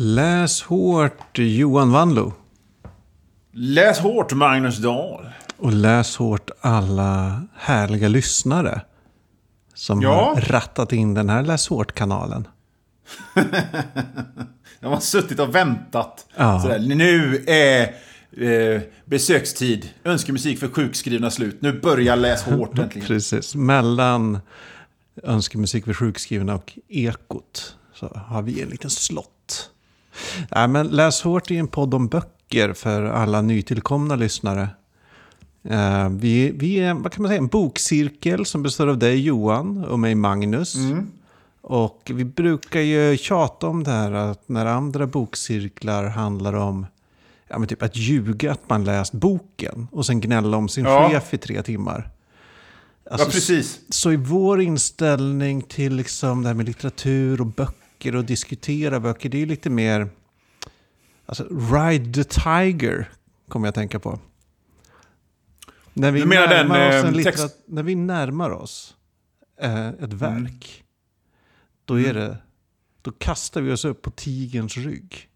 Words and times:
Läs 0.00 0.62
hårt 0.62 1.38
Johan 1.38 1.90
Wanlo. 1.92 2.32
Läs 3.52 3.98
hårt 3.98 4.32
Magnus 4.32 4.78
Dahl. 4.78 5.28
Och 5.56 5.72
läs 5.72 6.16
hårt 6.16 6.50
alla 6.60 7.42
härliga 7.56 8.08
lyssnare. 8.08 8.80
Som 9.74 10.02
Ja. 10.02 10.32
har 10.34 10.40
rattat 10.40 10.92
in 10.92 11.14
den 11.14 11.28
här 11.28 11.42
Läs 11.42 11.68
hårt-kanalen. 11.68 12.48
De 14.80 14.86
har 14.86 15.00
suttit 15.00 15.40
och 15.40 15.54
väntat. 15.54 16.26
Ja. 16.36 16.60
Sådär, 16.62 16.78
nu 16.78 17.44
är 17.46 17.82
eh, 18.46 18.80
besökstid. 19.04 19.88
Önskemusik 20.04 20.58
för 20.58 20.68
sjukskrivna 20.68 21.30
slut. 21.30 21.62
Nu 21.62 21.80
börjar 21.80 22.16
Läs 22.16 22.42
hårt 22.42 22.78
äntligen. 22.78 23.06
Precis. 23.08 23.54
Mellan 23.54 24.38
önskemusik 25.22 25.84
för 25.84 25.94
sjukskrivna 25.94 26.54
och 26.54 26.78
ekot. 26.88 27.76
Så 27.94 28.06
har 28.26 28.42
vi 28.42 28.62
en 28.62 28.68
liten 28.68 28.90
slott. 28.90 29.30
Nej, 30.54 30.68
men 30.68 30.88
Läs 30.88 31.22
hårt 31.22 31.50
är 31.50 31.54
en 31.54 31.68
podd 31.68 31.94
om 31.94 32.08
böcker 32.08 32.72
för 32.72 33.02
alla 33.02 33.40
nytillkomna 33.42 34.16
lyssnare. 34.16 34.68
Eh, 35.64 36.08
vi, 36.08 36.50
vi 36.50 36.76
är 36.80 36.94
vad 36.94 37.12
kan 37.12 37.22
man 37.22 37.28
säga, 37.28 37.38
en 37.38 37.46
bokcirkel 37.46 38.46
som 38.46 38.62
består 38.62 38.86
av 38.86 38.98
dig 38.98 39.20
Johan 39.20 39.84
och 39.84 39.98
mig 39.98 40.14
Magnus. 40.14 40.74
Och 41.60 42.10
vi 42.14 42.24
brukar 42.24 42.80
ju 42.80 43.16
tjata 43.16 43.66
om 43.66 43.84
det 43.84 43.90
här 43.90 44.12
att 44.12 44.48
när 44.48 44.66
andra 44.66 45.06
bokcirklar 45.06 46.04
handlar 46.04 46.52
om 46.52 46.86
ja, 47.48 47.58
men 47.58 47.68
typ 47.68 47.82
att 47.82 47.96
ljuga 47.96 48.52
att 48.52 48.68
man 48.68 48.84
läst 48.84 49.12
boken 49.12 49.88
och 49.92 50.06
sen 50.06 50.20
gnälla 50.20 50.56
om 50.56 50.68
sin 50.68 50.84
Ja. 50.84 51.08
chef 51.10 51.34
i 51.34 51.38
tre 51.38 51.62
timmar. 51.62 52.10
Ja, 53.04 53.10
Alltså, 53.12 53.30
precis. 53.30 53.80
Så 53.88 54.12
i 54.12 54.16
vår 54.16 54.60
inställning 54.60 55.62
till 55.62 55.94
liksom 55.94 56.42
det 56.42 56.48
här 56.48 56.54
med 56.54 56.66
litteratur 56.66 57.40
och 57.40 57.46
böcker 57.46 57.87
och 58.06 58.24
diskutera 58.24 59.00
böcker, 59.00 59.28
det 59.28 59.42
är 59.42 59.46
lite 59.46 59.70
mer... 59.70 60.08
Alltså, 61.26 61.44
Ride 61.74 62.12
the 62.12 62.24
Tiger 62.24 63.10
kommer 63.48 63.66
jag 63.66 63.68
att 63.68 63.74
tänka 63.74 63.98
på. 63.98 64.18
När 65.92 66.12
vi, 66.12 66.24
menar 66.26 66.46
den, 66.46 66.68
närmar 66.68 66.88
oss 66.98 67.04
eh, 67.04 67.12
litterat- 67.12 67.62
när 67.66 67.82
vi 67.82 67.94
närmar 67.94 68.50
oss 68.50 68.96
eh, 69.60 69.88
ett 69.88 70.00
Mm. 70.00 70.18
verk, 70.18 70.84
då, 71.84 72.00
är 72.00 72.14
det, 72.14 72.36
då 73.02 73.12
kastar 73.12 73.60
vi 73.60 73.72
oss 73.72 73.84
upp 73.84 74.02
på 74.02 74.10
tigerns 74.10 74.76
rygg. 74.76 75.28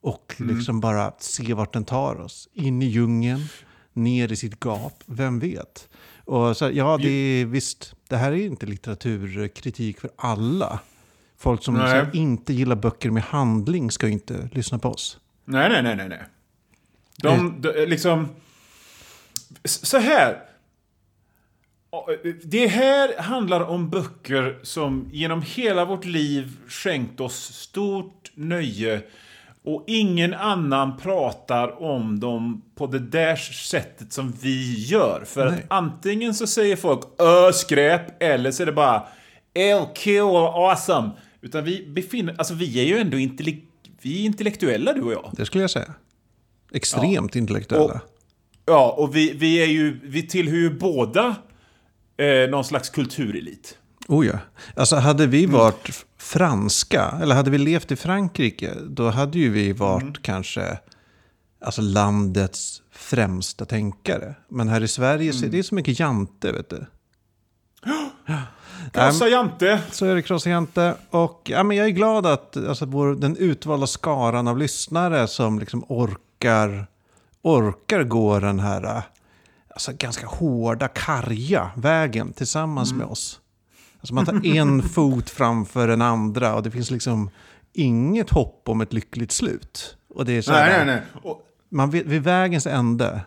Och 0.00 0.34
Mm. 0.40 0.56
liksom 0.56 0.80
bara 0.80 1.12
ser 1.18 1.54
vart 1.54 1.72
den 1.72 1.84
tar 1.84 2.20
oss. 2.20 2.48
In 2.52 2.82
i 2.82 2.86
djungeln, 2.86 3.44
ner 3.92 4.32
i 4.32 4.36
sitt 4.36 4.64
gap, 4.64 5.02
vem 5.06 5.38
vet? 5.38 5.88
Och 6.24 6.56
så, 6.56 6.70
ja, 6.70 6.98
det 7.02 7.08
är, 7.10 7.46
visst, 7.46 7.94
det 8.08 8.16
här 8.16 8.32
är 8.32 8.36
inte 8.36 8.66
litteraturkritik 8.66 10.00
för 10.00 10.10
alla. 10.16 10.80
Folk 11.42 11.62
som 11.64 11.76
här, 11.76 12.10
inte 12.12 12.52
gillar 12.52 12.76
böcker 12.76 13.10
med 13.10 13.22
handling 13.22 13.90
ska 13.90 14.06
ju 14.06 14.12
inte 14.12 14.48
lyssna 14.52 14.78
på 14.78 14.88
oss. 14.88 15.18
Nej, 15.44 15.68
nej, 15.68 15.82
nej, 15.82 15.96
nej. 15.96 16.08
nej. 16.08 16.22
De, 17.16 17.60
de, 17.60 17.86
liksom... 17.86 18.28
s- 19.62 19.86
Så 19.86 19.98
här. 19.98 20.38
Det 22.44 22.66
här 22.66 23.22
handlar 23.22 23.60
om 23.60 23.90
böcker 23.90 24.58
som 24.62 25.08
genom 25.12 25.42
hela 25.42 25.84
vårt 25.84 26.04
liv 26.04 26.56
skänkt 26.68 27.20
oss 27.20 27.54
stort 27.54 28.30
nöje. 28.34 29.02
Och 29.64 29.84
ingen 29.86 30.34
annan 30.34 30.96
pratar 30.96 31.82
om 31.82 32.20
dem 32.20 32.62
på 32.74 32.86
det 32.86 32.98
där 32.98 33.36
sättet 33.36 34.12
som 34.12 34.32
vi 34.32 34.84
gör. 34.86 35.24
För 35.26 35.50
Nej. 35.50 35.58
att 35.58 35.64
antingen 35.68 36.34
så 36.34 36.46
säger 36.46 36.76
folk 36.76 37.00
ö 37.18 37.52
skräp 37.52 38.22
eller 38.22 38.50
så 38.50 38.62
är 38.62 38.66
det 38.66 38.72
bara 38.72 39.02
LK 39.80 40.06
awesome. 40.54 41.10
Utan 41.42 41.64
vi 41.64 41.86
befinner, 41.86 42.34
alltså 42.38 42.54
vi 42.54 42.80
är 42.80 42.84
ju 42.84 42.98
ändå 42.98 43.16
intellek- 43.16 43.66
vi 44.02 44.20
är 44.20 44.24
intellektuella 44.26 44.92
du 44.92 45.00
och 45.02 45.12
jag. 45.12 45.32
Det 45.36 45.46
skulle 45.46 45.62
jag 45.64 45.70
säga. 45.70 45.94
Extremt 46.72 47.36
intellektuella. 47.36 47.84
Och- 47.94 48.00
Ja, 48.66 48.94
och 48.98 49.16
vi, 49.16 49.32
vi 49.32 49.62
är 49.62 49.66
ju, 49.66 50.00
vi 50.04 50.26
tillhör 50.26 50.56
ju 50.56 50.78
båda 50.78 51.36
eh, 52.16 52.50
någon 52.50 52.64
slags 52.64 52.90
kulturelit. 52.90 53.78
Oh 54.08 54.26
ja. 54.26 54.38
Alltså 54.76 54.96
hade 54.96 55.26
vi 55.26 55.46
varit 55.46 55.88
f- 55.88 56.04
franska, 56.18 57.18
eller 57.22 57.34
hade 57.34 57.50
vi 57.50 57.58
levt 57.58 57.90
i 57.92 57.96
Frankrike, 57.96 58.74
då 58.86 59.10
hade 59.10 59.38
ju 59.38 59.50
vi 59.50 59.72
varit 59.72 60.22
kanske 60.22 60.78
alltså 61.60 61.82
landets 61.82 62.82
främsta 62.90 63.64
tänkare. 63.64 64.34
Men 64.48 64.68
här 64.68 64.80
i 64.82 64.88
Sverige 64.88 65.32
så 65.32 65.44
är 65.46 65.50
det 65.50 65.62
så 65.62 65.74
mycket 65.74 65.98
jante, 66.00 66.52
vet 66.52 66.70
du. 66.70 66.86
Krossa 68.92 69.28
Jante. 69.28 69.80
Så 69.90 70.06
är 70.06 70.14
det 70.14 70.22
Krossa 70.22 70.50
Jante. 70.50 70.94
Och 71.10 71.40
ja, 71.44 71.62
men 71.62 71.76
jag 71.76 71.86
är 71.86 71.90
glad 71.90 72.26
att 72.26 72.56
alltså, 72.56 72.86
vår, 72.86 73.14
den 73.14 73.36
utvalda 73.36 73.86
skaran 73.86 74.48
av 74.48 74.58
lyssnare 74.58 75.28
som 75.28 75.58
liksom 75.58 75.84
orkar, 75.88 76.86
orkar 77.42 78.02
gå 78.02 78.40
den 78.40 78.60
här 78.60 79.02
alltså, 79.68 79.92
ganska 79.92 80.26
hårda, 80.26 80.88
karga 80.88 81.70
vägen 81.76 82.32
tillsammans 82.32 82.92
med 82.92 83.06
oss. 83.06 83.40
Alltså 84.00 84.14
man 84.14 84.26
tar 84.26 84.46
en 84.46 84.82
fot 84.88 85.30
framför 85.30 85.88
den 85.88 86.02
andra 86.02 86.54
och 86.54 86.62
det 86.62 86.70
finns 86.70 86.90
liksom 86.90 87.30
inget 87.72 88.30
hopp 88.30 88.62
om 88.68 88.80
ett 88.80 88.92
lyckligt 88.92 89.32
slut. 89.32 89.96
Och 90.14 90.24
det 90.24 90.32
är 90.32 90.42
så 90.42 90.52
här, 90.52 90.68
Nej, 90.68 90.86
nej, 90.86 90.96
nej. 90.96 91.22
Och, 91.22 91.46
Man 91.68 91.90
vet, 91.90 92.06
vid 92.06 92.22
vägens 92.22 92.66
ände, 92.66 93.20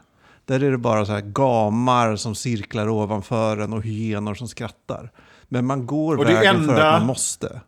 där 0.46 0.64
är 0.64 0.72
det 0.72 0.78
bara 0.78 1.06
så 1.06 1.12
här 1.12 1.22
gamar 1.22 2.16
som 2.16 2.36
cirklar 2.36 2.90
ovanför 2.90 3.58
en 3.58 3.74
och 3.74 3.84
hyenor 3.84 4.34
som 4.34 4.48
skrattar. 4.48 5.12
Men 5.56 5.66
man 5.66 5.86
går 5.86 6.18
Och 6.18 6.26
vägen 6.26 6.56
för 6.66 6.72
enda- 6.72 6.88
att 6.90 7.00
man 7.02 7.08
måste. 7.08 7.62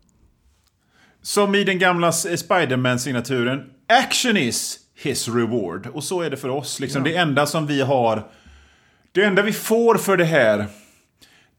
som 1.22 1.56
i 1.56 1.64
den 1.64 1.80
gamla 1.80 2.10
S- 2.10 2.40
Spiderman-signaturen. 2.40 3.70
Action 3.88 4.38
is 4.38 4.80
his 4.96 5.28
reward. 5.28 5.88
Och 5.88 6.04
så 6.04 6.22
är 6.22 6.30
det 6.30 6.38
för 6.38 6.50
oss. 6.50 6.80
Liksom. 6.80 7.04
Det 7.04 7.16
enda 7.16 7.46
som 7.46 7.68
vi 7.68 7.82
har... 7.82 8.28
Det 9.12 9.24
enda 9.24 9.42
vi 9.42 9.54
får 9.54 9.96
för 9.96 10.18
det 10.18 10.26
här. 10.26 10.66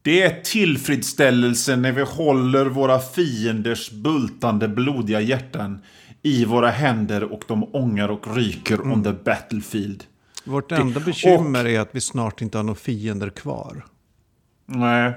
Det 0.01 0.21
är 0.23 0.41
tillfredsställelsen 0.43 1.81
när 1.81 1.91
vi 1.91 2.01
håller 2.01 2.65
våra 2.65 2.99
fienders 2.99 3.91
bultande 3.91 4.67
blodiga 4.67 5.21
hjärtan 5.21 5.81
i 6.21 6.45
våra 6.45 6.69
händer 6.69 7.23
och 7.23 7.43
de 7.47 7.75
ångar 7.75 8.09
och 8.09 8.35
ryker 8.35 8.81
on 8.81 9.03
the 9.03 9.11
battlefield. 9.11 10.03
Vårt 10.43 10.71
enda 10.71 10.99
bekymmer 10.99 11.67
är 11.67 11.79
att 11.79 11.89
vi 11.91 12.01
snart 12.01 12.41
inte 12.41 12.57
har 12.57 12.63
några 12.63 12.79
fiender 12.79 13.29
kvar. 13.29 13.85
Nej. 14.65 15.13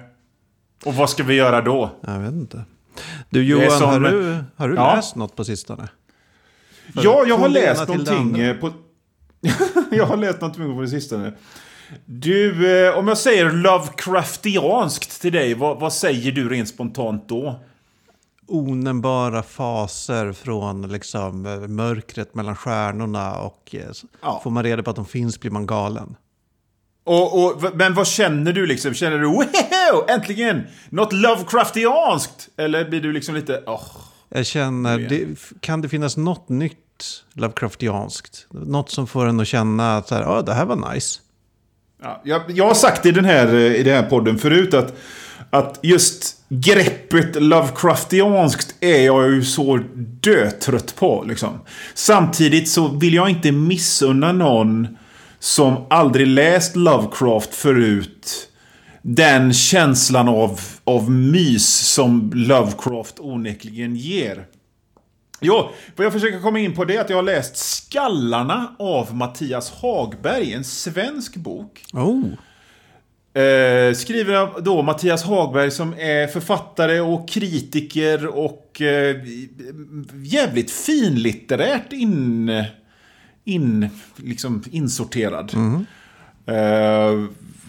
Och 0.84 0.94
vad 0.94 1.10
ska 1.10 1.22
vi 1.22 1.34
göra 1.34 1.60
då? 1.60 1.90
Jag 2.00 2.18
vet 2.18 2.32
inte. 2.32 2.64
Du 3.30 3.44
Johan, 3.44 3.70
som- 3.78 3.88
har 3.90 4.00
du, 4.00 4.44
har 4.56 4.68
du 4.68 4.74
Ja. 4.74 4.94
läst 4.94 5.16
något 5.16 5.36
på 5.36 5.44
sistone? 5.44 5.88
Ja, 6.94 7.24
jag 7.28 7.38
har 7.38 7.48
läst 7.48 7.88
någonting 7.88 8.58
på... 8.60 8.72
jag 9.90 10.06
har 10.06 10.16
läst 10.16 10.40
någonting 10.40 10.76
på 10.76 10.86
sistone. 10.86 11.32
Du, 12.04 12.70
eh, 12.86 12.98
om 12.98 13.08
jag 13.08 13.18
säger 13.18 13.50
Lovecraftianskt 13.50 15.20
till 15.20 15.32
dig, 15.32 15.54
vad, 15.54 15.80
vad 15.80 15.92
säger 15.92 16.32
du 16.32 16.48
rent 16.48 16.68
spontant 16.68 17.28
då? 17.28 17.60
Onämnbara 18.46 19.42
faser 19.42 20.32
från 20.32 20.88
liksom, 20.88 21.46
eh, 21.46 21.58
mörkret 21.68 22.34
mellan 22.34 22.56
stjärnorna 22.56 23.34
och 23.34 23.74
eh, 23.74 23.80
Ja. 24.22 24.40
får 24.44 24.50
man 24.50 24.62
reda 24.62 24.82
på 24.82 24.90
att 24.90 24.96
de 24.96 25.06
finns 25.06 25.40
blir 25.40 25.50
man 25.50 25.66
galen. 25.66 26.16
Och, 27.04 27.44
och, 27.44 27.62
men 27.74 27.94
vad 27.94 28.06
känner 28.06 28.52
du 28.52 28.66
liksom? 28.66 28.94
Känner 28.94 29.18
du 29.18 29.26
wow, 29.26 30.04
äntligen! 30.08 30.62
Något 30.90 31.12
Lovecraftianskt? 31.12 32.48
Eller 32.56 32.88
blir 32.88 33.00
du 33.00 33.12
liksom 33.12 33.34
lite, 33.34 33.62
åh... 33.66 33.82
Jag 34.28 34.46
känner, 34.46 34.98
det, 34.98 35.26
kan 35.60 35.80
det 35.80 35.88
finnas 35.88 36.16
något 36.16 36.48
nytt 36.48 36.76
Lovecraftianskt? 37.34 38.46
Något 38.50 38.90
som 38.90 39.06
får 39.06 39.26
en 39.26 39.40
att 39.40 39.46
känna 39.46 39.96
att 39.96 40.10
här, 40.10 40.22
"Ja, 40.22 40.42
det 40.42 40.54
här 40.54 40.64
var 40.64 40.94
nice. 40.94 41.20
Ja, 42.02 42.20
jag, 42.24 42.42
jag 42.50 42.66
har 42.66 42.74
sagt 42.74 43.06
i 43.06 43.10
den 43.10 43.24
här, 43.24 43.54
eh, 43.54 43.74
i 43.74 43.82
den 43.82 43.94
här 43.94 44.10
podden 44.10 44.38
förut 44.38 44.74
att, 44.74 44.94
att 45.50 45.78
just 45.82 46.36
greppet 46.48 47.42
Lovecraftianskt 47.42 48.74
är 48.80 49.06
jag 49.06 49.30
ju 49.30 49.44
så 49.44 49.80
dötrött 49.94 50.96
på. 50.96 51.24
Liksom. 51.28 51.60
Samtidigt 51.94 52.68
så 52.68 52.88
vill 52.88 53.14
jag 53.14 53.30
inte 53.30 53.52
missunna 53.52 54.32
någon 54.32 54.88
som 55.42 55.86
aldrig 55.90 56.26
läst 56.26 56.76
Lovecraft 56.76 57.54
förut 57.54 58.48
den 59.02 59.52
känslan 59.52 60.28
av, 60.28 60.60
av 60.84 61.10
mys 61.10 61.66
som 61.68 62.30
Lovecraft 62.34 63.20
onekligen 63.20 63.96
ger. 63.96 64.46
Jo, 65.40 65.70
vad 65.96 66.06
jag 66.06 66.12
försöker 66.12 66.40
komma 66.40 66.58
in 66.58 66.74
på 66.74 66.84
det 66.84 66.96
är 66.96 67.00
att 67.00 67.10
jag 67.10 67.16
har 67.16 67.22
läst 67.22 67.56
Skallarna 67.56 68.76
av 68.78 69.14
Mattias 69.14 69.70
Hagberg, 69.70 70.52
en 70.52 70.64
svensk 70.64 71.36
bok. 71.36 71.84
Oh, 71.92 72.22
Eh, 73.34 73.94
skriver 73.94 74.34
av 74.34 74.62
då 74.62 74.82
Mattias 74.82 75.24
Hagberg 75.24 75.70
som 75.70 75.94
är 75.98 76.26
författare 76.26 77.00
och 77.00 77.28
kritiker 77.28 78.26
och 78.26 78.82
eh, 78.82 79.16
jävligt 80.22 80.70
finlitterärt 80.70 81.92
in, 81.92 82.64
in, 83.44 83.88
liksom 84.16 84.64
insorterad. 84.70 85.52
Eh, 86.46 87.24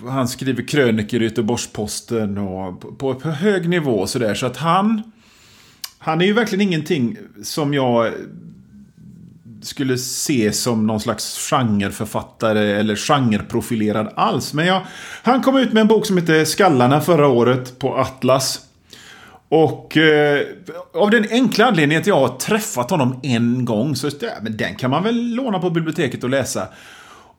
han 0.10 0.28
skriver 0.28 0.68
krönikor 0.68 1.22
i 1.22 1.24
Göteborgs-Posten 1.24 2.38
och 2.38 2.82
på, 2.82 2.92
på, 2.92 3.16
på 3.16 3.30
hög 3.30 3.70
nivå 3.70 4.08
sådär. 4.08 4.36
Så 4.36 4.46
att 4.46 4.58
han, 4.58 5.02
han 5.98 6.22
är 6.22 6.26
ju 6.26 6.34
verkligen 6.34 6.68
ingenting 6.68 7.18
som 7.44 7.74
jag 7.74 8.14
skulle 9.62 9.98
se 9.98 10.52
som 10.52 10.88
någon 10.88 11.00
slags 11.00 11.50
genreförfattare 11.50 12.80
eller 12.80 12.96
genreprofilerad 12.96 14.14
alls. 14.16 14.54
Men 14.54 14.66
jag, 14.66 14.82
han 15.24 15.42
kom 15.42 15.58
ut 15.58 15.74
med 15.74 15.82
en 15.82 15.88
bok 15.88 16.06
som 16.06 16.18
heter 16.18 16.46
Skallarna 16.46 17.02
förra 17.02 17.28
året 17.28 17.80
på 17.80 17.98
Atlas. 17.98 18.62
Och 19.56 19.98
eh, 19.98 20.46
av 20.94 21.12
den 21.12 21.26
enkla 21.32 21.66
anledningen 21.66 22.02
att 22.02 22.08
jag 22.08 22.20
har 22.20 22.38
träffat 22.38 22.92
honom 22.92 23.20
en 23.24 23.66
gång 23.66 23.96
så 23.96 24.10
ja, 24.22 24.30
men 24.42 24.58
den 24.58 24.76
kan 24.76 24.92
man 24.92 25.04
väl 25.04 25.36
låna 25.36 25.60
på 25.60 25.70
biblioteket 25.70 26.24
och 26.24 26.30
läsa. 26.30 26.68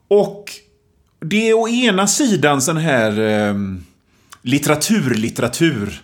Och 0.09 0.45
det 1.21 1.49
är 1.49 1.55
å 1.55 1.69
ena 1.69 2.07
sidan 2.07 2.63
sån 2.63 2.77
här 2.77 3.21
eh, 3.21 3.55
litteraturlitteratur. 4.43 6.03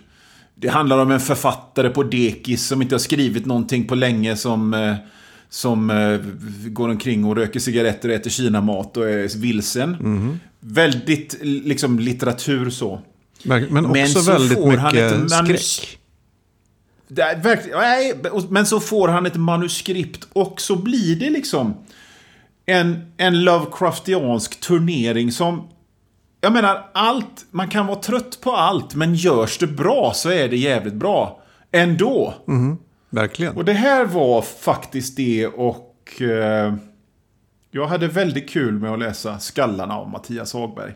Det 0.55 0.67
handlar 0.67 0.97
om 0.97 1.11
en 1.11 1.19
författare 1.19 1.89
på 1.89 2.03
dekis 2.03 2.67
som 2.67 2.81
inte 2.81 2.95
har 2.95 2.99
skrivit 2.99 3.45
någonting 3.45 3.87
på 3.87 3.95
länge 3.95 4.35
som, 4.35 4.73
eh, 4.73 4.95
som 5.49 5.89
eh, 5.89 6.19
går 6.69 6.89
omkring 6.89 7.25
och 7.25 7.35
röker 7.35 7.59
cigaretter 7.59 8.09
och 8.09 8.15
äter 8.15 8.29
kinamat 8.29 8.97
och 8.97 9.09
är 9.09 9.37
vilsen. 9.37 9.89
Mhm. 9.91 10.39
Väldigt 10.59 11.37
liksom 11.41 11.99
litteratur 11.99 12.69
så. 12.69 13.01
Men, 13.43 13.85
också 13.85 13.93
Men 13.93 14.07
så 14.07 14.31
väldigt 14.31 14.57
får 14.57 14.77
han 14.77 14.95
mycket 14.95 15.11
ett 15.11 15.31
skräck. 15.31 15.97
Är 17.17 17.41
verkligen, 17.41 17.79
nej, 17.79 18.13
men 18.49 18.65
så 18.65 18.79
får 18.79 19.07
han 19.07 19.25
ett 19.25 19.35
manuskript 19.35 20.27
och 20.33 20.61
så 20.61 20.75
blir 20.75 21.15
det 21.15 21.29
liksom 21.29 21.73
en, 22.65 23.11
en 23.17 23.43
Lovecraftiansk 23.43 24.59
turnering 24.59 25.31
som... 25.31 25.67
Jag 26.41 26.53
menar, 26.53 26.89
allt, 26.93 27.45
man 27.51 27.69
kan 27.69 27.87
vara 27.87 27.99
trött 27.99 28.41
på 28.41 28.51
allt, 28.51 28.95
men 28.95 29.15
görs 29.15 29.57
det 29.57 29.67
bra 29.67 30.11
så 30.15 30.29
är 30.29 30.49
det 30.49 30.57
jävligt 30.57 30.93
bra. 30.93 31.41
Ändå. 31.71 32.33
Verkligen. 33.09 33.57
Och 33.57 33.65
det 33.65 33.73
här 33.73 34.05
var 34.05 34.41
faktiskt 34.41 35.17
det 35.17 35.47
och... 35.47 36.21
Eh, 36.21 36.73
jag 37.71 37.87
hade 37.87 38.07
väldigt 38.07 38.49
kul 38.49 38.79
med 38.79 38.91
att 38.91 38.99
läsa 38.99 39.39
Skallarna 39.39 39.97
av 39.97 40.09
Mattias 40.09 40.53
Hagberg. 40.53 40.93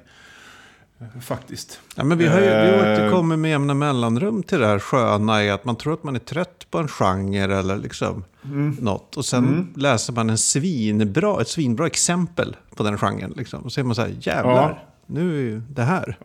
Eh, 1.16 1.22
Faktiskt. 1.22 1.80
Ja, 1.96 2.04
men 2.04 2.18
vi 2.18 2.28
har 2.28 2.40
ju 2.40 2.46
vi 2.46 2.52
Eh, 2.52 2.80
återkommer 2.80 3.38
med 3.38 3.52
jämna 3.52 3.74
mellanrum 3.74 4.44
till 4.44 4.60
det 4.60 4.68
här 4.68 4.80
sköna 4.80 5.44
i 5.44 5.50
att 5.50 5.66
man 5.66 5.76
tror 5.76 5.94
att 5.94 6.04
man 6.04 6.16
är 6.16 6.20
trött 6.20 6.68
på 6.72 6.78
en 6.78 6.88
genre 6.88 7.60
eller 7.60 7.78
liksom 7.78 8.24
Mm. 8.46 8.78
något. 8.82 9.18
Och 9.18 9.26
sen 9.26 9.74
läser 9.76 10.14
man 10.14 10.30
en 10.30 10.38
svinbra, 10.38 11.42
ett 11.42 11.48
svinbra 11.48 11.88
exempel 11.88 12.56
på 12.76 12.84
den 12.84 12.98
genren. 12.98 13.34
Liksom. 13.38 13.60
Och 13.62 13.72
så 13.72 13.80
är 13.80 13.84
man 13.84 13.96
så 13.96 14.02
här, 14.02 14.14
jävlar, 14.22 14.54
Ja. 14.70 14.78
nu 15.08 15.38
är 15.38 15.42
ju 15.42 15.62
det 15.70 15.84
här. 15.84 16.18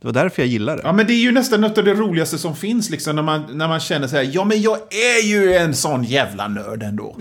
Det 0.00 0.06
var 0.08 0.12
därför 0.12 0.42
jag 0.42 0.48
gillade 0.48 0.82
det. 0.82 0.88
Ja, 0.88 0.92
men 0.92 1.06
det 1.06 1.12
är 1.12 1.22
ju 1.22 1.32
nästan 1.32 1.60
något 1.60 1.78
av 1.78 1.84
det 1.84 1.94
roligaste 1.94 2.38
som 2.38 2.56
finns 2.56 2.90
liksom 2.90 3.16
när 3.16 3.22
man, 3.22 3.44
när 3.52 3.68
man 3.68 3.80
känner 3.80 4.06
så 4.08 4.16
här, 4.16 4.30
ja 4.32 4.44
men 4.44 4.62
jag 4.62 4.76
är 4.90 5.26
ju 5.26 5.54
en 5.54 5.74
sån 5.74 6.04
jävla 6.04 6.48
nörd 6.48 6.82
ändå. 6.82 7.16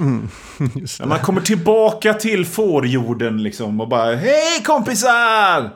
Just 0.75 0.99
När 0.99 1.07
man 1.07 1.19
kommer 1.19 1.41
tillbaka 1.41 2.13
till 2.13 2.45
fårjorden 2.45 3.43
liksom 3.43 3.81
och 3.81 3.87
bara, 3.87 4.15
hej 4.15 4.63
kompisar! 4.65 5.69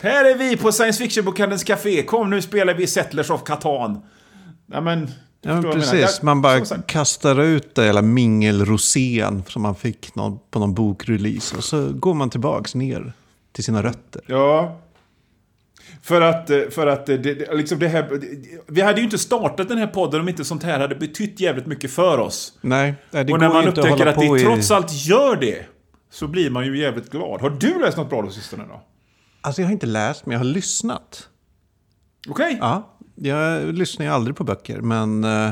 Här 0.00 0.24
är 0.24 0.38
vi 0.38 0.56
på 0.56 0.72
Science 0.72 0.98
Fiction-bokhandelns 1.04 1.64
café, 1.64 2.02
kom 2.02 2.30
nu 2.30 2.42
spelar 2.42 2.74
vi 2.74 2.86
Settlers 2.86 3.30
of 3.30 3.44
Catan. 3.44 4.02
Ja 4.66 4.80
men, 4.80 5.10
Ja, 5.42 5.62
precis. 5.72 5.92
Jag- 6.00 6.24
Man 6.24 6.42
bara 6.42 6.60
kastar 6.86 7.40
ut 7.40 7.74
det 7.74 7.84
hela 7.84 8.02
mingelrosén 8.02 9.42
som 9.48 9.62
man 9.62 9.74
fick 9.74 10.14
någon, 10.14 10.38
på 10.50 10.58
någon 10.58 10.74
bokrelease. 10.74 11.56
Och 11.56 11.64
så 11.64 11.92
går 11.92 12.14
man 12.14 12.30
tillbaks 12.30 12.74
ner 12.74 13.12
till 13.52 13.64
sina 13.64 13.82
rötter. 13.82 14.22
Ja. 14.26 14.80
För 16.02 16.20
att, 16.20 16.50
eh, 16.50 16.60
för 16.70 16.86
att 16.86 17.08
eh, 17.08 17.16
det, 17.16 17.54
liksom 17.54 17.78
det 17.78 17.88
här, 17.88 18.20
vi 18.66 18.80
hade 18.80 18.98
ju 18.98 19.04
inte 19.04 19.18
startat 19.18 19.68
den 19.68 19.78
här 19.78 19.86
podden 19.86 20.20
om 20.20 20.28
inte 20.28 20.44
sånt 20.44 20.62
här 20.62 20.80
hade 20.80 20.94
betytt 20.94 21.40
jävligt 21.40 21.66
mycket 21.66 21.90
för 21.90 22.18
oss. 22.18 22.52
Nej, 22.60 22.94
det 23.10 23.20
och 23.20 23.26
går 23.26 23.38
när 23.38 23.48
man 23.48 23.62
ju 23.62 23.68
inte 23.68 23.80
att 23.80 23.86
upptäcker 23.86 23.98
hålla 23.98 24.10
att 24.10 24.34
det 24.36 24.40
i... 24.40 24.44
trots 24.44 24.70
allt 24.70 24.92
gör 25.06 25.36
det, 25.36 25.66
så 26.10 26.26
blir 26.28 26.50
man 26.50 26.66
ju 26.66 26.78
jävligt 26.78 27.10
glad. 27.10 27.40
Har 27.40 27.50
du 27.50 27.80
läst 27.80 27.96
något 27.96 28.10
bra 28.10 28.22
på 28.22 28.30
sistone 28.30 28.64
då? 28.68 28.82
Alltså 29.40 29.62
jag 29.62 29.66
har 29.68 29.72
inte 29.72 29.86
läst, 29.86 30.26
men 30.26 30.32
jag 30.32 30.38
har 30.40 30.44
lyssnat. 30.44 31.28
Okej? 32.28 32.56
Ja, 32.60 32.96
jag 33.14 33.74
lyssnar 33.74 34.06
ju 34.06 34.12
aldrig 34.12 34.36
på 34.36 34.44
böcker, 34.44 34.80
men 34.80 35.24
eh, 35.24 35.50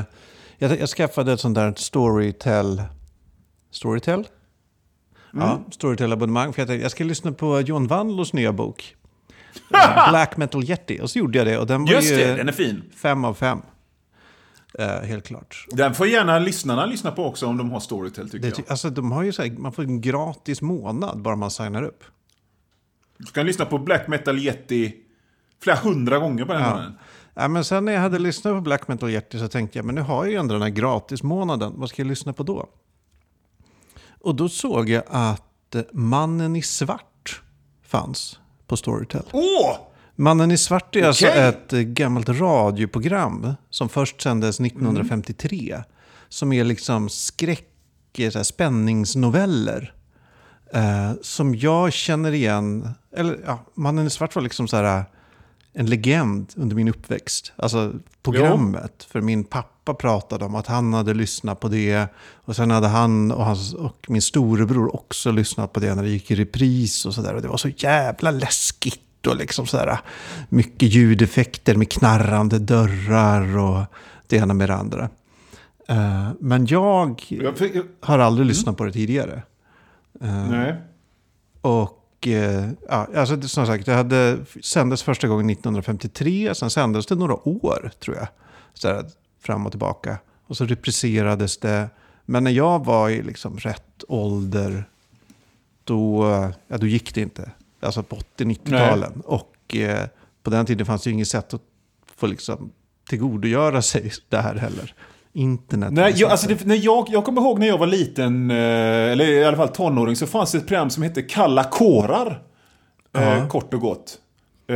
jag, 0.57 0.79
jag 0.79 0.89
skaffade 0.89 1.33
ett 1.33 1.39
sånt 1.39 1.55
där 1.55 1.73
Storytel... 1.77 2.83
Storytel? 3.71 4.27
Ja, 5.33 5.63
Storytel-abonnemang. 5.71 6.53
För 6.53 6.61
jag 6.61 6.67
tänkte 6.67 6.83
jag 6.83 6.91
ska 6.91 7.03
lyssna 7.03 7.31
på 7.31 7.61
John 7.61 7.87
Wandlos 7.87 8.33
nya 8.33 8.53
bok. 8.53 8.95
Eh, 9.73 10.09
Black 10.09 10.37
Metal 10.37 10.63
Yeti. 10.63 10.99
Och 11.01 11.09
så 11.09 11.19
gjorde 11.19 11.37
jag 11.37 11.47
det. 11.47 11.57
Och 11.57 11.67
den 11.67 11.85
var 11.85 11.91
Just 11.91 12.11
ju 12.11 12.15
det, 12.15 12.35
den 12.35 12.47
är 12.47 12.51
fin. 12.53 12.83
fem 12.95 13.25
av 13.25 13.33
fem. 13.33 13.61
Eh, 14.79 14.87
helt 14.87 15.27
klart. 15.27 15.65
Den 15.71 15.95
får 15.95 16.07
gärna 16.07 16.39
lyssnarna 16.39 16.85
lyssna 16.85 17.11
på 17.11 17.25
också 17.25 17.45
om 17.47 17.57
de 17.57 17.71
har 17.71 17.79
Storytel 17.79 18.29
tycker 18.29 18.49
Det, 18.49 18.57
jag. 18.59 18.65
alltså, 18.71 18.89
de 18.89 19.11
har 19.11 19.23
ju 19.23 19.33
så 19.33 19.41
här, 19.43 19.51
man 19.51 19.71
får 19.71 19.83
en 19.83 20.01
gratis 20.01 20.61
månad 20.61 21.21
bara 21.21 21.35
man 21.35 21.51
signar 21.51 21.83
upp. 21.83 22.03
Du 23.19 23.25
kan 23.31 23.45
lyssna 23.45 23.65
på 23.65 23.77
Black 23.77 24.07
Metal 24.07 24.37
Yeti 24.39 24.93
flera 25.63 25.77
hundra 25.77 26.17
gånger 26.19 26.45
på 26.45 26.53
den 26.53 26.61
Ja. 26.61 26.69
månaden. 26.69 26.93
Ja, 27.33 27.47
men 27.47 27.63
sen 27.63 27.85
när 27.85 27.91
jag 27.93 28.01
hade 28.01 28.19
lyssnat 28.19 28.53
på 28.53 28.61
Black 28.61 28.87
Metal 28.87 29.09
Yeti 29.09 29.39
så 29.39 29.47
tänkte 29.47 29.77
jag, 29.77 29.85
men 29.85 29.95
nu 29.95 30.01
har 30.01 30.23
jag 30.25 30.31
ju 30.31 30.37
ändå 30.39 30.53
den 30.53 30.61
här 30.61 30.69
gratismånaden. 30.69 31.73
Vad 31.75 31.89
ska 31.89 32.01
jag 32.01 32.07
lyssna 32.07 32.33
på 32.33 32.43
då? 32.43 32.69
Och 34.21 34.35
då 34.35 34.49
såg 34.49 34.89
jag 34.89 35.03
att 35.07 35.75
eh, 35.75 35.81
Mannen 35.93 36.55
i 36.55 36.61
svart 36.61 37.41
fanns 37.85 38.39
på 38.67 38.77
Storytel. 38.77 39.23
Åh! 39.31 39.77
Mannen 40.15 40.51
i 40.51 40.57
svart 40.57 40.95
är 40.95 41.03
alltså 41.07 41.27
Okej. 41.27 41.47
ett 41.47 41.73
eh, 41.73 41.79
gammalt 41.79 42.29
radioprogram 42.29 43.53
som 43.69 43.89
först 43.89 44.21
sändes 44.21 44.59
1953. 44.59 45.83
Som 46.29 46.53
är 46.53 46.63
liksom 46.63 47.09
skräck, 47.09 48.19
eh, 48.19 48.41
spänningsnoveller. 48.41 49.93
Eh, 50.73 51.11
som 51.21 51.55
jag 51.55 51.93
känner 51.93 52.31
igen. 52.31 52.89
Eller 53.15 53.39
ja, 53.45 53.59
Mannen 53.73 54.07
i 54.07 54.09
svart 54.09 54.35
var 54.35 54.41
liksom 54.41 54.67
så 54.67 54.77
här 54.77 55.03
en 55.73 55.85
legend 55.85 56.53
under 56.55 56.75
min 56.75 56.87
uppväxt. 56.87 57.53
Alltså 57.55 57.93
programmet. 58.23 59.07
För 59.11 59.21
min 59.21 59.43
pappa 59.43 59.93
pratade 59.93 60.45
om 60.45 60.55
att 60.55 60.67
han 60.67 60.93
hade 60.93 61.13
lyssnat 61.13 61.59
på 61.59 61.67
det. 61.67 62.07
Och 62.33 62.55
sen 62.55 62.71
hade 62.71 62.87
han 62.87 63.31
och, 63.31 63.45
hans, 63.45 63.73
och 63.73 64.05
min 64.07 64.21
storebror 64.21 64.95
också 64.95 65.31
lyssnat 65.31 65.73
på 65.73 65.79
det 65.79 65.95
när 65.95 66.03
det 66.03 66.09
gick 66.09 66.31
i 66.31 66.35
repris 66.35 67.05
och 67.05 67.13
sådär. 67.13 67.33
Och 67.33 67.41
det 67.41 67.47
var 67.47 67.57
så 67.57 67.69
jävla 67.69 68.31
läskigt. 68.31 69.27
Och 69.27 69.35
liksom 69.35 69.67
sådär, 69.67 69.99
mycket 70.49 70.93
ljudeffekter 70.93 71.75
med 71.75 71.91
knarrande 71.91 72.59
dörrar 72.59 73.57
och 73.57 73.85
det 74.27 74.35
ena 74.35 74.53
med 74.53 74.69
det 74.69 74.75
andra. 74.75 75.09
Eh, 75.87 76.29
men 76.39 76.65
jag 76.65 77.21
har 78.01 78.19
aldrig 78.19 78.47
lyssnat 78.47 78.77
på 78.77 78.83
det 78.83 78.91
tidigare. 78.91 79.41
Nej. 80.49 80.75
Och 81.61 82.27
eh, 82.27 82.69
ja, 82.89 83.07
alltså, 83.15 83.41
som 83.41 83.65
sagt, 83.65 83.85
det 83.85 83.93
hade 83.93 84.37
sändes 84.63 85.03
första 85.03 85.27
gången 85.27 85.49
1953. 85.49 86.55
Sen 86.55 86.69
sändes 86.69 87.05
det 87.05 87.15
några 87.15 87.47
år, 87.47 87.91
tror 87.99 88.15
jag. 88.17 88.27
Så 88.73 88.87
här, 88.87 89.05
fram 89.41 89.65
och 89.65 89.71
tillbaka. 89.71 90.17
Och 90.47 90.57
så 90.57 90.65
repriserades 90.65 91.57
det. 91.57 91.89
Men 92.25 92.43
när 92.43 92.51
jag 92.51 92.85
var 92.85 93.09
i 93.09 93.23
liksom 93.23 93.57
rätt 93.57 94.03
ålder, 94.07 94.83
då, 95.83 96.23
ja, 96.67 96.77
då 96.77 96.87
gick 96.87 97.15
det 97.15 97.21
inte. 97.21 97.51
Alltså 97.79 98.03
på 98.03 98.15
80-90-talen. 98.37 99.21
Och 99.25 99.75
eh, 99.75 100.07
på 100.43 100.49
den 100.49 100.65
tiden 100.65 100.85
fanns 100.85 101.03
det 101.03 101.09
ju 101.09 101.13
inget 101.13 101.27
sätt 101.27 101.53
att 101.53 101.61
få 102.15 102.27
liksom 102.27 102.71
tillgodogöra 103.09 103.81
sig 103.81 104.11
det 104.29 104.37
här 104.37 104.55
heller. 104.55 104.93
Internet. 105.33 105.91
Nej, 105.93 106.13
jag, 106.15 106.31
alltså 106.31 106.47
det, 106.47 106.65
när 106.65 106.75
jag, 106.85 107.05
jag 107.09 107.25
kommer 107.25 107.41
ihåg 107.41 107.59
när 107.59 107.67
jag 107.67 107.77
var 107.77 107.87
liten, 107.87 108.51
eh, 108.51 108.57
eller 109.11 109.25
i 109.25 109.45
alla 109.45 109.57
fall 109.57 109.67
tonåring, 109.69 110.15
så 110.15 110.27
fanns 110.27 110.51
det 110.51 110.57
ett 110.57 110.67
program 110.67 110.89
som 110.89 111.03
hette 111.03 111.21
Kalla 111.21 111.63
kårar. 111.63 112.41
Eh, 113.17 113.23
Ja. 113.37 113.47
kort 113.49 113.73
och 113.73 113.81
gott. 113.81 114.17
Eh, 114.67 114.75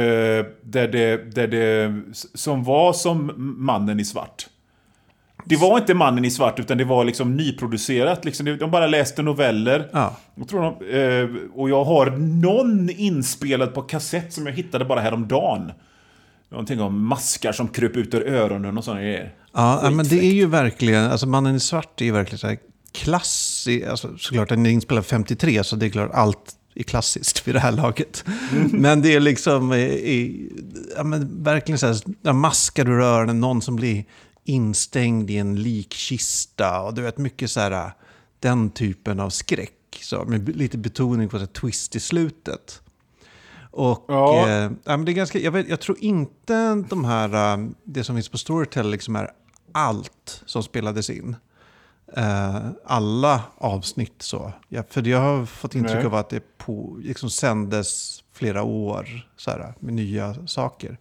där 0.64 0.88
det, 0.88 1.36
där 1.36 1.48
det, 1.48 2.02
som 2.34 2.64
var 2.64 2.94
som 2.94 3.32
Mannen 3.58 4.00
i 4.00 4.06
svart. 4.06 4.48
Det 5.46 5.56
var 5.56 5.78
inte 5.78 5.94
Mannen 5.94 6.26
i 6.26 6.32
svart, 6.32 6.60
utan 6.60 6.78
det 6.78 6.84
var 6.84 7.04
liksom 7.04 7.36
nyproducerat. 7.38 8.26
Liksom, 8.26 8.58
de 8.60 8.72
bara 8.72 8.88
läste 8.88 9.22
noveller. 9.22 9.90
Ja. 9.94 10.16
Jag 10.36 10.48
tror 10.48 10.62
de, 10.62 10.98
eh, 10.98 11.30
och 11.56 11.70
jag 11.70 11.84
har 11.84 12.06
någon 12.42 12.90
inspelad 12.90 13.74
på 13.74 13.82
kassett 13.82 14.34
som 14.34 14.46
jag 14.46 14.54
hittade 14.54 14.86
bara 14.86 15.00
häromdagen. 15.00 15.72
Någonting 16.54 16.82
om 16.82 17.06
maskar 17.06 17.52
som 17.52 17.68
kröp 17.68 17.98
ut 17.98 18.14
ur 18.14 18.28
öronen 18.28 18.78
och 18.78 18.84
sådana 18.84 19.02
grejer. 19.02 19.36
Ja, 19.54 19.80
ja, 19.84 19.90
men 19.90 20.08
det 20.08 20.20
är 20.20 20.34
ju 20.34 20.46
verkligen, 20.46 21.12
alltså 21.12 21.28
Mannen 21.28 21.56
i 21.56 21.60
svart 21.60 22.02
är 22.02 22.06
ju 22.06 22.12
verkligen 22.12 22.40
så 22.40 22.48
här 22.48 22.58
klassiskt, 22.92 23.88
alltså 23.88 24.18
såklart 24.18 24.50
den 24.50 24.66
är 24.66 24.70
inspelad 24.70 25.06
53 25.06 25.64
så 25.64 25.76
det 25.76 25.86
är 25.86 25.90
klart 25.90 26.12
allt 26.14 26.56
är 26.76 26.84
klassiskt 26.84 27.48
vid 27.48 27.56
det 27.56 27.60
här 27.60 27.72
laget. 27.72 28.26
Men 28.72 29.02
det 29.02 29.16
är 29.16 29.20
liksom, 29.20 29.72
eh, 29.72 29.80
i, 29.80 30.50
ja, 30.98 31.04
men 31.04 31.44
verkligen 31.44 31.80
så 31.80 31.88
här, 31.88 32.34
maskar 32.34 32.90
ur 32.90 33.02
öronen, 33.02 33.40
någon 33.40 33.62
som 33.62 33.76
blir 33.76 34.06
instängd 34.44 35.30
i 35.30 35.38
en 35.38 35.56
likkista 35.56 36.82
och 36.82 36.94
du 36.94 37.02
vet 37.02 37.18
mycket 37.18 37.52
så 37.52 37.60
här, 37.60 37.92
den 38.40 38.70
typen 38.70 39.20
av 39.20 39.30
skräck. 39.30 39.72
Så, 40.02 40.26
med 40.26 40.58
lite 40.58 40.78
betoning 40.78 41.30
på 41.30 41.38
så 41.38 41.40
här, 41.40 41.48
twist 41.48 41.96
i 41.96 42.00
slutet. 42.00 42.82
Och 43.74 44.06
Ja. 44.08 44.50
eh, 44.50 44.54
ja, 44.64 44.98
men 44.98 45.06
det 45.06 45.12
är 45.12 45.14
ganska, 45.14 45.40
jag, 45.40 45.52
vet, 45.52 45.70
jag 45.70 45.80
tror 45.80 45.98
inte 46.00 46.84
de 46.90 47.06
här, 47.06 47.54
eh, 47.54 47.66
det 47.84 48.04
som 48.04 48.16
finns 48.16 48.30
på 48.30 48.38
Storytel 48.38 48.90
liksom 48.92 49.16
är 49.16 49.32
allt 49.72 50.42
som 50.46 50.64
spelades 50.64 51.10
in. 51.10 51.36
eh, 52.18 52.58
alla 52.86 53.42
avsnitt 53.58 54.14
så. 54.22 54.52
Ja, 54.70 54.84
för 54.90 55.08
jag 55.08 55.20
har 55.22 55.46
fått 55.46 55.76
intryck 55.76 55.96
Nej. 55.96 56.06
av 56.06 56.16
att 56.16 56.30
det 56.30 56.58
på, 56.58 56.98
liksom 57.02 57.30
sändes 57.30 58.20
flera 58.34 58.64
år 58.64 59.28
så 59.38 59.52
här, 59.52 59.74
med 59.80 59.94
nya 59.94 60.36
saker. 60.48 60.98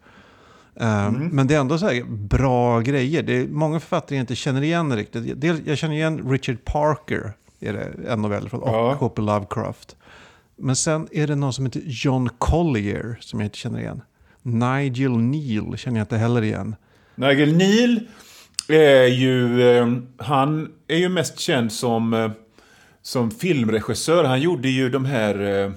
Eh, 0.77 1.07
Mm. 1.07 1.29
Men 1.29 1.47
det 1.47 1.55
är 1.55 1.61
ändå 1.61 1.79
så 1.79 1.87
här 1.89 2.05
bra 2.05 2.81
grejer. 2.81 3.23
Det 3.23 3.33
är 3.37 3.47
många 3.49 3.81
författare 3.81 4.17
jag 4.17 4.23
inte 4.23 4.35
känner 4.37 4.63
igen 4.63 4.97
riktigt. 4.97 5.41
Del- 5.41 5.63
Jag 5.69 5.79
känner 5.79 5.95
igen 5.95 6.31
Richard 6.31 6.65
Parker, 6.65 7.33
är 7.61 7.73
det 7.73 8.09
en 8.13 8.23
novell 8.23 8.49
från, 8.49 8.61
Ja. 8.65 8.91
och 8.93 8.97
H.P. 8.97 9.23
Lovecraft. 9.23 9.97
Men 10.63 10.77
sen 10.77 11.09
är 11.13 11.27
det 11.27 11.35
någon 11.35 11.53
som 11.53 11.65
heter 11.67 11.83
John 11.87 12.29
Collier 12.39 13.17
som 13.21 13.41
jag 13.41 13.47
inte 13.47 13.59
känner 13.59 13.79
igen. 13.81 14.03
Nigel 14.43 15.17
Neal 15.19 15.77
känner 15.77 15.99
jag 15.99 16.05
inte 16.05 16.17
heller 16.17 16.43
igen. 16.43 16.77
Nigel 17.15 17.57
Neal 17.57 18.01
är 18.69 19.07
ju... 19.07 19.63
Eh, 19.71 19.87
han 20.19 20.73
är 20.89 20.97
ju 20.97 21.09
mest 21.09 21.39
känd 21.39 21.73
som, 21.73 22.15
eh, 22.15 22.31
som 23.03 23.31
filmregissör. 23.31 24.25
Han 24.25 24.41
gjorde 24.41 24.69
ju 24.69 24.91
de 24.91 25.05
här... 25.05 25.65
Eh, 25.65 25.73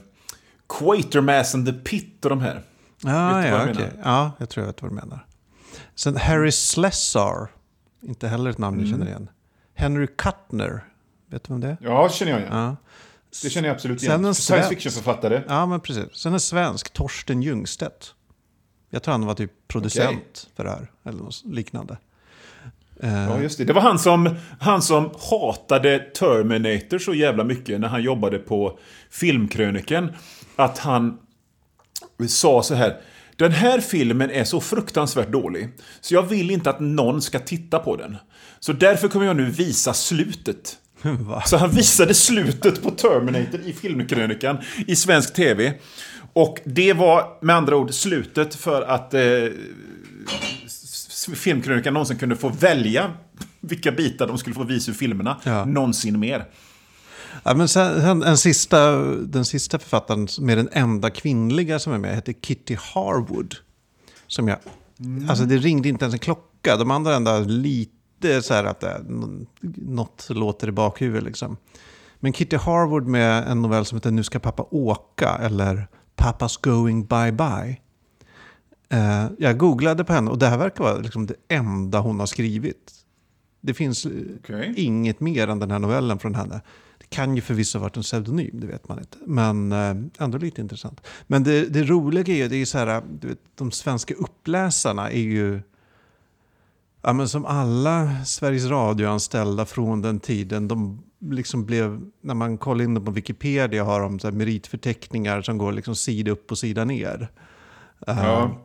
Quatermass 0.80 1.56
and 1.56 1.66
the 1.66 1.74
Pit 1.74 2.26
och 2.26 2.30
de 2.30 2.42
här. 2.42 2.62
Ah, 3.04 3.42
ja, 3.42 3.46
jag 3.48 3.66
menar? 3.66 3.92
ja, 4.04 4.32
jag 4.38 4.50
tror 4.50 4.66
jag 4.66 4.68
vet 4.74 4.82
vad 4.82 4.92
du 4.92 4.96
menar. 4.96 5.26
Sen 5.96 6.16
Harry 6.18 6.52
Slessar, 6.52 7.50
inte 8.02 8.28
heller 8.28 8.50
ett 8.50 8.58
namn 8.58 8.80
jag 8.80 8.88
Mm. 8.88 9.00
känner 9.00 9.12
igen. 9.12 9.30
Henry 9.74 10.08
Kuttner, 10.08 10.84
vet 11.30 11.44
du 11.44 11.54
vem 11.54 11.62
det 11.62 11.68
är? 11.68 11.78
Ja, 11.82 12.10
känner 12.10 12.32
jag 12.32 12.42
igen. 12.42 12.54
Ja. 12.58 12.76
Det 13.44 13.50
känner 13.50 13.68
jag 13.68 13.76
absolut 13.76 14.04
igen. 14.04 14.26
en 14.26 14.36
Science 14.36 14.42
svensk. 14.42 14.70
fiction-författare. 14.70 15.42
ja, 15.48 15.66
men 15.66 15.80
precis. 15.80 16.06
Sen 16.14 16.34
en 16.34 16.40
svensk, 16.40 16.94
Torsten 16.94 17.42
Ljungstedt. 17.42 18.14
Jag 18.90 19.04
tror 19.04 19.12
han 19.12 19.26
var 19.26 19.34
typ 19.34 19.52
producent 19.68 20.48
för 20.56 20.64
det 20.64 20.70
här, 20.70 20.92
eller 21.04 21.20
något 21.24 21.42
liknande. 21.46 21.98
Eh, 23.00 23.14
Ja, 23.14 23.42
just 23.42 23.58
det. 23.58 23.64
Det 23.66 23.74
var 23.74 23.82
han 23.82 24.00
som, 24.00 24.36
han 24.60 24.82
som 24.82 25.12
hatade 25.30 26.00
Terminator 26.00 27.00
så 27.00 27.14
jävla 27.14 27.44
mycket 27.44 27.80
när 27.80 27.88
han 27.88 28.04
jobbade 28.04 28.40
på 28.40 28.80
Filmkröniken. 29.10 30.12
Att 30.56 30.78
han 30.78 31.18
sa 32.28 32.64
så 32.64 32.76
här. 32.76 33.02
Den 33.36 33.52
här 33.52 33.80
filmen 33.80 34.32
är 34.32 34.44
så 34.44 34.62
fruktansvärt 34.62 35.32
dålig. 35.32 35.70
Så 36.02 36.14
jag 36.14 36.24
vill 36.24 36.52
inte 36.52 36.70
att 36.70 36.80
någon 36.80 37.22
ska 37.22 37.40
titta 37.40 37.80
på 37.80 37.96
den. 37.96 38.18
Så 38.60 38.74
därför 38.74 39.08
kommer 39.08 39.26
jag 39.26 39.36
nu 39.36 39.50
visa 39.50 39.94
slutet. 39.94 40.78
Va? 41.20 41.42
Så 41.46 41.58
han 41.58 41.72
visade 41.72 42.14
slutet 42.14 42.84
på 42.84 42.92
Terminator 42.92 43.60
i 43.60 43.74
Filmkrönikan 43.74 44.58
i 44.88 44.96
svensk 44.96 45.34
tv. 45.34 45.74
Och 46.34 46.60
det 46.66 46.94
var 46.94 47.38
med 47.42 47.56
andra 47.56 47.76
ord 47.78 47.94
slutet 47.94 48.56
för 48.56 48.82
att 48.82 49.14
eh, 49.14 49.22
Filmkrönikan 51.36 51.94
någonsin 51.94 52.18
kunde 52.18 52.36
få 52.36 52.50
välja 52.50 53.14
vilka 53.60 53.92
bitar 53.92 54.28
de 54.28 54.38
skulle 54.38 54.56
få 54.56 54.64
visa 54.64 54.92
ur 54.92 54.96
filmerna. 54.96 55.42
Ja. 55.44 55.66
Någonsin 55.66 56.20
mer. 56.20 56.46
Ja, 57.44 57.54
men 57.54 57.68
sen, 57.68 58.24
en 58.24 58.38
sista, 58.38 58.92
den 59.06 59.46
sista 59.46 59.80
författaren 59.80 60.50
är 60.50 60.56
den 60.56 60.70
enda 60.72 61.10
kvinnliga 61.10 61.80
som 61.80 61.94
är 61.94 61.98
med 61.98 62.16
heter 62.16 62.34
Kitty 62.42 62.76
Harwood. 62.94 63.56
Som 64.28 64.48
jag, 64.48 64.58
Alltså 65.30 65.46
det 65.46 65.58
ringde 65.58 65.90
inte 65.90 66.06
ens 66.06 66.14
en 66.14 66.20
klocka. 66.20 66.78
De 66.78 66.92
andra 66.92 67.16
ända 67.16 67.40
lite 67.40 67.95
så 68.42 68.54
här 68.54 68.64
att 68.64 68.80
det, 68.80 69.02
något 69.76 70.28
låter 70.30 70.68
i 70.68 70.72
bakhuvudet 70.72 71.24
liksom. 71.24 71.58
Men 72.20 72.34
Kitty 72.34 72.58
Harwood 72.58 73.08
med 73.08 73.48
en 73.48 73.62
novell 73.62 73.86
som 73.86 73.96
heter 73.96 74.12
Nu 74.12 74.24
ska 74.24 74.40
pappa 74.40 74.68
åka 74.72 75.30
eller 75.30 75.88
Pappas 76.16 76.58
going 76.58 77.06
bye 77.06 77.32
bye. 77.32 77.80
Eh, 78.90 79.28
jag 79.38 79.58
googlade 79.58 80.04
på 80.04 80.14
henne 80.14 80.32
och 80.32 80.38
det 80.38 80.48
här 80.48 80.58
verkar 80.58 80.84
vara 80.84 80.98
liksom 80.98 81.26
det 81.26 81.36
enda 81.48 82.00
hon 82.00 82.20
har 82.20 82.28
skrivit. 82.28 82.92
Det 83.62 83.74
finns 83.74 84.06
eh, 84.06 84.12
Okej. 84.40 84.74
inget 84.78 85.20
mer 85.20 85.48
än 85.48 85.60
den 85.60 85.72
här 85.72 85.80
novellen 85.80 86.20
från 86.20 86.36
henne. 86.36 86.62
Det 87.00 87.06
kan 87.10 87.36
ju 87.36 87.42
förvisso 87.42 87.78
ha 87.78 87.84
varit 87.84 87.98
en 87.98 88.04
pseudonym, 88.04 88.60
det 88.60 88.68
vet 88.68 88.88
man 88.88 89.00
inte. 89.00 89.18
Men 89.26 89.72
eh, 89.72 90.24
ändå 90.24 90.38
lite 90.38 90.62
intressant. 90.62 91.02
Men 91.28 91.44
det, 91.44 91.66
det 91.66 91.84
roliga 91.84 92.34
är 92.34 92.38
ju, 92.38 92.48
det 92.48 92.56
är 92.56 92.66
så 92.66 92.78
här, 92.78 93.04
du 93.20 93.28
vet, 93.28 93.40
de 93.56 93.72
svenska 93.72 94.14
uppläsarna 94.14 95.12
är 95.12 95.22
ju, 95.22 95.62
ja 97.06 97.14
men 97.14 97.30
som 97.30 97.46
alla 97.46 98.26
Sveriges 98.26 98.66
Radio-anställda 98.66 99.66
från 99.66 100.02
den 100.02 100.20
tiden, 100.20 100.68
de 100.68 101.04
liksom 101.20 101.66
blev, 101.66 102.02
när 102.22 102.34
man 102.34 102.58
kollar 102.58 102.84
in 102.84 102.94
dem 102.94 103.06
på 103.06 103.12
Wikipedia 103.12 103.84
har 103.84 104.02
de 104.02 104.20
så 104.20 104.32
meritförteckningar 104.32 105.42
som 105.42 105.58
går 105.58 105.72
liksom 105.72 105.96
sida 105.96 106.32
upp 106.32 106.52
och 106.52 106.58
sida 106.58 106.86
ner. 106.86 107.32
Ja. 108.06 108.58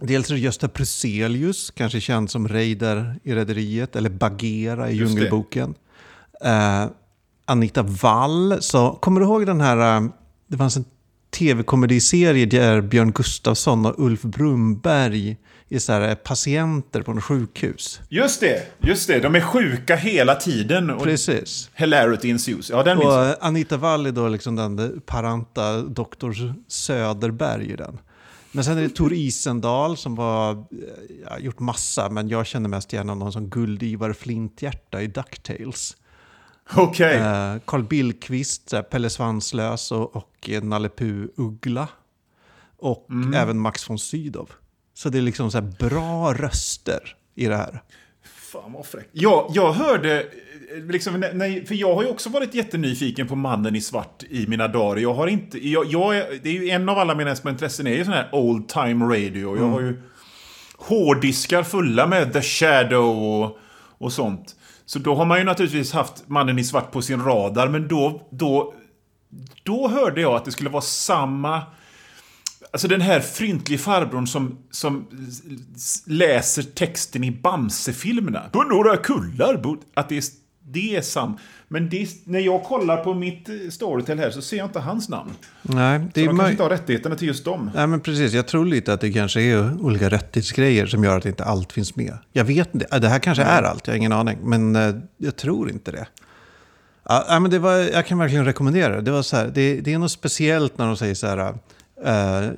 Dels 0.00 0.30
är 0.30 0.34
det 0.34 0.40
Gösta 0.40 0.68
Pruselius, 0.68 1.70
kanske 1.70 2.00
känd 2.00 2.30
som 2.30 2.48
Reidar 2.48 3.20
i 3.22 3.34
Rederiet, 3.34 3.96
eller 3.96 4.10
Bagheera 4.10 4.90
i 4.90 4.94
Just. 4.94 5.14
Djungelboken. 5.14 5.74
Eh, 6.44 6.86
Anita 7.44 7.82
Wall, 7.82 8.56
så 8.60 8.90
kommer 8.90 9.20
du 9.20 9.26
ihåg 9.26 9.46
den 9.46 9.60
här, 9.60 9.96
eh, 9.96 10.08
det 10.46 10.56
fanns 10.56 10.76
en 10.76 10.84
tv-komediserie 11.30 12.46
där 12.46 12.80
Björn 12.80 13.12
Gustafsson 13.12 13.86
och 13.86 13.94
Ulf 13.98 14.22
Brumberg 14.22 15.36
är 15.68 15.78
så 15.78 15.92
här, 15.92 16.08
eh, 16.08 16.14
patienter 16.14 17.02
på 17.02 17.10
en 17.10 17.20
sjukhus. 17.20 18.00
Just 18.08 18.40
det, 18.40 18.66
just 18.78 19.08
det. 19.08 19.20
De 19.20 19.34
är 19.34 19.40
sjuka 19.40 19.96
hela 19.96 20.34
tiden. 20.34 20.90
Och 20.90 21.02
Precis. 21.02 21.70
hilarity 21.74 22.30
ensues. 22.30 22.70
Ja, 22.70 22.82
den 22.82 22.98
Och 22.98 23.24
eh, 23.24 23.34
Anita 23.40 23.76
Wall 23.76 24.06
är 24.06 24.12
då 24.12 24.28
liksom 24.28 24.56
den 24.56 25.00
paranta 25.06 25.82
doktor 25.82 26.54
Söderberg 26.68 27.72
i 27.72 27.76
den. 27.76 27.98
Men 28.52 28.64
sen 28.64 28.78
är 28.78 28.82
det 28.82 28.88
Tor 28.88 29.12
Isendal 29.12 29.96
som 29.96 30.18
har 30.18 30.52
eh, 30.52 30.58
ja, 31.30 31.38
gjort 31.38 31.60
massa, 31.60 32.10
men 32.10 32.28
jag 32.28 32.46
känner 32.46 32.68
mest 32.68 32.92
igen 32.92 33.08
honom 33.08 33.32
som 33.32 33.50
Guld-Ivar 33.50 34.12
Flinthjärta 34.12 35.02
i 35.02 35.06
DuckTales. 35.06 35.96
Okej. 36.76 37.16
Eh, 37.16 37.56
Carl 37.66 37.82
Billqvist, 37.84 38.74
Pelle 38.90 39.10
Svanslös 39.10 39.92
och, 39.92 40.16
och 40.16 40.48
eh, 40.50 40.62
Nalle 40.62 40.88
Puh 40.88 41.26
Uggla. 41.36 41.88
Och 42.80 43.06
Mm. 43.10 43.34
även 43.34 43.58
Max 43.58 43.90
von 43.90 43.98
Sydow. 43.98 44.50
Så 44.94 45.08
det 45.08 45.18
är 45.18 45.22
liksom 45.22 45.50
så 45.50 45.58
här 45.60 45.72
bra 45.78 46.34
röster 46.34 47.16
i 47.34 47.46
det 47.46 47.56
här. 47.56 47.82
Fan 48.52 48.72
vad 48.72 48.86
fräckt. 48.86 49.08
Ja, 49.12 49.50
jag 49.54 49.72
hörde, 49.72 50.20
eh, 50.20 50.84
liksom, 50.90 51.20
när, 51.20 51.66
för 51.66 51.74
jag 51.74 51.94
har 51.94 52.02
ju 52.02 52.08
också 52.08 52.30
varit 52.30 52.54
jättenyfiken 52.54 53.28
på 53.28 53.36
Mannen 53.36 53.76
i 53.76 53.80
svart 53.80 54.22
i 54.30 54.46
mina 54.46 54.68
dagar. 54.68 55.02
Jag 55.02 55.14
har 55.14 55.26
inte, 55.26 55.68
jag, 55.68 55.86
jag 55.86 56.16
är, 56.16 56.38
det 56.42 56.48
är 56.48 56.52
ju 56.52 56.70
en 56.70 56.88
av 56.88 56.98
alla 56.98 57.14
mina 57.14 57.36
intressen 57.48 57.86
är 57.86 57.90
ju 57.96 58.04
sån 58.04 58.12
här 58.12 58.28
old 58.34 58.68
time 58.68 59.04
radio. 59.04 59.56
Jag 59.58 59.68
har 59.68 59.80
ju 59.80 60.02
hårddiskar 60.76 61.62
fulla 61.62 62.06
med 62.06 62.32
The 62.32 62.42
Shadow 62.42 63.18
och, 63.42 63.58
och 63.98 64.12
sånt. 64.12 64.56
Så 64.88 64.98
då 64.98 65.14
har 65.14 65.24
man 65.24 65.38
ju 65.38 65.44
naturligtvis 65.44 65.92
haft 65.92 66.28
Mannen 66.28 66.58
i 66.58 66.64
svart 66.64 66.92
på 66.92 67.02
sin 67.02 67.24
radar, 67.24 67.68
men 67.68 67.88
då, 67.88 68.28
då, 68.30 68.74
då 69.62 69.88
hörde 69.88 70.20
jag 70.20 70.34
att 70.34 70.44
det 70.44 70.52
skulle 70.52 70.70
vara 70.70 70.82
samma... 70.82 71.62
Alltså 72.72 72.88
den 72.88 73.00
här 73.00 73.20
fryntlig 73.20 73.80
farbrorn 73.80 74.26
som, 74.26 74.58
som 74.70 75.06
läser 76.06 76.62
texten 76.62 77.24
i 77.24 77.30
Bamse-filmerna. 77.30 78.48
På 78.52 78.62
några 78.62 78.96
kullar. 78.96 79.76
Att 79.94 80.08
det 80.08 80.16
är, 80.16 80.24
det 80.70 80.96
är 80.96 81.02
sam. 81.02 81.36
Men 81.68 81.88
det, 81.88 82.02
är- 82.02 82.08
när 82.24 82.40
jag 82.40 82.64
kollar 82.64 82.96
på 83.04 83.14
mitt 83.14 83.48
eh, 83.48 83.54
Storytel 83.70 84.18
här 84.18 84.30
så 84.30 84.42
ser 84.42 84.56
jag 84.56 84.66
inte 84.66 84.80
hans 84.80 85.08
namn. 85.08 85.30
Nej, 85.62 85.98
det 86.14 86.20
Så 86.20 86.20
är 86.20 86.26
de 86.26 86.36
kanske 86.36 86.50
inte 86.50 86.62
har 86.62 86.70
rättigheterna 86.70 87.16
till 87.16 87.28
just 87.28 87.44
dem. 87.44 87.70
Nej, 87.74 87.86
men 87.86 88.00
precis. 88.00 88.32
Jag 88.32 88.46
tror 88.46 88.66
lite 88.66 88.92
att 88.92 89.00
det 89.00 89.12
kanske 89.12 89.40
är 89.40 89.80
olika 89.80 90.08
rättighetsgrejer 90.08 90.86
som 90.86 91.04
gör 91.04 91.16
att 91.16 91.26
inte 91.26 91.44
allt 91.44 91.72
finns 91.72 91.96
med. 91.96 92.18
Jag 92.32 92.44
vet 92.44 92.74
inte. 92.74 92.86
Ja, 92.90 92.98
Det 92.98 93.08
här 93.08 93.18
kanske 93.18 93.42
är 93.44 93.62
allt, 93.62 93.86
jag 93.86 93.94
har 93.94 93.98
ingen 93.98 94.12
aning. 94.12 94.38
Men 94.42 94.76
eh, 94.76 94.94
jag 95.16 95.36
tror 95.36 95.70
inte 95.70 95.90
det. 95.92 96.06
Ja, 97.04 97.24
nej, 97.28 97.40
men 97.40 97.50
det 97.50 97.58
var, 97.58 97.72
jag 97.76 98.06
kan 98.06 98.18
verkligen 98.18 98.44
rekommendera 98.44 98.96
det. 98.96 99.02
Det, 99.02 99.10
var 99.10 99.22
så 99.22 99.36
här, 99.36 99.50
det. 99.54 99.80
Det 99.80 99.92
är 99.92 99.98
något 99.98 100.10
speciellt 100.10 100.78
när 100.78 100.86
de 100.86 100.96
säger 100.96 101.14
så 101.14 101.26
här... 101.26 101.54
eh, 102.04 102.50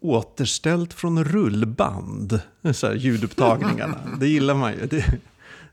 återställt 0.00 0.92
från 0.94 1.24
rullband. 1.24 2.40
Så 2.72 2.86
här, 2.86 2.94
ljudupptagningarna. 2.94 3.96
det 4.20 4.26
gillar 4.28 4.54
man 4.54 4.72
ju. 4.72 4.86
Det 4.86 5.04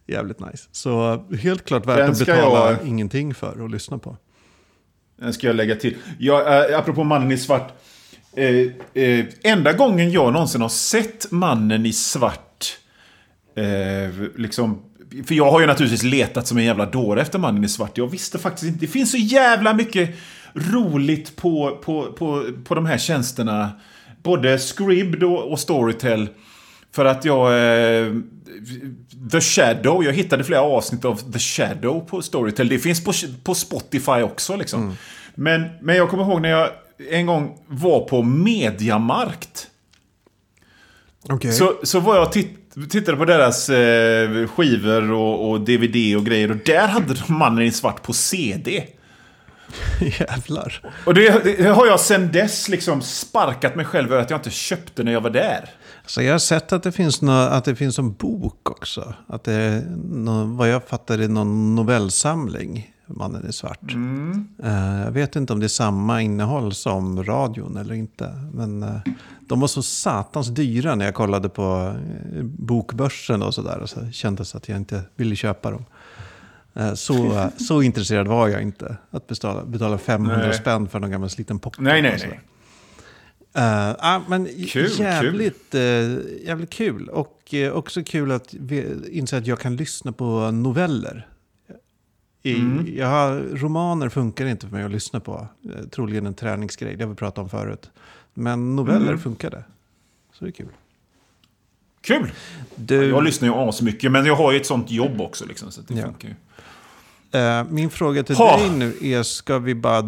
jävligt 0.07 0.39
nice. 0.39 0.69
Så 0.71 1.23
helt 1.41 1.65
klart 1.65 1.85
värt 1.85 2.09
att 2.09 2.19
betala 2.19 2.71
jag- 2.71 2.87
ingenting 2.87 3.33
för 3.33 3.65
att 3.65 3.71
lyssna 3.71 3.97
på. 3.97 4.17
Den 5.21 5.33
ska 5.33 5.47
jag 5.47 5.55
lägga 5.55 5.75
till. 5.75 5.97
Jag, 6.19 6.71
äh, 6.71 6.79
apropå 6.79 7.03
Mannen 7.03 7.31
i 7.31 7.37
svart. 7.37 7.73
Eh, 8.35 9.03
eh, 9.03 9.25
enda 9.43 9.73
gången 9.73 10.11
jag 10.11 10.33
någonsin 10.33 10.61
har 10.61 10.69
sett 10.69 11.31
Mannen 11.31 11.85
i 11.85 11.93
svart. 11.93 12.77
Eh, 13.55 14.13
liksom, 14.37 14.81
för 15.25 15.35
jag 15.35 15.51
har 15.51 15.59
ju 15.61 15.67
naturligtvis 15.67 16.03
letat 16.03 16.47
som 16.47 16.57
en 16.57 16.63
jävla 16.63 16.85
dåre 16.85 17.21
efter 17.21 17.39
Mannen 17.39 17.63
i 17.63 17.69
svart. 17.69 17.97
Jag 17.97 18.07
visste 18.11 18.39
faktiskt 18.39 18.63
inte. 18.67 18.79
Det 18.79 18.87
finns 18.87 19.11
så 19.11 19.17
jävla 19.17 19.73
mycket 19.73 20.15
roligt 20.53 21.35
på, 21.35 21.79
på, 21.83 22.11
på, 22.13 22.45
på 22.63 22.75
de 22.75 22.85
här 22.85 22.97
tjänsterna. 22.97 23.71
Både 24.23 24.57
Scribd 24.59 25.23
och, 25.23 25.51
och 25.51 25.59
Storytel. 25.59 26.27
För 26.95 27.05
att 27.05 27.25
jag... 27.25 27.53
Eh, 27.53 28.13
The 29.31 29.41
Shadow, 29.41 30.03
jag 30.03 30.13
hittade 30.13 30.43
flera 30.43 30.61
avsnitt 30.61 31.05
av 31.05 31.31
The 31.33 31.39
Shadow 31.39 31.99
på 31.99 32.21
Storytel. 32.21 32.69
Det 32.69 32.79
finns 32.79 33.03
på, 33.03 33.13
på 33.43 33.55
Spotify 33.55 34.21
också 34.21 34.55
liksom. 34.55 34.97
Men, 35.35 35.69
men 35.81 35.95
jag 35.95 36.09
kommer 36.09 36.23
ihåg 36.23 36.41
när 36.41 36.49
jag 36.49 36.69
en 37.11 37.25
gång 37.25 37.57
var 37.67 37.99
på 37.99 38.21
Mediamarkt. 38.21 39.67
Okej. 41.29 41.51
Så, 41.51 41.73
så 41.83 41.99
var 41.99 42.15
jag 42.15 42.27
och 42.27 42.31
titt, 42.31 42.57
tittade 42.89 43.17
på 43.17 43.25
deras 43.25 43.69
eh, 43.69 44.47
skivor 44.47 45.11
och, 45.11 45.49
och 45.49 45.61
DVD 45.61 46.17
och 46.17 46.25
grejer. 46.25 46.51
Och 46.51 46.57
där 46.65 46.87
hade 46.87 47.13
de 47.13 47.33
mannen 47.33 47.63
i 47.63 47.71
svart 47.71 48.03
på 48.03 48.13
CD. 48.13 48.83
Jävlar. 50.19 50.81
Och 51.05 51.13
det, 51.13 51.43
det 51.57 51.69
har 51.69 51.87
jag 51.87 51.99
sen 51.99 52.31
dess 52.31 52.69
liksom 52.69 53.01
sparkat 53.01 53.75
mig 53.75 53.85
själv 53.85 54.13
över 54.13 54.23
att 54.23 54.29
jag 54.29 54.37
inte 54.37 54.49
köpte 54.49 55.03
när 55.03 55.11
jag 55.11 55.21
var 55.21 55.29
där. 55.29 55.69
Så 56.05 56.21
jag 56.21 56.31
har 56.31 56.39
sett 56.39 56.73
att 56.73 56.83
det 56.83 56.91
finns, 56.91 57.21
nå 57.21 57.31
att 57.31 57.65
det 57.65 57.75
finns 57.75 57.99
en 57.99 58.13
bok 58.13 58.69
också. 58.69 59.13
Att 59.27 59.43
det 59.43 59.53
är, 59.53 59.81
nå 60.09 60.43
vad 60.43 60.69
jag 60.69 60.83
fattar 60.83 61.19
är 61.19 61.27
någon 61.27 61.75
novellsamling. 61.75 62.93
Mannen 63.05 63.49
i 63.49 63.53
svart. 63.53 63.93
Eh, 64.63 65.01
jag 65.03 65.11
vet 65.11 65.35
inte 65.35 65.53
om 65.53 65.59
det 65.59 65.65
är 65.65 65.67
samma 65.67 66.21
innehåll 66.21 66.73
som 66.73 67.23
radion 67.23 67.77
eller 67.77 67.93
inte. 67.93 68.33
Men 68.53 68.83
eh, 68.83 68.95
de 69.39 69.59
var 69.59 69.67
så 69.67 69.83
satans 69.83 70.47
dyra 70.47 70.95
när 70.95 71.05
jag 71.05 71.13
kollade 71.13 71.49
på 71.49 71.95
eh, 72.35 72.43
bokbörsen 72.43 73.43
och 73.43 73.53
sådär. 73.53 73.79
Och 73.79 73.89
så 73.89 74.11
kändes 74.11 74.55
att 74.55 74.69
jag 74.69 74.77
inte 74.77 75.01
ville 75.15 75.35
köpa 75.35 75.71
dem. 75.71 75.85
Så, 76.95 77.49
så 77.57 77.81
intresserad 77.81 78.27
var 78.27 78.47
jag 78.47 78.61
inte. 78.61 78.97
Att 79.11 79.27
betala, 79.27 79.65
betala 79.65 79.97
500 79.97 80.37
Nej. 80.37 80.53
spänn 80.53 80.87
för 80.87 80.99
någon 80.99 81.11
gammal 81.11 81.29
liten 81.37 81.59
pocket. 81.59 81.81
Nej, 81.81 82.01
nej, 82.01 82.17
nej. 82.29 82.39
Uh, 83.57 83.95
ah, 83.99 84.21
men 84.27 84.47
Kul, 84.67 84.91
jävligt, 84.99 85.75
eh, 85.75 85.81
jävligt 86.45 86.69
kul. 86.69 87.09
Och 87.09 87.53
eh, 87.53 87.71
också 87.73 88.03
kul 88.03 88.31
att 88.31 88.53
inse 89.11 89.37
att 89.37 89.47
jag 89.47 89.59
kan 89.59 89.75
lyssna 89.75 90.11
på 90.11 90.51
noveller. 90.51 91.27
I, 92.45 92.55
Mm. 92.55 92.87
jag 92.97 93.07
har, 93.07 93.39
romaner 93.55 94.09
funkar 94.09 94.45
inte 94.45 94.67
för 94.67 94.75
mig 94.75 94.83
att 94.85 94.91
lyssna 94.91 95.19
på. 95.19 95.47
Eh, 95.65 95.87
troligen 95.89 96.25
en 96.25 96.33
träningsgrej, 96.33 96.95
det 96.95 97.03
har 97.03 97.09
vi 97.09 97.15
pratat 97.15 97.37
om 97.43 97.49
förut. 97.49 97.89
Men 98.33 98.75
noveller 98.75 99.07
Mm. 99.07 99.19
funkade. 99.19 99.63
Så 100.33 100.45
det 100.45 100.49
är 100.49 100.51
kul. 100.51 100.67
Kul! 102.01 102.31
Du, 102.75 103.09
Jag 103.09 103.23
lyssnar 103.23 103.47
ju 103.47 103.53
asmycket, 103.55 104.11
men 104.11 104.25
jag 104.25 104.35
har 104.35 104.51
ju 104.51 104.59
ett 104.59 104.65
sånt 104.65 104.91
jobb 104.91 105.21
också. 105.21 105.45
Liksom, 105.45 105.71
så 105.71 105.81
det 105.81 105.93
Ja. 105.93 106.05
funkar 106.05 106.27
ju. 106.29 106.35
min 107.69 107.89
fråga 107.89 108.23
till 108.23 108.35
Ha! 108.35 108.57
dig 108.57 108.69
nu 108.77 108.93
är, 109.01 109.23
ska 109.23 109.59
vi 109.59 109.75
bara 109.75 110.03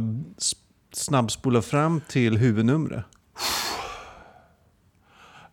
snabbspola 0.91 1.61
fram 1.61 2.01
till 2.07 2.37
huvudnumret? 2.37 3.03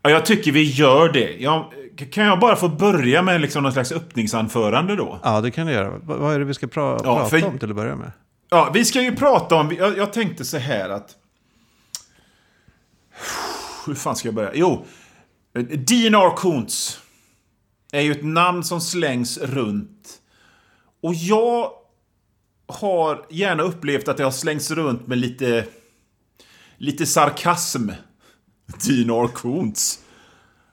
Ja, 0.03 0.11
jag 0.11 0.27
tycker 0.27 0.53
vi 0.53 0.62
gör 0.62 1.12
det. 1.12 1.37
Jag, 1.37 1.73
kan 2.12 2.25
jag 2.25 2.41
bara 2.41 2.57
få 2.57 2.69
börja 2.69 3.23
med 3.23 3.41
liksom 3.41 3.62
någon 3.62 3.73
slags 3.73 3.93
öppningsanförande 3.93 4.97
då? 4.97 5.21
Ja, 5.23 5.41
det 5.41 5.51
kan 5.51 5.67
du 5.67 5.73
göra. 5.73 5.91
Va- 5.91 6.17
vad 6.17 6.35
är 6.35 6.39
det 6.39 6.45
vi 6.45 6.55
ska 6.55 6.67
pra- 6.67 7.01
Ja, 7.05 7.17
prata 7.17 7.29
för- 7.29 7.47
om 7.47 7.59
till 7.59 7.71
att 7.71 7.77
börja 7.77 7.97
med? 7.97 8.12
Ja, 8.51 8.71
vi 8.75 8.85
ska 8.85 9.01
ju 9.03 9.17
prata 9.17 9.55
om... 9.55 9.73
Jag, 9.79 9.99
jag 9.99 10.12
tänkte 10.12 10.45
så 10.45 10.59
här 10.59 10.89
att... 10.91 11.17
Hur 13.87 13.95
fan 13.95 14.17
ska 14.17 14.29
jag 14.29 14.35
börja? 14.35 14.51
Jo, 14.55 14.85
Dean 15.77 16.37
Kuntz 16.37 17.01
är 17.93 18.01
ju 18.01 18.12
ett 18.12 18.25
namn 18.25 18.65
som 18.65 18.81
slängs 18.81 19.39
runt. 19.39 20.09
Och 21.03 21.15
jag 21.15 21.71
har 22.67 23.25
gärna 23.31 23.62
upplevt 23.62 24.09
att 24.09 24.17
det 24.17 24.25
har 24.25 24.31
slängts 24.31 24.71
runt 24.71 25.07
med 25.07 25.19
lite... 25.19 25.65
Lite 26.83 27.07
sarkasm. 27.07 27.91
Dean 28.87 29.29
Kuntz. 29.29 29.99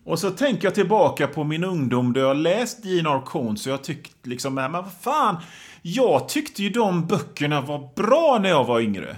Och 0.05 0.19
så 0.19 0.29
tänker 0.29 0.67
jag 0.67 0.75
tillbaka 0.75 1.27
på 1.27 1.43
min 1.43 1.63
ungdom 1.63 2.13
då 2.13 2.19
jag 2.19 2.37
läst 2.37 2.83
Dean 2.83 3.21
Kuntz 3.21 3.65
och 3.65 3.73
jag 3.73 3.83
tyckte 3.83 4.29
liksom, 4.29 4.53
men 4.53 4.71
vad 4.71 4.85
fan. 5.01 5.37
Jag 5.81 6.29
tyckte 6.29 6.63
ju 6.63 6.69
de 6.69 7.07
böckerna 7.07 7.61
var 7.61 7.89
bra 7.95 8.39
när 8.41 8.49
jag 8.49 8.65
var 8.65 8.79
yngre. 8.79 9.15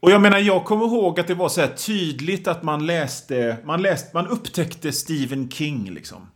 Och 0.00 0.10
jag 0.10 0.20
menar, 0.20 0.38
jag 0.38 0.64
kommer 0.64 0.84
ihåg 0.84 1.20
att 1.20 1.26
det 1.26 1.34
var 1.34 1.48
så 1.48 1.60
här 1.60 1.68
tydligt 1.68 2.48
att 2.48 2.62
man 2.62 2.86
läste, 2.86 3.56
man 3.64 3.82
läste, 3.82 4.10
man 4.14 4.26
upptäckte 4.26 4.92
Stephen 4.92 5.50
King 5.50 5.90
liksom. 5.90 6.26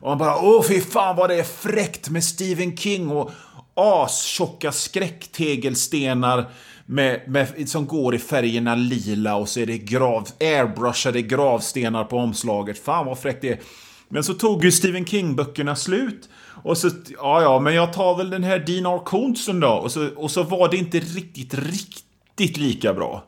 Och 0.00 0.08
man 0.08 0.18
bara, 0.18 0.36
åh 0.42 0.62
fy 0.62 0.80
fan 0.80 1.16
vad 1.16 1.30
det 1.30 1.34
är 1.34 1.44
fräckt 1.44 2.10
med 2.10 2.24
Stephen 2.24 2.76
King 2.76 3.10
och 3.10 3.30
astjocka 3.74 4.72
skräcktegelstenar 4.72 6.50
med, 6.86 7.20
med, 7.26 7.68
som 7.68 7.86
går 7.86 8.14
i 8.14 8.18
färgerna 8.18 8.74
lila 8.74 9.36
och 9.36 9.48
så 9.48 9.60
är 9.60 9.66
det 9.66 9.78
grav, 9.78 10.28
airbrushade 10.40 11.22
gravstenar 11.22 12.04
på 12.04 12.18
omslaget. 12.18 12.78
Fan 12.78 13.06
vad 13.06 13.18
fräckt 13.18 13.42
det 13.42 13.52
är. 13.52 13.60
Men 14.08 14.24
så 14.24 14.34
tog 14.34 14.64
ju 14.64 14.72
Stephen 14.72 15.06
King-böckerna 15.06 15.76
slut. 15.76 16.28
Och 16.64 16.78
så, 16.78 16.90
ja 17.18 17.42
ja, 17.42 17.60
men 17.60 17.74
jag 17.74 17.92
tar 17.92 18.16
väl 18.16 18.30
den 18.30 18.44
här 18.44 18.58
Dean 18.58 18.86
R. 18.86 19.00
Coonson 19.04 19.60
då. 19.60 19.68
Och 19.68 19.92
så, 19.92 20.08
och 20.16 20.30
så 20.30 20.42
var 20.42 20.68
det 20.70 20.76
inte 20.76 20.98
riktigt, 20.98 21.54
riktigt 21.54 22.56
lika 22.56 22.94
bra. 22.94 23.24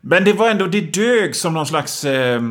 Men 0.00 0.24
det 0.24 0.32
var 0.32 0.50
ändå, 0.50 0.66
det 0.66 0.80
dög 0.80 1.36
som 1.36 1.54
någon 1.54 1.66
slags... 1.66 2.04
eh, 2.04 2.42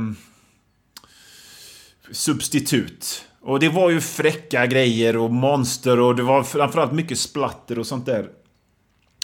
substitut. 2.12 3.26
Och 3.42 3.60
det 3.60 3.70
var 3.70 3.90
ju 3.90 4.02
fräcka 4.02 4.66
grejer 4.66 5.18
och 5.18 5.32
monster 5.32 6.00
och 6.00 6.16
det 6.16 6.24
var 6.24 6.44
framförallt 6.44 6.92
mycket 6.92 7.18
splatter 7.18 7.80
och 7.80 7.88
sånt 7.88 8.06
där. 8.06 8.30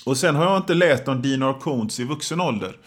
Och 0.05 0.17
sen 0.17 0.35
har 0.35 0.45
jag 0.45 0.57
inte 0.57 0.73
läst 0.73 1.07
om 1.07 1.21
Dean 1.21 1.41
R. 1.41 1.55
I 1.99 2.03
vuxen 2.03 2.41
ålder. 2.41 2.77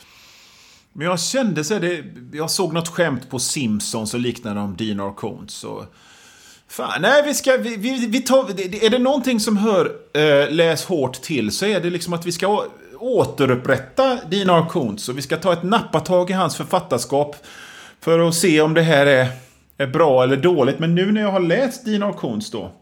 Men 0.92 1.07
jag 1.07 1.20
kände 1.20 1.64
så 1.64 1.75
här, 1.75 1.81
det, 1.81 2.05
jag 2.33 2.51
såg 2.51 2.72
något 2.72 2.88
skämt 2.88 3.31
på 3.31 3.38
Simpsons 3.38 4.14
och 4.14 4.20
liknande 4.20 4.61
om 4.61 4.77
Dean 4.77 5.01
R. 5.01 5.25
Och, 5.64 5.85
fan, 6.68 7.03
nej, 7.03 7.22
vi 7.22 7.35
ska, 7.35 7.57
vi, 7.57 7.77
vi, 7.77 8.07
vi 8.07 8.20
tar, 8.20 8.51
är 8.85 8.90
det 8.90 8.98
någonting 8.98 9.40
som 9.40 9.57
hör 9.57 9.92
eh, 10.14 10.51
Läs 10.51 10.85
hårt 10.85 11.22
till 11.22 11.53
så 11.53 11.66
är 11.66 11.81
det 11.81 11.90
liksom 11.90 12.12
att 12.12 12.27
vi 12.27 12.33
ska 12.33 12.66
återupprätta 12.98 14.18
Dean 14.31 14.51
R. 14.51 14.77
Och 14.77 15.18
vi 15.18 15.22
ska 15.22 15.37
ta 15.37 15.53
ett 15.53 15.62
nappatag 15.62 16.31
i 16.31 16.33
hans 16.33 16.57
författarskap 16.57 17.37
för 18.01 18.29
att 18.29 18.35
se 18.35 18.61
om 18.61 18.75
det 18.75 18.83
här 18.83 19.07
är, 19.07 19.29
är 19.77 19.87
bra 19.87 20.22
eller 20.22 20.37
dåligt. 20.37 20.79
Men 20.79 20.94
nu 20.94 21.12
när 21.12 21.20
jag 21.20 21.33
har 21.33 21.40
läst 21.40 21.85
Dean 21.85 22.03
R. 22.03 22.14
Då, 22.53 22.72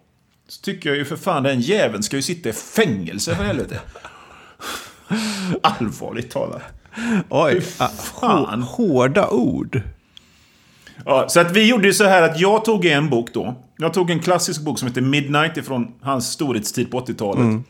så 0.49 0.63
tycker 0.63 0.89
jag 0.89 0.99
ju 0.99 1.05
för 1.05 1.17
fan 1.17 1.43
den 1.43 1.61
jäveln 1.61 2.03
ska 2.03 2.17
ju 2.17 2.23
sitta 2.23 2.49
i 2.49 2.53
fängelse 2.53 3.35
för 3.35 3.45
helvete. 3.45 3.81
Allvarligt 5.63 6.31
talat. 6.31 6.63
Oj, 7.29 7.63
ah, 7.79 7.89
fan. 7.89 8.63
hå- 8.63 8.65
hårda 8.65 9.29
ord. 9.29 9.83
Ja, 11.05 11.29
så 11.29 11.41
att 11.41 11.53
vi 11.57 11.69
gjorde 11.69 11.87
ju 11.87 11.95
så 11.95 12.05
här 12.05 12.23
att 12.23 12.41
jag 12.41 12.65
tog 12.65 12.85
en 12.85 13.11
bok 13.11 13.35
då. 13.35 13.55
Jag 13.77 13.95
tog 13.95 14.11
en 14.11 14.21
klassisk 14.21 14.61
bok 14.61 14.79
som 14.79 14.89
heter 14.89 15.01
Midnight 15.01 15.57
ifrån 15.57 15.95
hans 16.01 16.31
storhetstid 16.31 16.91
på 16.91 17.01
80-talet. 17.01 17.65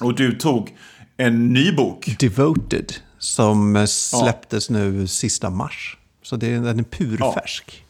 Och 0.00 0.14
du 0.14 0.32
tog 0.32 0.74
en 1.16 1.52
ny 1.52 1.72
bok. 1.72 2.16
Devoted, 2.18 2.92
som 3.18 3.86
släpptes 3.88 4.70
nu 4.70 5.06
sista 5.06 5.50
mars. 5.50 5.96
Så 6.22 6.36
det 6.36 6.54
är, 6.54 6.60
den 6.60 6.78
är 6.78 6.82
purfärsk. 6.82 7.84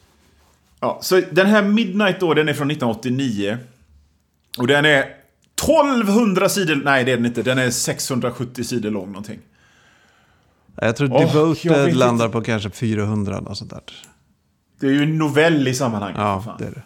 Ja, 0.79 0.99
så 1.01 1.21
den 1.31 1.47
här 1.47 1.63
Midnight 1.63 2.19
då, 2.19 2.33
den 2.33 2.49
är 2.49 2.53
från 2.53 2.71
1989. 2.71 3.57
Och 4.57 4.67
den 4.67 4.85
är 4.85 5.05
1200 5.61 6.49
sidor, 6.49 6.81
nej 6.85 7.03
det 7.03 7.11
är 7.11 7.17
den 7.17 7.25
inte, 7.25 7.43
den 7.43 7.57
är 7.57 7.69
670 7.69 8.63
sidor 8.63 8.91
lång 8.91 9.07
någonting. 9.07 9.39
Jag 10.81 10.95
tror 10.95 11.09
jag 11.09 11.27
Devoted 11.27 11.95
landar 11.95 12.25
inte. 12.25 12.37
på 12.37 12.43
kanske 12.43 12.69
400 12.69 13.39
och 13.39 13.57
sånt 13.57 13.69
där. 13.69 13.81
Det 14.79 14.87
är 14.87 14.91
ju 14.91 15.03
en 15.03 15.17
novell 15.17 15.67
i 15.67 15.73
sammanhanget. 15.73 16.19
Ja, 16.19 16.55
det 16.59 16.65
är 16.65 16.71
det. 16.71 16.83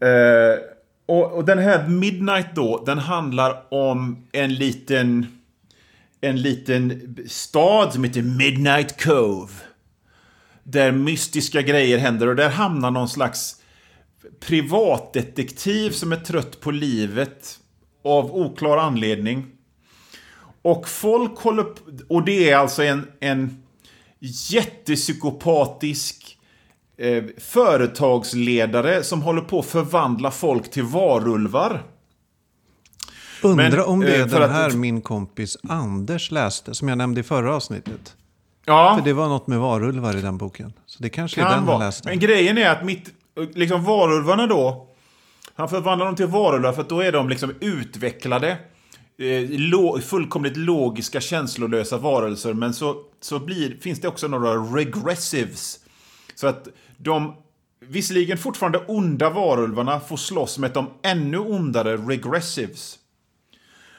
Eh, 0.00 0.58
och, 1.06 1.32
och 1.32 1.44
den 1.44 1.58
här 1.58 1.88
Midnight 1.88 2.54
då, 2.54 2.84
den 2.86 2.98
handlar 2.98 3.74
om 3.74 4.26
en 4.32 4.54
liten... 4.54 5.26
En 6.20 6.42
liten 6.42 7.16
stad 7.28 7.92
som 7.92 8.04
heter 8.04 8.22
Midnight 8.22 9.04
Cove. 9.04 9.52
Där 10.62 10.92
mystiska 10.92 11.62
grejer 11.62 11.98
händer 11.98 12.28
och 12.28 12.36
där 12.36 12.50
hamnar 12.50 12.90
någon 12.90 13.08
slags 13.08 13.56
privatdetektiv 14.40 15.90
som 15.90 16.12
är 16.12 16.16
trött 16.16 16.60
på 16.60 16.70
livet 16.70 17.58
av 18.04 18.34
oklar 18.36 18.76
anledning. 18.76 19.46
Och 20.62 20.88
folk 20.88 21.38
håller 21.38 21.62
p- 21.62 21.80
Och 22.08 22.24
det 22.24 22.50
är 22.50 22.56
alltså 22.56 22.82
en, 22.82 23.06
en 23.20 23.62
jättepsykopatisk 24.90 26.38
eh, 26.98 27.24
företagsledare 27.38 29.02
som 29.02 29.22
håller 29.22 29.40
på 29.42 29.58
att 29.58 29.66
förvandla 29.66 30.30
folk 30.30 30.70
till 30.70 30.82
varulvar. 30.82 31.82
Undrar 33.42 33.70
Men, 33.70 33.80
om 33.80 34.00
det 34.00 34.16
är 34.16 34.20
eh, 34.20 34.26
för 34.28 34.40
den 34.40 34.50
att- 34.50 34.56
här 34.56 34.70
min 34.70 35.02
kompis 35.02 35.56
Anders 35.68 36.30
läste, 36.30 36.74
som 36.74 36.88
jag 36.88 36.98
nämnde 36.98 37.20
i 37.20 37.24
förra 37.24 37.54
avsnittet. 37.56 38.16
Ja, 38.66 38.96
För 38.98 39.04
det 39.04 39.12
var 39.12 39.28
något 39.28 39.46
med 39.46 39.58
varulvar 39.58 40.16
i 40.16 40.20
den 40.20 40.38
boken. 40.38 40.72
Så 40.86 41.02
det 41.02 41.08
kanske 41.08 41.40
är 41.40 41.42
kan 41.42 41.50
den 41.50 41.58
han 41.58 41.66
vara. 41.68 41.78
läste. 41.78 42.08
Men 42.08 42.18
grejen 42.18 42.58
är 42.58 42.70
att 42.70 42.84
mitt, 42.84 43.10
liksom 43.54 43.84
varulvarna 43.84 44.46
då, 44.46 44.88
han 45.54 45.68
förvandlar 45.68 46.06
dem 46.06 46.16
till 46.16 46.26
varulvar 46.26 46.72
för 46.72 46.82
att 46.82 46.88
då 46.88 47.00
är 47.00 47.12
de 47.12 47.28
liksom 47.28 47.54
utvecklade, 47.60 48.58
eh, 49.18 50.00
fullkomligt 50.00 50.56
logiska, 50.56 51.20
känslolösa 51.20 51.98
varelser. 51.98 52.52
Men 52.52 52.74
så, 52.74 52.96
så 53.20 53.38
blir, 53.38 53.76
finns 53.80 54.00
det 54.00 54.08
också 54.08 54.28
några 54.28 54.54
regressives. 54.54 55.78
Så 56.34 56.46
att 56.46 56.68
de, 56.96 57.36
visserligen 57.80 58.38
fortfarande 58.38 58.78
onda 58.78 59.30
varulvarna 59.30 60.00
får 60.00 60.16
slåss 60.16 60.58
med 60.58 60.70
de 60.70 60.90
ännu 61.02 61.38
ondare 61.38 61.96
regressives. 61.96 62.98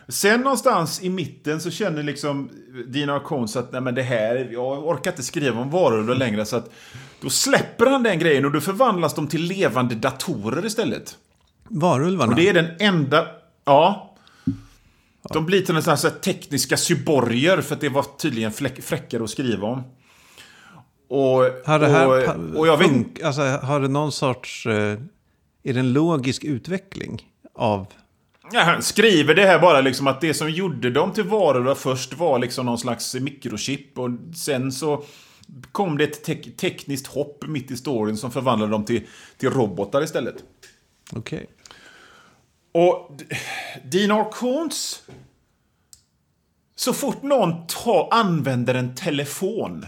Sen 0.08 0.42
någonstans 0.42 1.04
i 1.04 1.10
mitten 1.10 1.62
så 1.62 1.72
känner 1.72 2.04
liksom 2.04 2.50
Dina 2.88 3.20
Cones 3.20 3.56
att 3.56 3.72
nej 3.72 3.82
men 3.82 3.96
det 3.96 4.02
här, 4.02 4.50
jag 4.52 4.88
orkar 4.88 5.12
inte 5.12 5.24
skriva 5.24 5.62
om 5.62 5.70
varulvar 5.70 6.16
längre 6.16 6.46
så 6.46 6.56
att 6.56 6.70
då 7.26 7.30
släpper 7.30 7.86
han 7.86 8.04
den 8.04 8.20
grejen 8.20 8.46
och 8.46 8.52
då 8.52 8.62
förvandlas 8.62 9.14
de 9.14 9.28
till 9.28 9.44
levande 9.44 9.96
datorer 9.96 10.66
istället. 10.66 11.18
Varulvarna? 11.70 12.32
Och 12.32 12.36
det 12.36 12.50
är 12.50 12.54
den 12.54 12.68
enda... 12.80 13.28
Ja. 13.66 14.16
De 15.34 15.46
blir 15.46 15.62
till 15.62 15.76
en 15.76 15.84
sån 15.84 15.98
här 16.04 16.10
tekniska 16.10 16.78
cyborger 16.78 17.62
för 17.62 17.76
att 17.76 17.82
det 17.82 17.90
var 17.90 18.06
tydligen 18.18 18.52
fräckare 18.82 19.24
att 19.24 19.30
skriva 19.30 19.68
om. 19.68 19.84
Och, 21.10 21.44
har 21.66 21.80
det 21.80 21.88
här... 21.88 22.08
och, 22.08 22.60
och 22.60 22.68
jag 22.68 22.78
vet 22.78 23.24
alltså, 23.24 23.42
har 23.42 23.80
det 23.80 23.88
någon 23.88 24.12
sorts... 24.12 24.66
eh, 24.66 24.98
Är 25.64 25.74
det 25.74 25.80
en 25.80 25.94
logisk 25.94 26.44
utveckling 26.44 27.22
av... 27.56 27.88
Ja, 28.52 28.60
han 28.64 28.82
skriver 28.82 29.36
det 29.36 29.46
här 29.46 29.60
bara 29.60 29.82
liksom 29.82 30.08
att 30.08 30.22
det 30.22 30.34
som 30.34 30.50
gjorde 30.50 30.90
dem 30.90 31.12
till 31.12 31.24
varor 31.24 31.76
först 31.76 32.14
var 32.14 32.40
liksom 32.40 32.66
någon 32.66 32.78
slags 32.78 33.16
mikrochip 33.16 34.00
och 34.00 34.10
sen 34.36 34.72
så 34.72 35.04
kom 35.72 35.98
det 35.98 36.04
ett 36.04 36.24
te- 36.24 36.52
tekniskt 36.52 37.08
hopp 37.08 37.44
mitt 37.48 37.72
i 37.72 37.78
storyn 37.78 38.18
som 38.18 38.32
förvandlade 38.32 38.72
dem 38.72 38.86
till, 38.86 39.02
till 39.38 39.50
robotar 39.50 40.04
istället. 40.04 40.36
Okej. 41.12 41.48
Och 42.72 43.18
D- 43.18 43.26
Dean 43.84 44.12
Arcones... 44.12 45.04
Så 46.78 46.94
fort 46.94 47.24
någon 47.24 47.68
ta, 47.68 48.10
använder 48.12 48.76
en 48.76 48.96
telefon 48.96 49.86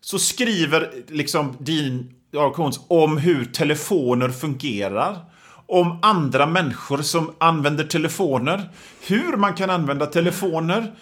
så 0.00 0.18
skriver 0.18 0.92
liksom 1.08 1.56
Dean 1.60 2.14
Arcones 2.36 2.80
om 2.88 3.18
hur 3.18 3.44
telefoner 3.44 4.28
fungerar. 4.28 5.18
Om 5.66 5.98
andra 6.02 6.46
människor 6.46 6.98
som 7.02 7.34
använder 7.38 7.84
telefoner. 7.84 8.70
Hur 9.06 9.36
man 9.36 9.54
kan 9.54 9.70
använda 9.70 10.06
telefoner. 10.06 10.94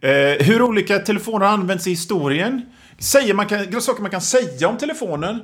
Eh, 0.00 0.46
hur 0.46 0.62
olika 0.62 0.98
telefoner 0.98 1.46
används 1.46 1.86
i 1.86 1.90
historien. 1.90 2.62
Säger 2.98 3.34
man 3.34 3.46
kan, 3.46 3.80
saker 3.82 4.02
man 4.02 4.10
kan 4.10 4.20
säga 4.20 4.68
om 4.68 4.76
telefonen. 4.78 5.40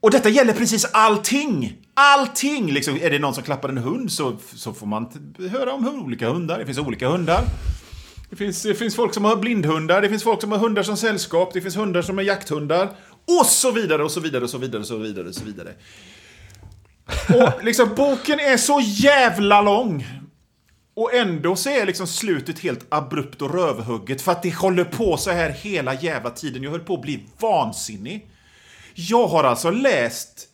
Och 0.00 0.10
detta 0.10 0.28
gäller 0.28 0.52
precis 0.52 0.84
allting! 0.92 1.76
Allting! 1.94 2.72
Liksom, 2.72 2.96
är 2.96 3.10
det 3.10 3.18
någon 3.18 3.34
som 3.34 3.42
klappar 3.42 3.68
en 3.68 3.78
hund 3.78 4.12
så, 4.12 4.36
så 4.54 4.72
får 4.72 4.86
man 4.86 5.32
höra 5.50 5.72
om 5.72 5.88
olika 6.04 6.28
hundar. 6.28 6.58
Det 6.58 6.66
finns 6.66 6.78
olika 6.78 7.08
hundar. 7.08 7.44
Det 8.30 8.36
finns, 8.36 8.62
det 8.62 8.74
finns 8.74 8.96
folk 8.96 9.14
som 9.14 9.24
har 9.24 9.36
blindhundar, 9.36 10.02
det 10.02 10.08
finns 10.08 10.22
folk 10.22 10.40
som 10.40 10.52
har 10.52 10.58
hundar 10.58 10.82
som 10.82 10.96
sällskap, 10.96 11.50
det 11.52 11.60
finns 11.60 11.76
hundar 11.76 12.02
som 12.02 12.18
är 12.18 12.22
jakthundar. 12.22 12.96
Och 13.38 13.46
så 13.46 13.70
vidare, 13.70 14.04
och 14.04 14.10
så 14.10 14.20
vidare, 14.20 14.44
och 14.44 14.50
så 14.50 14.58
vidare, 14.58 14.80
och 14.80 14.86
så 14.86 14.96
vidare, 14.96 15.28
och 15.28 15.34
så 15.34 15.44
vidare. 15.44 15.74
Och 17.28 17.64
liksom, 17.64 17.88
boken 17.96 18.40
är 18.40 18.56
så 18.56 18.80
jävla 18.82 19.62
lång. 19.62 20.19
Och 21.00 21.14
ändå 21.14 21.56
så 21.56 21.70
är 21.70 21.86
liksom 21.86 22.06
slutet 22.06 22.58
helt 22.58 22.86
abrupt 22.88 23.42
och 23.42 23.54
rövhugget 23.54 24.22
för 24.22 24.32
att 24.32 24.42
det 24.42 24.54
håller 24.54 24.84
på 24.84 25.16
så 25.16 25.30
här 25.30 25.50
hela 25.50 25.94
jävla 25.94 26.30
tiden. 26.30 26.62
Jag 26.62 26.70
höll 26.70 26.80
på 26.80 26.94
att 26.94 27.02
bli 27.02 27.26
vansinnig. 27.38 28.26
Jag 28.94 29.26
har 29.26 29.44
alltså 29.44 29.70
läst 29.70 30.48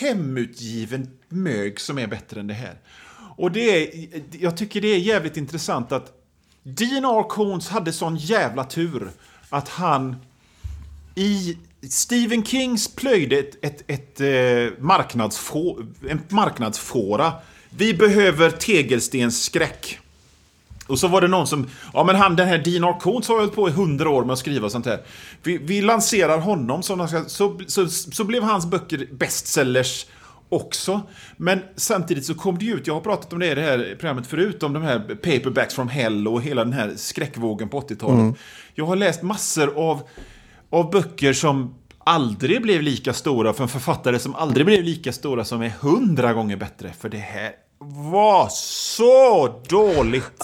hemutgiven 0.00 1.18
mög 1.28 1.80
som 1.80 1.98
är 1.98 2.06
bättre 2.06 2.40
än 2.40 2.46
det 2.46 2.54
här. 2.54 2.74
Och 3.36 3.52
det 3.52 3.60
är, 3.60 4.08
jag 4.40 4.56
tycker 4.56 4.80
det 4.80 4.88
är 4.88 4.98
jävligt 4.98 5.36
intressant 5.36 5.92
att 5.92 6.12
Dean 6.62 7.04
R. 7.04 7.28
Coons 7.28 7.68
hade 7.68 7.92
sån 7.92 8.16
jävla 8.16 8.64
tur 8.64 9.10
att 9.48 9.68
han 9.68 10.16
i 11.14 11.58
Stephen 11.90 12.44
Kings 12.44 12.94
plöjde 12.94 13.38
ett, 13.38 13.64
ett, 13.64 13.84
ett 13.86 14.20
eh, 14.20 14.78
marknadsfå, 14.82 15.82
en 16.08 16.20
marknadsfåra. 16.28 17.32
Vi 17.76 17.94
behöver 17.94 18.50
tegelstensskräck. 18.50 19.98
Och 20.86 20.98
så 20.98 21.08
var 21.08 21.20
det 21.20 21.28
någon 21.28 21.46
som, 21.46 21.66
ja 21.92 22.04
men 22.04 22.16
han 22.16 22.36
den 22.36 22.48
här 22.48 22.58
Dean 22.58 22.84
R. 22.84 22.96
Coons 23.00 23.28
har 23.28 23.36
hållit 23.36 23.54
på 23.54 23.68
i 23.68 23.72
hundra 23.72 24.10
år 24.10 24.24
med 24.24 24.32
att 24.32 24.38
skriva 24.38 24.70
sånt 24.70 24.86
här. 24.86 25.00
Vi, 25.42 25.58
vi 25.58 25.82
lanserar 25.82 26.38
honom, 26.38 26.82
så, 26.82 27.08
så, 27.26 27.58
så, 27.66 27.88
så 27.88 28.24
blev 28.24 28.42
hans 28.42 28.66
böcker 28.66 29.06
bestsellers 29.12 30.06
också. 30.48 31.00
Men 31.36 31.62
samtidigt 31.76 32.24
så 32.24 32.34
kom 32.34 32.58
det 32.58 32.64
ju 32.64 32.74
ut, 32.74 32.86
jag 32.86 32.94
har 32.94 33.00
pratat 33.00 33.32
om 33.32 33.38
det 33.38 33.46
i 33.46 33.54
det 33.54 33.62
här 33.62 33.96
programmet 33.98 34.26
förut, 34.26 34.62
om 34.62 34.72
de 34.72 34.82
här 34.82 34.98
paperbacks 35.14 35.74
from 35.74 35.88
hell 35.88 36.28
och 36.28 36.42
hela 36.42 36.64
den 36.64 36.72
här 36.72 36.92
skräckvågen 36.96 37.68
på 37.68 37.80
80-talet. 37.80 38.36
Jag 38.74 38.86
har 38.86 38.96
läst 38.96 39.22
massor 39.22 39.78
av, 39.78 40.02
av 40.70 40.90
böcker 40.90 41.32
som 41.32 41.74
aldrig 41.98 42.62
blev 42.62 42.82
lika 42.82 43.12
stora 43.12 43.52
för 43.52 43.62
en 43.62 43.68
författare 43.68 44.18
som 44.18 44.34
aldrig 44.34 44.66
blev 44.66 44.82
lika 44.82 45.12
stora 45.12 45.44
som 45.44 45.62
är 45.62 45.68
hundra 45.68 46.32
gånger 46.32 46.56
bättre. 46.56 46.92
För 46.98 47.08
det 47.08 47.18
här 47.18 47.52
var 47.94 48.48
så 48.50 49.48
dåligt. 49.68 50.42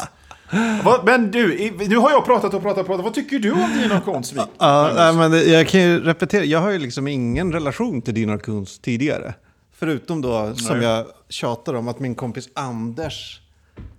Men 1.05 1.31
du, 1.31 1.71
nu 1.89 1.97
har 1.97 2.11
jag 2.11 2.25
pratat 2.25 2.55
och 2.55 2.63
pratat 2.63 2.81
och 2.81 2.87
pratat. 2.87 3.05
Vad 3.05 3.15
tycker 3.15 3.39
du 3.39 3.53
om 3.53 3.71
Dina 3.83 4.01
Konsvik? 4.01 4.43
Ja, 4.59 4.91
nej, 4.95 5.13
men 5.15 5.31
det- 5.31 5.45
jag 5.45 5.69
kan 5.69 5.81
ju 5.81 6.01
repetera. 6.01 6.45
Jag 6.45 6.61
har 6.61 6.71
ju 6.71 6.79
liksom 6.79 7.09
ingen 7.09 7.53
relation 7.53 8.03
till 8.03 8.15
Dinar 8.15 8.39
Kunz 8.39 8.79
tidigare. 8.79 9.35
Förutom 9.75 10.21
då, 10.23 10.55
som 10.55 10.79
Nej. 10.79 10.87
jag 10.89 11.07
tjatar 11.29 11.75
om, 11.75 11.89
att 11.89 11.99
min 12.01 12.15
kompis 12.15 12.49
Anders... 12.55 13.39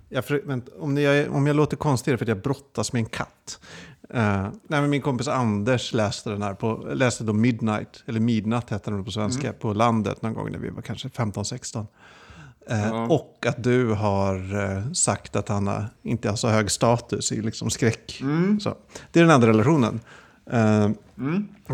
Jag, 0.08 0.24
för, 0.24 0.42
vänta, 0.44 0.72
om, 0.80 0.96
jag, 0.98 1.32
om 1.34 1.46
jag 1.46 1.56
låter 1.56 1.76
konstig 1.76 2.10
är 2.10 2.14
det 2.14 2.18
för 2.18 2.24
att 2.24 2.28
jag 2.28 2.42
brottas 2.42 2.92
med 2.92 3.00
en 3.00 3.06
katt. 3.06 3.60
Eh, 4.14 4.42
nej, 4.42 4.80
men 4.80 4.90
min 4.90 5.02
kompis 5.02 5.28
Anders 5.28 5.92
läste 5.92 6.30
den 6.30 6.42
här 6.42 6.54
på, 6.54 6.86
läste 6.94 7.24
då 7.24 7.32
Midnight, 7.32 8.02
eller 8.06 8.20
Midnatt 8.20 8.70
hette 8.70 8.90
den 8.90 9.04
på 9.04 9.10
svenska, 9.10 9.52
på 9.52 9.72
landet 9.72 10.22
någon 10.22 10.34
gång 10.34 10.52
när 10.52 10.58
vi 10.58 10.70
var 10.70 10.82
kanske 10.82 11.08
15-16. 11.08 11.86
Eh, 12.70 12.86
Ja. 12.88 13.06
Och 13.06 13.46
att 13.48 13.64
du 13.64 13.92
har 13.92 14.62
eh, 14.64 14.92
sagt 14.92 15.36
att 15.36 15.48
han 15.48 15.84
inte 16.02 16.28
har 16.28 16.36
så 16.36 16.48
hög 16.48 16.70
status 16.70 17.32
i 17.32 17.42
liksom 17.42 17.70
skräck. 17.70 18.22
Så, 18.60 18.74
det 19.12 19.20
är 19.20 19.24
den 19.24 19.34
andra 19.34 19.48
relationen. 19.48 20.00
Eh, 20.50 20.88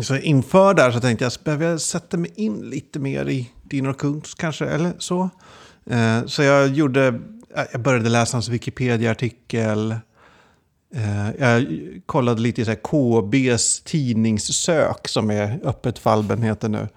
Så 0.01 0.15
inför 0.15 0.73
där 0.73 0.91
så 0.91 0.99
tänkte 0.99 1.25
jag, 1.25 1.31
behöver 1.43 1.65
jag 1.65 1.81
sätta 1.81 2.17
mig 2.17 2.31
in 2.35 2.69
lite 2.69 2.99
mer 2.99 3.29
i 3.29 3.49
Dino 3.63 3.93
Kunz 3.93 4.33
kanske, 4.33 4.65
eller 4.65 4.91
så. 4.97 5.29
Så 6.25 6.43
jag 6.43 6.67
gjorde, 6.67 7.19
jag 7.71 7.81
började 7.81 8.09
läsa 8.09 8.35
hans 8.37 8.49
Wikipedia-artikel. 8.49 9.95
Jag 11.39 11.65
kollade 12.05 12.41
lite 12.41 12.61
i 12.61 12.65
så 12.65 12.71
här 12.71 12.79
KBs 12.83 13.81
tidningssök 13.81 15.07
som 15.07 15.31
är 15.31 15.59
öppet 15.63 15.99
för 15.99 16.09
allmänheten 16.09 16.71
nu. 16.71 16.87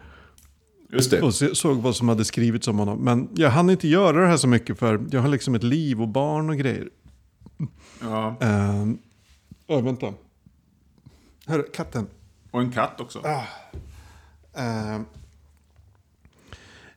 Just 0.94 1.10
det. 1.10 1.22
Och 1.22 1.34
såg 1.34 1.76
vad 1.76 1.96
som 1.96 2.08
hade 2.08 2.24
skrivits 2.24 2.68
om 2.68 2.78
honom. 2.78 2.98
Men 2.98 3.28
jag 3.34 3.50
hann 3.50 3.70
inte 3.70 3.88
göra 3.88 4.20
det 4.20 4.26
här 4.26 4.36
så 4.36 4.48
mycket 4.48 4.78
för 4.78 5.06
jag 5.10 5.20
har 5.20 5.28
liksom 5.28 5.54
ett 5.54 5.62
liv 5.62 6.02
och 6.02 6.08
barn 6.08 6.50
och 6.50 6.56
grejer. 6.56 6.88
Ja. 8.00 8.36
Uh, 8.42 8.94
oh, 9.66 9.84
vänta. 9.84 10.14
Hörru, 11.46 11.62
katten. 11.62 12.06
Och 12.50 12.60
en 12.60 12.72
katt 12.72 13.00
också. 13.00 13.18
Eh, 14.56 15.00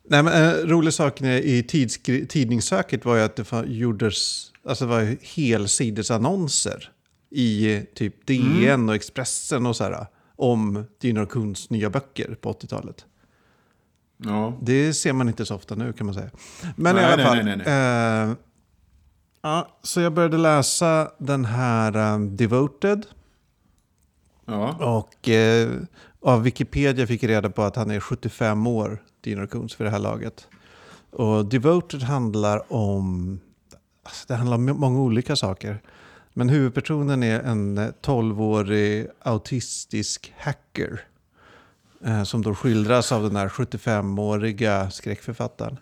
nej, 0.04 0.24
men, 0.24 0.28
en 0.28 0.54
rolig 0.70 0.94
sak 0.94 1.22
i 1.22 1.64
tidningssöket 2.30 3.06
var 3.06 3.16
ju 3.16 3.22
att 3.22 3.36
det 3.36 3.64
gjordes 3.68 4.52
alltså 4.68 4.86
det 4.86 4.92
var 4.92 5.18
helsidesannonser 5.36 6.92
i 7.30 7.82
typ 7.96 8.28
DN 8.28 8.90
och 8.90 8.96
Expressen 8.96 9.66
och 9.66 9.76
så 9.76 9.84
här, 9.84 10.06
om 10.36 10.86
Dino 11.02 11.26
Kunds 11.26 11.70
nya 11.70 11.90
böcker 11.90 12.36
på 12.42 12.54
80-talet. 12.54 13.06
Ja. 14.18 14.54
Det 14.62 14.94
ser 14.94 15.14
man 15.14 15.28
inte 15.28 15.46
så 15.46 15.56
ofta 15.56 15.76
nu 15.76 15.94
kan 15.94 16.06
man 16.06 16.14
säga. 16.14 16.30
Men 16.76 16.96
Nej, 16.96 17.04
i 17.04 17.14
alla 17.14 17.24
fall. 17.24 17.46
nej, 17.46 17.58
nej, 17.58 17.68
eh, 17.68 18.36
ja, 19.42 19.68
så 19.82 20.02
jag 20.02 20.14
började 20.14 20.38
läsa 20.38 21.12
den 21.18 21.46
här 21.46 22.14
eh, 22.14 22.20
Devoted. 22.20 23.06
Ja. 24.46 24.76
Och 25.00 25.30
eh, 25.30 25.70
av 26.22 26.44
Wikipedia 26.44 27.08
fick 27.08 27.24
jag 27.24 27.30
reda 27.30 27.50
på 27.50 27.62
att 27.64 27.76
han 27.76 27.92
är 27.92 28.00
75 28.00 28.68
år, 28.68 29.04
Dino 29.22 29.48
Kunz, 29.48 29.76
för 29.76 29.84
det 29.84 29.90
här 29.90 30.00
laget. 30.00 30.48
Och 31.12 31.46
Devoted 31.46 32.04
handlar 32.04 32.74
om... 32.74 33.40
Alltså 34.04 34.26
det 34.28 34.36
handlar 34.36 34.56
om 34.58 34.66
många 34.66 35.00
olika 35.00 35.36
saker. 35.36 35.82
Men 36.34 36.50
huvudpersonen 36.50 37.24
är 37.24 37.40
en 37.40 37.78
eh, 37.78 37.88
12-årig 38.02 39.08
autistisk 39.22 40.34
hacker. 40.38 41.02
Eh, 42.06 42.24
som 42.24 42.42
då 42.42 42.56
skildras 42.56 43.12
av 43.12 43.24
den 43.24 43.36
här 43.36 43.50
75-åriga 43.50 44.90
skräckförfattaren. 44.92 45.80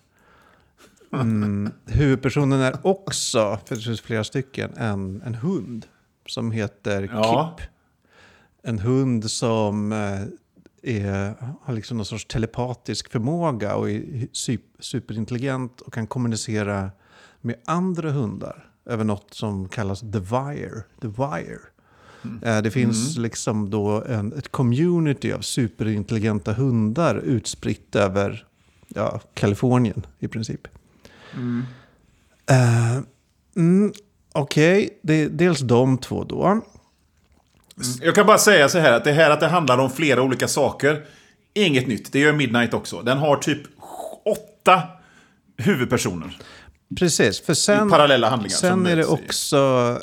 Mm, 1.13 1.71
huvudpersonen 1.85 2.61
är 2.61 2.87
också, 2.87 3.59
för 3.65 3.75
det 3.75 3.81
finns 3.81 4.01
flera 4.01 4.23
stycken, 4.23 4.73
en, 4.77 5.21
en 5.25 5.35
hund. 5.35 5.85
Som 6.27 6.51
heter 6.51 7.09
Ja. 7.13 7.55
Kip. 7.57 7.67
En 8.63 8.79
hund 8.79 9.31
som 9.31 9.91
eh, 9.91 10.21
är, 10.81 11.35
har 11.61 11.73
liksom 11.73 11.97
någon 11.97 12.05
sorts 12.05 12.25
telepatisk 12.25 13.11
förmåga 13.11 13.75
och 13.75 13.89
är 13.89 14.27
superintelligent 14.79 15.81
och 15.81 15.93
kan 15.93 16.07
kommunicera 16.07 16.91
med 17.41 17.55
andra 17.65 18.11
hundar 18.11 18.69
över 18.85 19.03
något 19.03 19.33
som 19.33 19.69
kallas 19.69 19.99
The 19.99 20.19
Wire. 20.19 20.83
The 21.01 21.07
Wire. 21.07 21.59
Eh, 22.43 22.61
Det 22.61 22.71
finns 22.71 23.17
liksom 23.17 23.69
då 23.69 24.03
en, 24.09 24.33
ett 24.33 24.51
community 24.51 25.31
av 25.31 25.39
superintelligenta 25.41 26.53
hundar 26.53 27.15
utspritt 27.15 27.95
över 27.95 28.45
ja, 28.87 29.21
Kalifornien 29.33 30.05
i 30.19 30.27
princip. 30.27 30.67
Eh, 32.49 32.97
mm, 33.55 33.93
Okej, 34.31 34.99
det 35.01 35.13
är 35.13 35.29
dels 35.29 35.59
de 35.59 35.97
två 35.97 36.23
då. 36.23 36.61
Jag 38.01 38.15
kan 38.15 38.25
bara 38.25 38.37
säga 38.37 38.69
så 38.69 38.79
här 38.79 38.93
att 38.93 39.03
det 39.03 39.11
här 39.11 39.29
att 39.31 39.39
det 39.39 39.47
handlar 39.47 39.77
om 39.77 39.89
flera 39.89 40.21
olika 40.21 40.47
saker 40.47 41.05
inget 41.53 41.87
nytt. 41.87 42.11
Det 42.11 42.19
gör 42.19 42.33
Midnight 42.33 42.73
också. 42.73 43.01
Den 43.01 43.17
har 43.17 43.37
typ 43.37 43.61
åtta 44.25 44.81
huvudpersoner. 45.57 46.37
Precis, 46.99 47.41
för 47.41 47.53
sen, 47.53 47.89
parallella 47.89 48.29
handlingar. 48.29 48.55
sen 48.55 48.85
är 48.85 48.95
det 48.95 49.05
också 49.05 49.57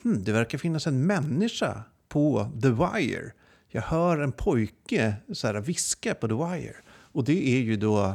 hmm, 0.03 0.23
det 0.23 0.31
verkar 0.31 0.57
finnas 0.57 0.87
en 0.87 1.05
människa 1.05 1.83
på 2.09 2.51
The 2.61 2.69
Wire. 2.69 3.31
Jag 3.67 3.81
hör 3.81 4.17
en 4.17 4.31
pojke 4.31 5.15
så 5.33 5.47
här, 5.47 5.53
viska 5.53 6.13
på 6.13 6.27
The 6.27 6.33
Wire. 6.33 6.75
Och 6.89 7.23
det 7.23 7.47
är 7.47 7.61
ju 7.61 7.75
då 7.77 8.13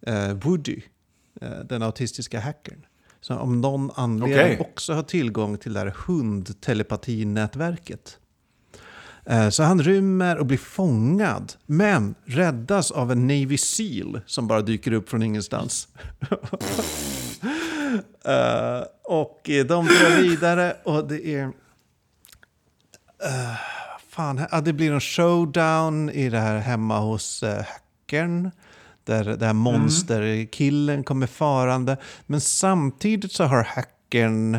eh, 0.00 0.32
Woody, 0.32 0.82
eh, 1.40 1.58
den 1.58 1.82
autistiska 1.82 2.40
hackern. 2.40 2.84
Som 3.20 3.38
om 3.38 3.60
någon 3.60 3.90
anledning 3.94 4.36
Okej. 4.38 4.58
också 4.60 4.92
har 4.94 5.02
tillgång 5.02 5.58
till 5.58 5.72
det 5.72 5.80
här 5.80 5.94
hundtelepatinätverket. 6.06 8.18
Eh, 9.24 9.48
Så 9.48 9.62
han 9.62 9.82
rymmer 9.82 10.38
och 10.38 10.46
blir 10.46 10.58
fångad, 10.58 11.52
men 11.66 12.14
räddas 12.24 12.90
av 12.90 13.12
en 13.12 13.26
Navy 13.26 13.58
Seal 13.58 14.20
som 14.26 14.46
bara 14.46 14.62
dyker 14.62 14.92
upp 14.92 15.08
från 15.08 15.22
ingenstans. 15.22 15.88
Eh, 18.24 18.82
och 19.04 19.40
de 19.44 19.86
drar 19.86 20.22
vidare 20.22 20.76
och 20.84 21.08
det 21.08 21.26
är... 21.34 21.42
eh, 21.42 21.50
fan, 24.08 24.40
ja, 24.50 24.60
det 24.60 24.72
blir 24.72 24.92
en 24.92 25.00
showdown 25.00 26.10
i 26.10 26.28
det 26.30 26.38
här 26.38 26.58
hemma 26.58 26.98
hos 26.98 27.42
uh, 27.42 27.48
hackern. 27.50 28.50
Där 29.08 29.24
det 29.24 29.46
här 29.46 29.52
monsterkillen 29.52 31.04
kommer 31.04 31.26
farande. 31.26 31.96
Men 32.26 32.40
samtidigt 32.40 33.32
så 33.32 33.44
har 33.44 33.62
hackern 33.64 34.54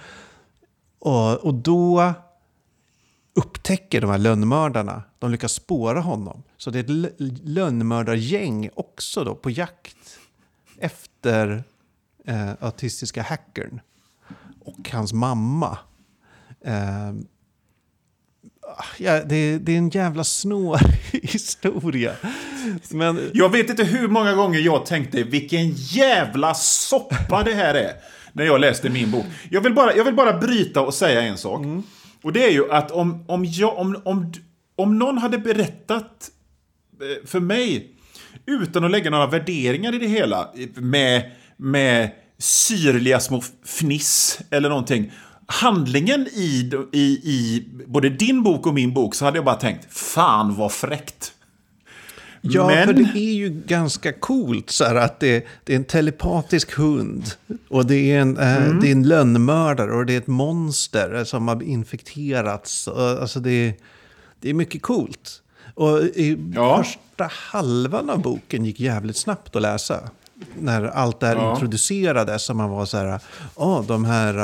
Och, 0.99 1.37
och 1.37 1.55
då 1.55 2.13
upptäcker 3.35 4.01
de 4.01 4.11
här 4.11 4.19
lönnmördarna, 4.19 5.03
de 5.19 5.31
lyckas 5.31 5.53
spåra 5.53 6.01
honom. 6.01 6.43
Så 6.57 6.71
det 6.71 6.79
är 6.79 6.81
ett 6.85 6.89
lö- 6.91 7.41
lönnmördargäng 7.45 8.71
också 8.75 9.25
då 9.25 9.35
på 9.35 9.51
jakt 9.51 9.97
efter 10.79 11.65
eh, 12.27 12.51
autistiska 12.61 13.23
hackern 13.23 13.81
och 14.61 14.91
hans 14.93 15.13
mamma. 15.13 15.79
Eh, 16.65 17.13
ja, 18.99 19.25
det, 19.25 19.59
det 19.59 19.73
är 19.73 19.79
en 19.79 19.89
jävla 19.91 20.25
snårig 20.25 21.01
historia. 21.23 22.13
Men 22.91 23.31
Jag 23.35 23.49
vet 23.49 23.71
inte 23.71 23.85
hur 23.85 24.09
många 24.09 24.33
gånger 24.35 24.59
jag 24.61 24.87
tänkte 24.87 25.23
vilken 25.23 25.71
jävla 25.71 26.55
soppa 26.55 27.43
det 27.43 27.55
här 27.55 27.75
är. 27.75 27.93
När 28.33 28.45
jag 28.45 28.61
läste 28.61 28.91
min 28.91 29.11
bok. 29.11 29.25
Jag 29.51 29.61
vill 29.61 29.75
bara, 29.75 29.97
jag 29.97 30.05
vill 30.05 30.15
bara 30.15 30.39
bryta 30.39 30.81
och 30.81 30.95
säga 30.95 31.21
en 31.23 31.39
sak. 31.39 31.61
Och 32.25 32.33
det 32.33 32.45
är 32.45 32.51
ju 32.51 32.71
att 32.71 32.91
om, 32.91 33.25
om, 33.29 33.45
jag, 33.45 33.79
om, 33.79 34.03
om, 34.05 34.33
om 34.77 34.99
någon 34.99 35.19
hade 35.19 35.39
berättat 35.39 36.31
eh, 37.01 37.27
för 37.27 37.41
mig 37.41 37.91
utan 38.47 38.85
att 38.85 38.91
lägga 38.91 39.11
några 39.11 39.27
värderingar 39.27 39.95
i 39.95 39.99
det 39.99 40.07
hela 40.07 40.49
med, 40.75 41.31
med 41.57 42.11
syrliga 42.39 43.21
små 43.21 43.43
fniss 43.65 44.41
eller 44.51 44.69
någonting. 44.69 45.13
Handlingen 45.47 46.29
i, 46.33 46.71
i, 46.93 47.03
i 47.25 47.65
både 47.87 48.09
din 48.09 48.43
bok 48.43 48.67
och 48.67 48.75
min 48.75 48.95
bok 48.95 49.15
så 49.15 49.25
hade 49.25 49.39
jag 49.39 49.45
bara 49.45 49.55
tänkt 49.55 49.95
fan 49.95 50.55
vad 50.55 50.73
fräckt. 50.73 51.33
Ja, 52.47 52.67
Men- 52.67 52.87
för 52.87 52.93
det 52.95 53.19
är 53.19 53.35
ju 53.35 53.49
ganska 53.67 54.13
coolt 54.13 54.71
så 54.71 54.85
här, 54.85 54.95
att 54.95 55.21
det, 55.21 55.45
det 55.65 55.73
är 55.73 55.77
en 55.77 55.85
telepatisk 55.85 56.73
hund. 56.73 57.25
Och 57.69 57.87
det 57.87 58.13
är 58.13 58.21
en, 58.21 58.37
eh, 58.39 58.57
Mm. 58.67 58.81
det 58.81 58.89
är 58.89 58.93
en 58.93 59.09
lönnmördare 59.09 59.93
och 59.93 60.07
det 60.07 60.13
är 60.15 60.19
ett 60.19 60.27
monster 60.27 61.25
som 61.25 61.49
har 61.49 61.63
infekterats. 61.63 62.87
Och, 62.89 63.01
Alltså 63.01 63.41
det, 63.41 63.75
det 64.41 64.51
är 64.51 64.55
mycket 64.55 64.83
coolt. 64.83 65.41
Och 65.75 65.99
i 66.03 66.39
Ja. 66.55 66.77
första 66.85 67.31
halvan 67.31 68.11
av 68.11 68.23
boken 68.23 68.65
gick 68.65 68.81
jävligt 68.81 69.17
snabbt 69.17 69.57
att 69.57 69.63
läsa. 69.63 70.01
När 70.61 70.85
allt 70.85 71.21
det 71.21 71.27
här 71.27 71.37
Ja. 71.37 71.53
introducerades. 71.53 72.45
Som 72.45 72.57
man 72.57 72.71
var 72.71 72.87
så 72.87 72.97
här, 72.97 73.21
åh, 73.55 73.87
de 73.87 74.05
här 74.05 74.35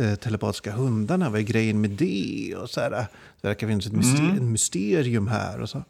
eh, 0.00 0.14
telepatiska 0.14 0.72
hundarna, 0.72 1.30
vad 1.30 1.40
är 1.40 1.44
grejen 1.44 1.80
med 1.80 1.90
det? 1.90 2.54
Och 2.62 2.70
så 2.70 2.80
här, 2.80 2.90
det 2.90 3.48
verkar 3.48 3.66
finnas 3.66 3.86
ett 3.86 3.92
myster- 3.92 4.30
Mm. 4.30 4.52
mysterium 4.52 5.28
här. 5.28 5.60
Och 5.60 5.68
så. 5.68 5.82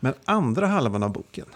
Men 0.00 0.14
andra 0.24 0.66
halvan 0.66 1.02
av 1.02 1.12
boken. 1.12 1.46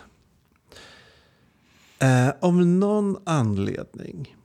Eh, 1.98 2.28
av 2.40 2.54
någon 2.66 3.16
anledning 3.24 4.36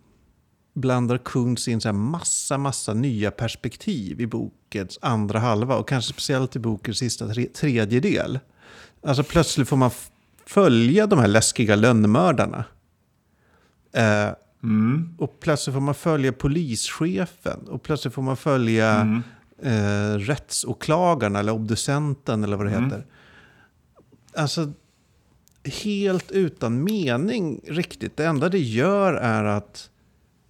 blandar 0.73 1.17
Kuntz 1.17 1.67
in 1.67 1.81
så 1.81 1.93
massa, 1.93 2.57
massa 2.57 2.93
nya 2.93 3.31
perspektiv 3.31 4.21
i 4.21 4.27
bokens 4.27 4.99
andra 5.01 5.39
halva. 5.39 5.75
Och 5.77 5.87
kanske 5.89 6.13
speciellt 6.13 6.55
i 6.55 6.59
bokens 6.59 6.97
sista 6.97 7.27
tre, 7.27 7.45
tredjedel. 7.45 8.39
Alltså 9.03 9.23
plötsligt 9.23 9.67
får 9.67 9.77
man 9.77 9.91
följa 10.45 11.07
de 11.07 11.19
här 11.19 11.27
läskiga 11.27 11.75
lönnmördarna. 11.75 12.63
Eh, 13.93 14.29
Och 15.17 15.39
plötsligt 15.39 15.73
får 15.73 15.81
man 15.81 15.95
följa 15.95 16.31
polischefen. 16.33 17.59
Och 17.67 17.83
plötsligt 17.83 18.13
får 18.13 18.21
man 18.21 18.37
följa 18.37 19.21
eh, 19.63 20.17
rättsåklagarna 20.17 21.39
eller 21.39 21.51
obducenten 21.51 22.43
eller 22.43 22.57
vad 22.57 22.65
det 22.65 22.69
heter. 22.83 23.05
Alltså 24.37 24.71
helt 25.83 26.31
utan 26.31 26.83
mening 26.83 27.61
riktigt. 27.67 28.17
Det 28.17 28.25
enda 28.25 28.49
det 28.49 28.59
gör 28.59 29.13
är 29.13 29.43
att 29.43 29.89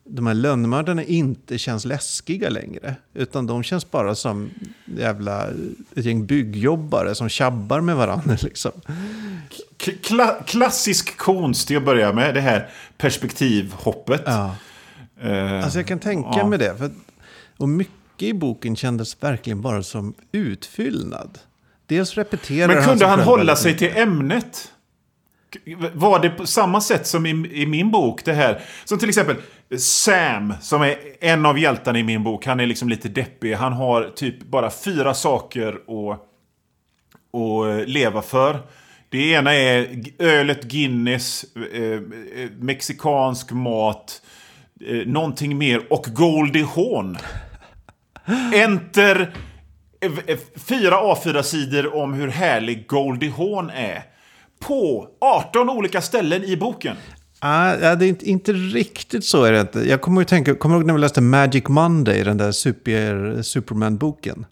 de 0.03 0.27
här 0.27 0.33
lönnmördarna 0.33 1.03
inte 1.03 1.57
känns 1.57 1.85
läskiga 1.85 2.49
längre. 2.49 2.95
Utan 3.13 3.47
de 3.47 3.63
känns 3.63 3.91
bara 3.91 4.15
som 4.15 4.49
jävla 4.97 5.47
ett 5.95 6.05
gäng 6.05 6.25
byggjobbare 6.25 7.15
som 7.15 7.29
tjabbar 7.29 7.81
med 7.81 7.95
varandra. 7.95 8.37
Liksom. 8.41 8.71
Kla- 9.77 10.43
klassisk 10.45 11.17
konst 11.17 11.67
till 11.67 11.77
att 11.77 11.85
börja 11.85 12.13
med, 12.13 12.33
det 12.35 12.41
här 12.41 12.69
perspektivhoppet. 12.97 14.21
Ja. 14.25 14.55
Eh, 15.21 15.63
Alltså 15.63 15.79
jag 15.79 15.87
kan 15.87 15.99
tänka 15.99 16.29
ja. 16.33 16.47
mig 16.47 16.59
det. 16.59 16.77
För, 16.77 16.91
och 17.57 17.69
mycket 17.69 17.93
i 18.29 18.33
boken 18.33 18.75
kändes 18.75 19.23
verkligen 19.23 19.61
bara 19.61 19.83
som 19.83 20.13
utfyllnad. 20.31 21.39
Dels 21.87 22.17
repeterar 22.17 22.67
Men 22.67 22.83
kunde 22.83 23.05
han 23.05 23.17
själv 23.17 23.27
hålla 23.29 23.55
sig 23.55 23.71
mycket. 23.73 23.93
till 23.93 24.01
ämnet? 24.01 24.71
Var 25.93 26.19
det 26.19 26.29
på 26.29 26.45
samma 26.45 26.81
sätt 26.81 27.07
som 27.07 27.25
i, 27.25 27.29
i 27.51 27.65
min 27.65 27.91
bok? 27.91 28.25
det 28.25 28.33
här? 28.33 28.61
Som 28.85 28.99
till 28.99 29.09
exempel 29.09 29.35
Sam, 29.77 30.53
som 30.61 30.81
är 30.81 30.97
en 31.21 31.45
av 31.45 31.59
hjältarna 31.59 31.99
i 31.99 32.03
min 32.03 32.23
bok. 32.23 32.45
Han 32.45 32.59
är 32.59 32.65
liksom 32.65 32.89
lite 32.89 33.09
deppig. 33.09 33.53
Han 33.53 33.73
har 33.73 34.03
typ 34.15 34.43
bara 34.43 34.71
fyra 34.71 35.13
saker 35.13 35.67
att, 35.73 36.21
att 37.33 37.79
eh, 37.79 37.85
leva 37.85 38.21
för. 38.21 38.59
Det 39.09 39.31
ena 39.31 39.53
är 39.53 40.03
ölet 40.19 40.63
Guinness, 40.63 41.45
eh, 41.73 41.81
eh, 41.83 42.49
mexikansk 42.59 43.51
mat, 43.51 44.21
eh, 44.87 45.07
någonting 45.07 45.57
mer 45.57 45.93
och 45.93 46.05
Goldie 46.07 46.63
Hawn. 46.75 47.17
Enter 48.53 49.33
fyra 50.55 50.95
A4-sidor 50.95 51.95
om 51.95 52.13
hur 52.13 52.27
härlig 52.27 52.87
Goldie 52.87 53.29
Hawn 53.29 53.69
är. 53.69 54.03
På 54.59 55.07
18 55.21 55.69
olika 55.69 56.01
ställen 56.01 56.43
i 56.43 56.57
boken. 56.57 56.95
Ah, 57.39 57.75
ja, 57.75 57.95
det 57.95 58.05
är 58.05 58.09
inte, 58.09 58.29
inte 58.29 58.53
riktigt 58.53 59.25
så 59.25 59.43
är 59.43 59.51
det 59.51 59.61
inte. 59.61 59.89
Jag 59.89 60.01
kommer 60.01 60.21
att 60.21 60.27
tänka, 60.27 60.55
kommer 60.55 60.75
du 60.75 60.79
ihåg 60.79 60.87
när 60.87 60.93
vi 60.93 60.99
läste 60.99 61.21
Magic 61.21 61.67
Monday, 61.67 62.23
den 62.23 62.37
där 62.37 62.51
super, 62.51 63.41
Superman-boken? 63.41 64.45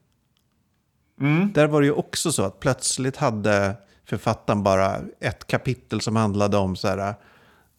Där 1.54 1.68
var 1.68 1.82
det 1.82 1.88
ju 1.88 1.94
också 1.94 2.32
så 2.32 2.44
att 2.44 2.60
plötsligt 2.60 3.18
hade 3.18 3.76
författaren 4.10 4.64
bara 4.64 4.98
ett 5.22 5.48
kapitel 5.48 6.02
som 6.02 6.16
handlade 6.16 6.58
om 6.58 6.76
så 6.76 6.88
här, 6.88 7.14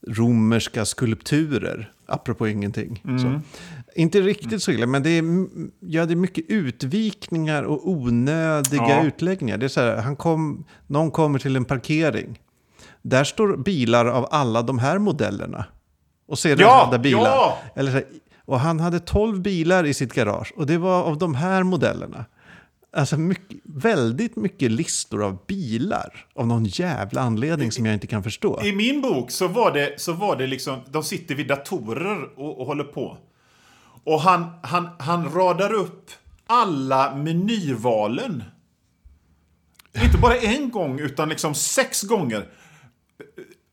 romerska 0.08 0.84
skulpturer, 0.84 1.92
apropå 2.06 2.48
ingenting. 2.48 3.02
Så. 3.04 3.40
Inte 3.96 4.20
riktigt 4.20 4.62
så 4.62 4.70
illa, 4.72 4.86
men 4.86 5.02
det 5.02 5.10
är, 5.10 5.24
ja, 5.80 6.06
det 6.06 6.12
är 6.14 6.16
mycket 6.16 6.44
utvikningar 6.48 7.62
och 7.62 7.88
onödiga 7.90 8.82
Ja. 8.88 9.04
utläggningar. 9.04 9.58
Det 9.58 9.66
är 9.66 9.68
så 9.68 9.80
här, 9.80 9.96
han 9.96 10.16
kom, 10.16 10.64
någon 10.86 11.10
kommer 11.10 11.38
till 11.38 11.56
en 11.56 11.64
parkering. 11.64 12.38
Där 13.02 13.24
står 13.24 13.56
bilar 13.56 14.06
av 14.06 14.26
alla 14.30 14.62
de 14.62 14.78
här 14.78 14.98
modellerna. 14.98 15.64
Och 16.28 16.38
sedan 16.38 16.58
Ja, 16.60 16.84
hade 16.84 16.98
bilar. 16.98 17.20
ja! 17.24 17.58
Eller 17.76 17.90
så 17.90 17.96
här, 17.96 18.06
och 18.44 18.60
han 18.60 18.80
hade 18.80 19.00
12 19.00 19.40
bilar 19.40 19.84
i 19.86 19.94
sitt 19.94 20.12
garage. 20.14 20.52
Och 20.56 20.66
det 20.66 20.78
var 20.78 21.02
av 21.02 21.18
de 21.18 21.34
här 21.34 21.62
modellerna. 21.62 22.24
Alltså 22.96 23.16
mycket, 23.18 23.58
väldigt 23.64 24.36
mycket 24.36 24.70
listor 24.70 25.22
av 25.24 25.38
bilar. 25.46 26.26
Av 26.34 26.46
någon 26.46 26.64
jävla 26.64 27.20
anledning 27.20 27.72
som 27.72 27.86
jag 27.86 27.94
inte 27.94 28.06
kan 28.06 28.22
förstå. 28.22 28.60
I 28.64 28.72
min 28.72 29.00
bok 29.02 29.30
så 29.30 29.48
var 29.48 29.72
det, 29.72 30.00
så 30.00 30.12
var 30.12 30.36
det 30.36 30.46
liksom, 30.46 30.80
de 30.90 31.02
sitter 31.02 31.34
vid 31.34 31.48
datorer 31.48 32.38
och, 32.38 32.60
och 32.60 32.66
håller 32.66 32.84
på. 32.84 33.18
Och 34.06 34.20
han, 34.20 34.46
han, 34.62 34.88
han 34.98 35.32
radar 35.32 35.72
upp 35.72 36.10
alla 36.46 37.14
menyvalen. 37.14 38.44
Inte 40.04 40.18
bara 40.18 40.36
en 40.36 40.70
gång, 40.70 41.00
utan 41.00 41.28
liksom 41.28 41.54
sex 41.54 42.02
gånger. 42.02 42.48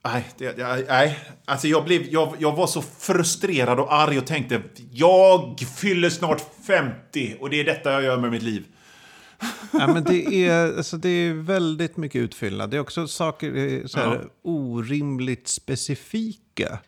Nej, 0.06 0.26
det, 0.38 0.86
nej. 0.88 1.19
Alltså 1.46 1.67
jag, 1.67 1.86
blev, 1.86 2.02
jag, 2.02 2.36
jag 2.39 2.56
var 2.56 2.67
så 2.67 2.82
frustrerad 2.82 3.80
och 3.80 3.93
arg 3.93 4.17
och 4.17 4.28
tänkte 4.28 4.62
jag 4.91 5.60
fyller 5.78 6.10
snart 6.10 6.41
50 6.67 7.36
och 7.39 7.50
det 7.50 7.60
är 7.60 7.63
detta 7.63 7.91
jag 7.91 8.04
gör 8.04 8.17
med 8.17 8.32
mitt 8.32 8.43
liv. 8.43 8.65
Ja, 9.72 9.88
men 9.88 10.04
det, 10.04 10.48
är, 10.48 10.78
alltså, 10.78 10.98
det 10.98 11.10
är 11.10 11.34
väldigt 11.34 11.98
mycket 11.98 12.19
utfyllnad. 12.19 12.69
Det 12.69 12.78
är 12.78 12.82
också 12.82 13.08
saker 13.08 13.56
eh, 13.56 13.86
så 13.86 14.00
här, 14.00 14.15
Ja. 14.15 14.30
orimligt 14.43 15.48
specifika. 15.48 16.80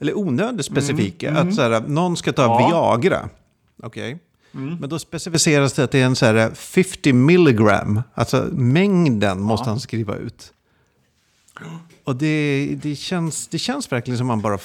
Eller 0.00 0.18
onödigt 0.18 0.66
specifika. 0.66 1.32
Att 1.36 1.54
så 1.54 1.62
här, 1.62 1.80
någon 1.80 2.16
ska 2.16 2.32
ta 2.32 2.42
Ja. 2.42 2.68
Viagra. 2.96 3.28
Okej. 3.82 4.18
Men 4.52 4.88
då 4.88 4.98
specificeras 4.98 5.72
det 5.72 5.84
att 5.84 5.90
det 5.90 6.00
är 6.00 6.04
en 6.06 6.16
så 6.16 6.26
här 6.26 6.50
50 6.54 7.12
milligram. 7.12 8.02
Alltså 8.14 8.48
mängden 8.52 9.40
måste 9.40 9.68
han 9.70 9.80
skriva 9.80 10.16
ut. 10.16 10.52
Och 12.04 12.16
det, 12.16 12.78
det, 12.82 12.96
känns, 12.96 13.48
det 13.48 13.58
känns 13.58 13.92
verkligen 13.92 14.18
som 14.18 14.26
man 14.26 14.40
bara 14.42 14.58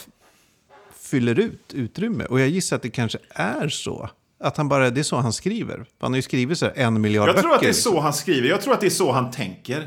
fyller 1.01 1.39
ut 1.39 1.73
utrymme. 1.73 2.25
Och 2.25 2.39
jag 2.39 2.49
gissar 2.49 2.75
att 2.75 2.81
det 2.81 2.89
kanske 2.89 3.17
är 3.29 3.69
så. 3.69 4.09
Att 4.39 4.57
han 4.57 4.69
bara, 4.69 4.89
det 4.89 5.01
är 5.01 5.03
så 5.03 5.17
han 5.17 5.33
skriver. 5.33 5.85
Han 5.99 6.11
har 6.11 6.15
ju 6.15 6.21
skrivit 6.21 6.57
så 6.57 6.65
här 6.65 6.73
en 6.75 7.01
miljard 7.01 7.27
Jag 7.29 7.35
böcker. 7.35 7.41
tror 7.41 7.53
att 7.55 7.59
det 7.61 7.65
är 7.65 7.67
liksom. 7.73 7.91
så 7.93 7.99
han 7.99 8.13
skriver. 8.13 8.49
Jag 8.49 8.61
tror 8.61 8.73
att 8.73 8.81
det 8.81 8.87
är 8.87 8.89
så 8.89 9.11
han 9.11 9.31
tänker. 9.31 9.79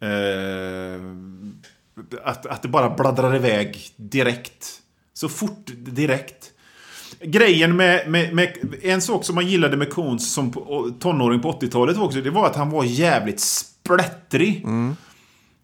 Eh, 0.00 0.08
att, 2.24 2.46
att 2.46 2.62
det 2.62 2.68
bara 2.68 2.90
bladdrar 2.90 3.36
iväg 3.36 3.78
direkt. 3.96 4.80
Så 5.14 5.28
fort 5.28 5.70
direkt. 5.76 6.52
Grejen 7.20 7.76
med, 7.76 8.10
med, 8.10 8.34
med 8.34 8.56
en 8.82 9.02
sak 9.02 9.24
som 9.24 9.34
man 9.34 9.46
gillade 9.46 9.76
med 9.76 9.92
Kons 9.92 10.32
som 10.32 10.52
tonåring 11.00 11.40
på 11.40 11.52
80-talet 11.52 11.98
också, 11.98 12.20
det 12.20 12.30
var 12.30 12.46
att 12.46 12.56
han 12.56 12.70
var 12.70 12.84
jävligt 12.84 13.40
splättrig. 13.40 14.66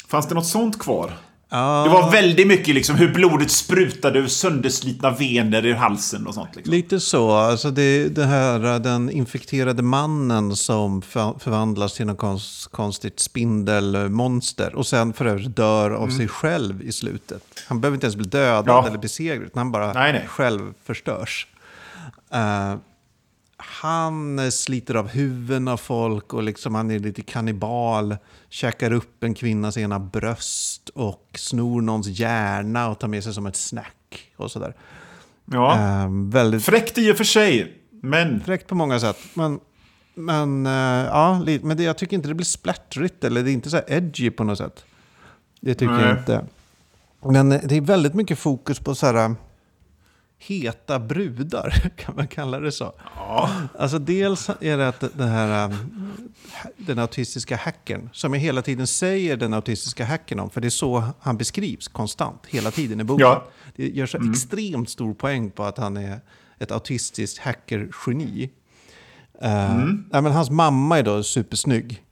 Fanns 0.08 0.28
det 0.28 0.34
något 0.34 0.46
sånt 0.46 0.78
kvar? 0.78 1.12
Mm. 1.52 1.64
Ja, 1.64 1.82
Det 1.84 1.90
var 1.90 2.10
väldigt 2.12 2.46
mycket 2.46 2.74
liksom 2.74 2.96
hur 2.96 3.14
blodet 3.14 3.50
sprutade 3.50 4.18
ur 4.18 4.26
sönderslitna 4.26 5.10
vener 5.10 5.66
i 5.66 5.72
halsen 5.72 6.26
och 6.26 6.34
sånt. 6.34 6.56
Liksom. 6.56 6.74
Lite 6.74 7.00
så. 7.00 7.30
Alltså 7.32 7.70
det, 7.70 8.08
det 8.08 8.24
här, 8.24 8.78
den 8.78 9.10
infekterade 9.10 9.82
mannen 9.82 10.56
som 10.56 11.02
för, 11.02 11.34
förvandlas 11.38 11.94
till 11.94 12.06
något 12.06 12.18
konst, 12.18 12.70
konstigt 12.70 13.20
spindelmonster. 13.20 14.74
Och 14.74 14.86
sen 14.86 15.12
för 15.12 15.24
övrigt 15.24 15.56
dör 15.56 15.90
av 15.90 16.08
sig 16.08 16.28
själv 16.28 16.82
i 16.82 16.92
slutet. 16.92 17.42
Han 17.68 17.80
behöver 17.80 17.96
inte 17.96 18.06
ens 18.06 18.16
bli 18.16 18.28
dödad 18.28 18.64
Ja. 18.66 18.86
eller 18.86 18.98
besegrad. 18.98 19.42
utan 19.46 19.58
Han 19.58 19.72
bara 19.72 19.92
Nej, 19.92 20.12
nej. 20.12 20.24
själv 20.28 20.72
förstörs. 20.84 21.46
Eh, 22.32 22.74
han 23.82 24.52
sliter 24.52 24.94
av 24.94 25.08
huvuden 25.08 25.68
av 25.68 25.76
folk 25.76 26.34
och 26.34 26.42
liksom 26.42 26.74
han 26.74 26.90
är 26.90 26.98
lite 26.98 27.22
kannibal. 27.22 28.16
Käkar 28.48 28.92
upp 28.92 29.24
en 29.24 29.34
kvinnas 29.34 29.76
ena 29.76 29.98
bröst 29.98 30.88
och 30.88 31.28
snor 31.34 31.82
någons 31.82 32.06
hjärna 32.06 32.88
och 32.88 32.98
tar 32.98 33.08
med 33.08 33.24
sig 33.24 33.34
som 33.34 33.46
ett 33.46 33.56
snack. 33.56 34.30
Och 34.36 34.50
sådär. 34.50 34.74
Ja. 35.44 35.74
Eh, 35.74 36.08
väldigt 36.10 36.64
Fräckt 36.64 36.98
i 36.98 37.12
och 37.12 37.16
för 37.16 37.24
sig, 37.24 37.76
men... 38.02 38.40
fräckt 38.40 38.66
på 38.66 38.74
många 38.74 39.00
sätt. 39.00 39.18
Men, 39.34 39.60
men, 40.14 40.66
eh, 40.66 41.06
ja, 41.06 41.44
men 41.62 41.76
det, 41.76 41.82
jag 41.82 41.98
tycker 41.98 42.16
inte 42.16 42.28
det 42.28 42.34
blir 42.34 42.44
splattrigt 42.44 43.24
eller 43.24 43.42
det 43.42 43.50
är 43.50 43.52
inte 43.52 43.70
så 43.70 43.76
här 43.76 43.84
edgy 43.88 44.30
på 44.30 44.44
något 44.44 44.58
sätt. 44.58 44.84
Det 45.60 45.74
tycker 45.74 45.94
jag 45.94 46.02
Nej. 46.02 46.18
inte. 46.18 46.44
Men 47.20 47.52
eh, 47.52 47.60
det 47.64 47.76
är 47.76 47.80
väldigt 47.80 48.14
mycket 48.14 48.38
fokus 48.38 48.78
på 48.78 48.94
så 48.94 49.06
här 49.06 49.14
eh, 49.14 49.32
heta 50.46 50.98
brudar, 50.98 51.70
kan 51.96 52.16
man 52.16 52.28
kalla 52.28 52.60
det 52.60 52.72
så. 52.72 52.92
Ja. 53.16 53.50
Alltså 53.78 53.98
dels 53.98 54.50
är 54.60 54.76
det 54.76 54.88
att 54.88 55.00
den 55.00 55.28
här 55.28 55.64
um, 55.64 56.12
den 56.76 56.98
autistiska 56.98 57.56
hackern, 57.56 58.08
som 58.12 58.34
jag 58.34 58.40
hela 58.40 58.62
tiden 58.62 58.86
säger 58.86 59.36
den 59.36 59.54
autistiska 59.54 60.04
hackern 60.04 60.40
om, 60.40 60.50
för 60.50 60.60
det 60.60 60.68
är 60.68 60.70
så 60.70 61.04
han 61.20 61.36
beskrivs 61.36 61.88
konstant, 61.88 62.46
hela 62.46 62.70
tiden 62.70 63.00
i 63.00 63.04
boken. 63.04 63.26
Ja. 63.26 63.48
Det 63.76 63.88
gör 63.88 64.06
så 64.06 64.30
extremt 64.30 64.90
stor 64.90 65.14
poäng 65.14 65.50
på 65.50 65.64
att 65.64 65.78
han 65.78 65.96
är 65.96 66.20
ett 66.58 66.70
autistiskt 66.70 67.38
hackergeni. 67.38 68.50
Uh, 69.44 69.94
ja, 70.12 70.20
men 70.20 70.32
hans 70.32 70.50
mamma 70.50 70.98
är 70.98 71.02
då 71.02 71.22
supersnygg. 71.22 72.02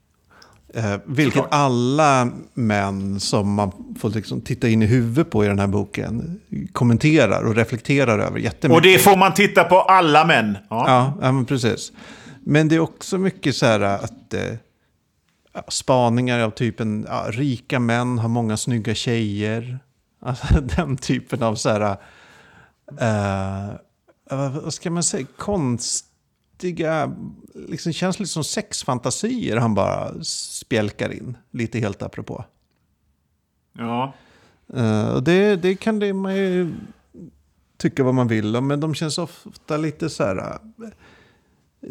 Uh, 0.77 0.97
vilket 1.05 1.45
alla 1.51 2.31
män 2.55 3.21
som 3.21 3.55
man 3.55 3.95
får 4.01 4.11
liksom 4.11 4.41
titta 4.41 4.69
in 4.69 4.83
i 4.83 4.87
huvudet 4.87 5.31
på 5.31 5.45
i 5.45 5.49
den 5.49 5.59
här 5.59 5.67
boken 5.67 6.41
kommenterar 6.73 7.43
och 7.43 7.55
reflekterar 7.55 8.19
över 8.19 8.39
jättemycket. 8.39 8.77
Och 8.77 8.83
det 8.83 8.99
får 8.99 9.17
man 9.17 9.35
titta 9.35 9.65
på 9.65 9.81
alla 9.81 10.25
män. 10.25 10.59
Ja. 10.69 10.85
Ja, 10.89 11.19
ja 11.23 11.33
men 11.33 11.45
precis. 11.45 11.93
Men 12.41 12.69
det 12.69 12.75
är 12.75 12.81
också 12.81 13.19
mycket 13.19 13.57
så 13.57 13.67
här 13.67 13.81
att 13.81 14.35
eh, 14.35 14.55
spaningar 15.69 16.41
av 16.41 16.51
typen 16.51 17.07
ja, 17.09 17.27
rika 17.29 17.79
män 17.79 18.19
har 18.19 18.29
många 18.29 18.57
snygga 18.57 18.95
tjejer. 18.95 19.79
Alltså 20.23 20.61
den 20.61 20.97
typen 20.97 21.43
av 21.43 21.55
så 21.55 21.69
här, 21.69 21.97
eh, 23.01 23.75
vad 24.63 24.75
ska 24.75 24.91
man 24.91 25.03
säga, 25.03 25.27
konstiga, 26.61 27.17
liksom 27.55 27.93
känns 27.93 28.19
lite 28.19 28.33
som 28.33 28.45
sexfantasier 28.45 29.57
han 29.57 29.75
bara 29.75 30.25
spjälkar 30.25 31.13
in. 31.13 31.37
Lite 31.53 31.79
helt 31.79 32.03
apropå. 32.03 32.45
Ja. 33.79 34.13
Och 35.15 35.23
det, 35.23 35.57
det 35.57 35.77
kan 35.77 35.99
det 35.99 36.13
man 36.13 36.37
ju 36.37 36.75
tycka 37.79 38.05
vad 38.05 38.15
man 38.15 38.29
vill 38.29 38.57
om, 38.57 38.67
men 38.67 38.81
de 38.81 38.95
känns 38.95 39.19
ofta 39.19 39.77
lite 39.77 40.11
så 40.11 40.25
här 40.25 40.39
eh, 40.39 40.59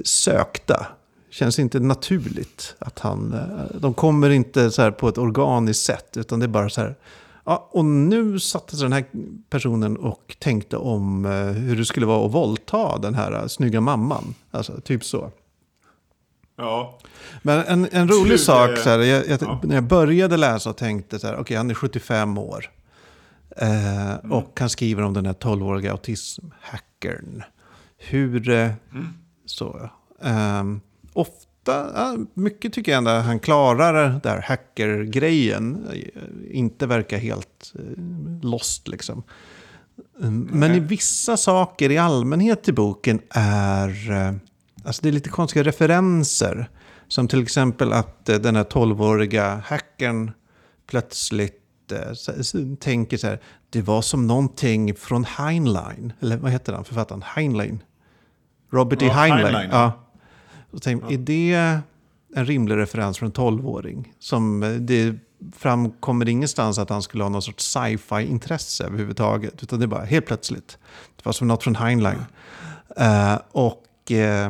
sökta. 0.04 0.88
Känns 1.30 1.60
inte 1.60 1.80
naturligt 1.80 2.76
att 2.80 3.00
han... 3.00 3.34
eh, 3.34 3.80
De 3.80 3.94
kommer 3.94 4.30
inte 4.30 4.72
så 4.72 4.82
här 4.82 4.92
på 4.92 5.08
ett 5.10 5.18
organiskt 5.18 5.86
sätt, 5.86 6.18
utan 6.18 6.40
det 6.40 6.46
är 6.46 6.48
bara 6.48 6.70
så 6.70 6.82
här... 6.82 6.96
Ja, 7.50 7.68
och 7.72 7.86
nu 7.86 8.40
satte 8.40 8.76
sig 8.78 8.84
den 8.84 8.94
här 8.94 9.06
personen 9.50 9.98
och 9.98 10.36
tänkte 10.40 10.78
om 10.78 11.26
eh, 11.26 11.32
hur 11.46 11.76
det 11.78 11.86
skulle 11.86 12.06
vara 12.06 12.26
att 12.26 12.32
våldta 12.32 12.98
den 12.98 13.14
här 13.16 13.32
eh, 13.32 13.48
snygga 13.48 13.82
mamman. 13.82 14.36
Alltså, 14.52 14.82
typ 14.82 15.04
så. 15.06 15.32
Ja. 16.56 16.98
Men 17.42 17.60
en, 17.66 17.88
en 17.92 18.08
rolig 18.08 18.28
Slut, 18.28 18.42
sak, 18.42 18.70
eh, 18.70 18.76
så 18.76 18.90
här, 18.90 19.00
jag, 19.00 19.28
jag, 19.28 19.42
ja. 19.42 19.60
när 19.64 19.76
jag 19.76 19.84
började 19.84 20.38
läsa 20.38 20.70
och 20.70 20.78
tänkte 20.78 21.20
så 21.20 21.28
här, 21.28 21.38
okej 21.40 21.58
han 21.58 21.70
är 21.70 21.74
75 21.74 22.38
år. 22.38 22.70
Eh, 23.58 24.10
Mm. 24.10 24.32
Och 24.32 24.60
han 24.60 24.70
skriver 24.70 25.04
om 25.04 25.14
den 25.14 25.26
här 25.26 25.34
12-åriga 25.34 25.92
autismhackern. 25.92 27.44
Hur, 27.98 28.50
eh, 28.50 28.72
Mm. 28.92 29.08
så, 29.46 29.90
ehm, 30.22 30.82
ofta, 31.14 31.49
ja, 31.72 32.18
mycket 32.34 32.74
tycker 32.74 32.92
jag 32.92 32.98
ändå 32.98 33.12
han 33.12 33.40
klarar 33.40 34.20
där 34.24 34.42
hackergrejen. 34.48 35.88
Eh, 35.94 36.58
Inte 36.58 36.88
verkar 36.88 37.18
helt 37.18 37.74
eh, 37.76 38.04
lost 38.42 38.88
liksom. 38.88 39.24
Mm, 40.22 40.50
Men 40.52 40.76
i 40.76 40.80
vissa 40.80 41.38
saker 41.38 41.92
i 41.92 41.98
allmänhet 41.98 42.68
i 42.70 42.72
boken 42.74 43.20
är... 43.30 44.12
eh, 44.12 44.34
Alltså 44.84 45.02
det 45.02 45.08
är 45.10 45.12
lite 45.14 45.30
konstiga 45.30 45.64
referenser 45.64 46.70
Som 47.08 47.28
till 47.28 47.42
exempel 47.44 47.94
att 47.94 48.26
den 48.26 48.56
här 48.56 48.64
12-åriga 48.64 49.62
hackern 49.66 50.32
plötsligt 50.88 51.56
tänker 52.80 53.18
så 53.18 53.28
här. 53.28 53.40
Det 53.70 53.82
var 53.82 54.02
som 54.02 54.28
någonting 54.28 54.96
från 54.96 55.24
Heinlein. 55.26 56.14
Eller 56.20 56.38
vad 56.38 56.52
heter 56.52 56.74
han, 56.74 56.86
författaren? 56.86 57.22
Heinlein. 57.26 57.84
Robert 58.72 59.02
E. 59.02 59.10
Heinlein. 59.10 59.44
Heinlein, 59.44 59.70
Ja. 59.72 60.09
Och 60.72 60.82
tänk, 60.82 61.12
Är 61.12 61.18
det 61.18 61.80
en 62.36 62.46
rimlig 62.46 62.76
referens 62.78 63.18
för 63.18 63.26
en 63.26 63.32
12-åring? 63.32 64.14
Som 64.20 64.64
eh, 64.64 64.70
det 64.70 65.16
framkommer 65.56 66.30
ingenstans 66.30 66.80
att 66.80 66.90
han 66.90 67.02
skulle 67.02 67.24
ha 67.24 67.30
någon 67.30 67.42
sorts 67.42 67.66
sci-fi-intresse 67.66 68.84
överhuvudtaget. 68.84 69.64
Utan 69.64 69.80
det 69.80 69.86
är 69.86 69.88
bara 69.88 70.06
helt 70.06 70.26
plötsligt. 70.26 70.78
Det 71.16 71.26
var 71.26 71.34
som 71.34 71.48
något 71.48 71.64
från 71.64 71.76
Heinlein. 71.76 72.26
Eh, 72.98 73.40
och 73.52 74.12
eh, 74.12 74.50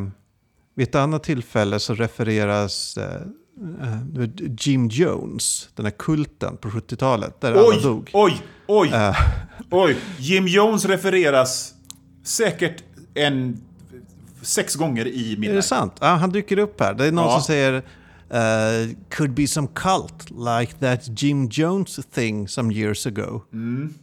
vid 0.76 0.88
ett 0.88 0.96
annat 0.96 1.24
tillfälle 1.24 1.80
så 1.80 1.94
refereras 1.94 2.98
eh, 2.98 3.22
Jim 4.60 4.88
Jones, 4.88 5.70
den 5.76 5.86
här 5.86 5.92
kulten 5.92 6.58
på 6.58 6.70
70-talet, 6.70 7.42
där 7.42 7.52
alla 7.52 7.62
Oj, 7.68 7.80
dog. 7.84 8.10
oj, 8.14 8.42
oj, 8.68 8.92
oj. 9.72 9.98
Jim 10.18 10.48
Jones 10.48 10.86
refereras 10.86 11.74
säkert 12.24 12.84
en 13.14 13.62
sex 14.42 14.76
gånger 14.76 15.08
i 15.08 15.32
är 15.32 15.36
det 15.36 15.40
Midnight. 15.42 15.66
sant? 15.66 15.94
Ja, 16.02 16.08
han 16.08 16.30
dyker 16.30 16.60
upp 16.60 16.80
här. 16.80 16.94
Det 16.94 17.06
är 17.06 17.12
någon 17.12 17.26
Ja. 17.26 17.32
som 17.32 17.42
säger 17.44 17.74
eh, 18.30 18.90
“Could 19.10 19.34
be 19.34 19.48
some 19.48 19.68
cult 19.76 20.30
like 20.30 20.74
that 20.80 21.22
Jim 21.22 21.48
Jones 21.52 22.00
thing 22.14 22.48
some 22.48 22.74
years 22.74 23.08
ago”. 23.08 23.42
Mm. 23.54 23.94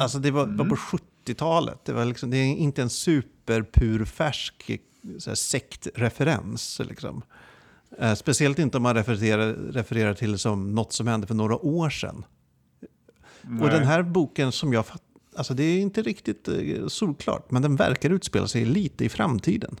Alltså 0.00 0.18
det 0.18 0.30
var, 0.30 0.46
var 0.46 0.64
på 0.64 0.76
70-talet. 0.76 1.78
Det, 1.84 1.92
var 1.92 2.04
liksom, 2.04 2.30
det 2.30 2.36
är 2.36 2.44
inte 2.46 2.82
en 2.82 2.90
superpurfärsk 2.90 4.70
så 5.18 5.30
här, 5.30 5.34
sektreferens. 5.34 6.80
Liksom. 6.88 7.22
Eh, 7.98 8.14
speciellt 8.14 8.58
inte 8.58 8.76
om 8.76 8.82
man 8.82 8.94
refererar, 8.94 9.52
refererar 9.52 10.14
till 10.14 10.38
som 10.38 10.74
något 10.74 10.92
som 10.92 11.06
hände 11.06 11.26
för 11.26 11.34
några 11.34 11.56
år 11.56 11.90
sedan. 11.90 12.24
Och 13.42 13.50
Nej. 13.50 13.70
den 13.70 13.84
här 13.84 14.02
boken 14.02 14.52
som 14.52 14.72
jag 14.72 14.86
fattar, 14.86 15.04
alltså 15.38 15.54
det 15.54 15.62
är 15.62 15.80
inte 15.80 16.02
riktigt 16.02 16.48
eh, 16.48 16.86
solklart, 16.88 17.50
men 17.50 17.62
den 17.62 17.76
verkar 17.76 18.10
utspela 18.10 18.48
sig 18.48 18.64
lite 18.64 19.04
i 19.04 19.08
framtiden. 19.08 19.80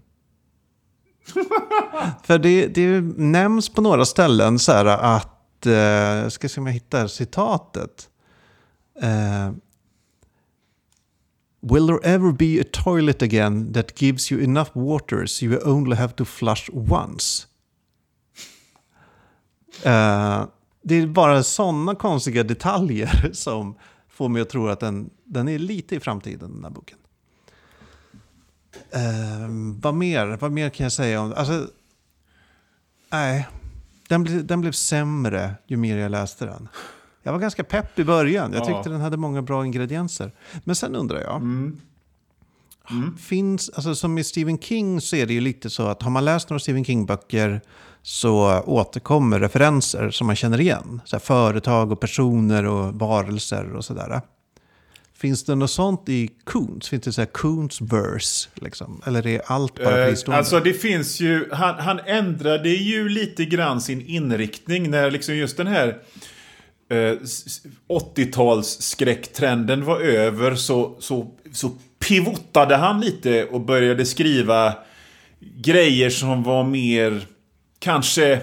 För 2.24 2.38
det, 2.38 2.66
det 2.66 3.00
nämns 3.16 3.68
på 3.68 3.80
några 3.80 4.04
ställen 4.04 4.58
så 4.58 4.72
här 4.72 4.86
att, 4.86 5.66
eh, 5.66 5.72
jag 5.72 6.32
ska 6.32 6.48
se 6.48 6.60
om 6.60 6.66
jag 6.66 6.74
hittar 6.74 7.06
citatet. 7.06 8.08
Eh, 9.02 9.52
Will 11.60 11.86
there 11.86 12.14
ever 12.14 12.32
be 12.32 12.60
a 12.60 12.64
toilet 12.72 13.22
again 13.22 13.72
that 13.72 14.02
gives 14.02 14.32
you 14.32 14.44
enough 14.44 14.70
water 14.74 15.26
so 15.26 15.44
you 15.44 15.60
only 15.64 15.96
have 15.96 16.12
to 16.12 16.24
flush 16.24 16.70
once? 16.72 17.46
Eh, 19.82 20.46
det 20.82 20.94
är 20.94 21.06
bara 21.06 21.42
sådana 21.42 21.94
konstiga 21.94 22.42
detaljer 22.42 23.30
som 23.32 23.74
får 24.18 24.28
mig 24.28 24.42
att 24.42 24.48
tro 24.48 24.68
att 24.68 24.80
den, 24.80 25.10
den 25.24 25.48
är 25.48 25.58
lite 25.58 25.96
i 25.96 26.00
framtiden, 26.00 26.52
den 26.54 26.64
här 26.64 26.70
boken. 26.70 26.98
Eh, 28.90 29.48
vad, 29.80 29.94
mer, 29.94 30.26
vad 30.40 30.52
mer 30.52 30.70
kan 30.70 30.84
jag 30.84 30.92
säga 30.92 31.20
om 31.20 31.34
Alltså, 31.36 31.66
nej. 33.10 33.48
Den, 34.08 34.24
ble, 34.24 34.32
den 34.42 34.60
blev 34.60 34.72
sämre 34.72 35.54
ju 35.66 35.76
mer 35.76 35.96
jag 35.96 36.10
läste 36.10 36.44
den. 36.44 36.68
Jag 37.22 37.32
var 37.32 37.38
ganska 37.38 37.64
pepp 37.64 37.98
i 37.98 38.04
början. 38.04 38.52
Jag 38.52 38.60
Ja. 38.62 38.66
tyckte 38.66 38.90
den 38.90 39.00
hade 39.00 39.16
många 39.16 39.42
bra 39.42 39.66
ingredienser. 39.66 40.32
Men 40.64 40.76
sen 40.76 40.96
undrar 40.96 41.20
jag. 41.20 41.36
Mm. 41.36 41.80
Finns, 43.18 43.70
alltså 43.70 43.94
som 43.94 44.18
i 44.18 44.24
Stephen 44.24 44.58
King 44.58 45.00
så 45.00 45.16
är 45.16 45.26
det 45.26 45.32
ju 45.34 45.40
lite 45.40 45.70
så 45.70 45.86
att 45.86 46.02
har 46.02 46.10
man 46.10 46.24
läst 46.24 46.50
några 46.50 46.60
Stephen 46.60 46.84
King-böcker 46.84 47.60
så 48.02 48.60
återkommer 48.66 49.40
referenser 49.40 50.10
som 50.10 50.26
man 50.26 50.36
känner 50.36 50.60
igen. 50.60 51.00
Så 51.04 51.18
företag 51.18 51.92
och 51.92 52.00
personer 52.00 52.64
och 52.66 52.94
varelser 52.94 53.72
och 53.76 53.84
sådär. 53.84 54.20
Finns 55.16 55.44
det 55.44 55.54
något 55.54 55.70
sånt 55.70 56.08
i 56.08 56.30
Coons? 56.44 56.88
Finns 56.88 57.04
det 57.04 57.12
så 57.12 57.20
här 57.20 57.26
Coons 57.26 57.80
verse? 57.80 58.48
Liksom? 58.54 59.02
Eller 59.06 59.26
är 59.26 59.40
allt 59.46 59.74
bara 59.84 60.02
Eh, 60.04 60.08
fristående? 60.08 60.38
alltså 60.38 60.60
det 60.60 60.72
finns 60.72 61.20
ju, 61.20 61.48
han, 61.52 61.74
han 61.78 62.00
ändrade 62.06 62.68
ju 62.68 63.08
lite 63.08 63.44
grann 63.44 63.80
sin 63.80 64.06
inriktning 64.06 64.90
när 64.90 65.10
liksom 65.10 65.36
just 65.36 65.56
den 65.56 65.66
här 65.66 65.88
eh, 66.90 66.98
s- 67.22 67.60
80-tals 67.88 68.80
skräcktrenden 68.82 69.84
var 69.84 70.00
över 70.00 70.54
så, 70.54 70.96
så, 71.00 71.30
så 71.52 71.70
pivotade 72.08 72.76
han 72.76 73.00
lite 73.00 73.44
och 73.44 73.60
började 73.60 74.04
skriva 74.06 74.74
grejer 75.40 76.10
som 76.10 76.42
var 76.42 76.64
mer 76.64 77.26
kanske 77.78 78.40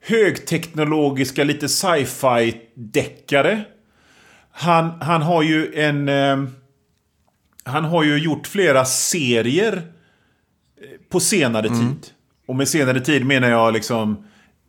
högteknologiska, 0.00 1.44
lite 1.44 1.68
sci-fi 1.68 2.60
deckare. 2.74 3.64
Han, 4.50 5.00
han 5.00 5.22
har 5.22 5.42
ju 5.42 5.74
en... 5.74 6.08
Eh, 6.08 6.44
han 7.66 7.84
har 7.84 8.04
ju 8.04 8.18
gjort 8.18 8.46
flera 8.46 8.84
serier 8.84 9.76
eh, 9.76 10.88
på 11.08 11.20
senare 11.20 11.68
tid. 11.68 12.06
Och 12.46 12.56
med 12.56 12.68
senare 12.68 13.00
tid 13.00 13.26
menar 13.26 13.48
jag 13.48 13.72
liksom 13.72 14.24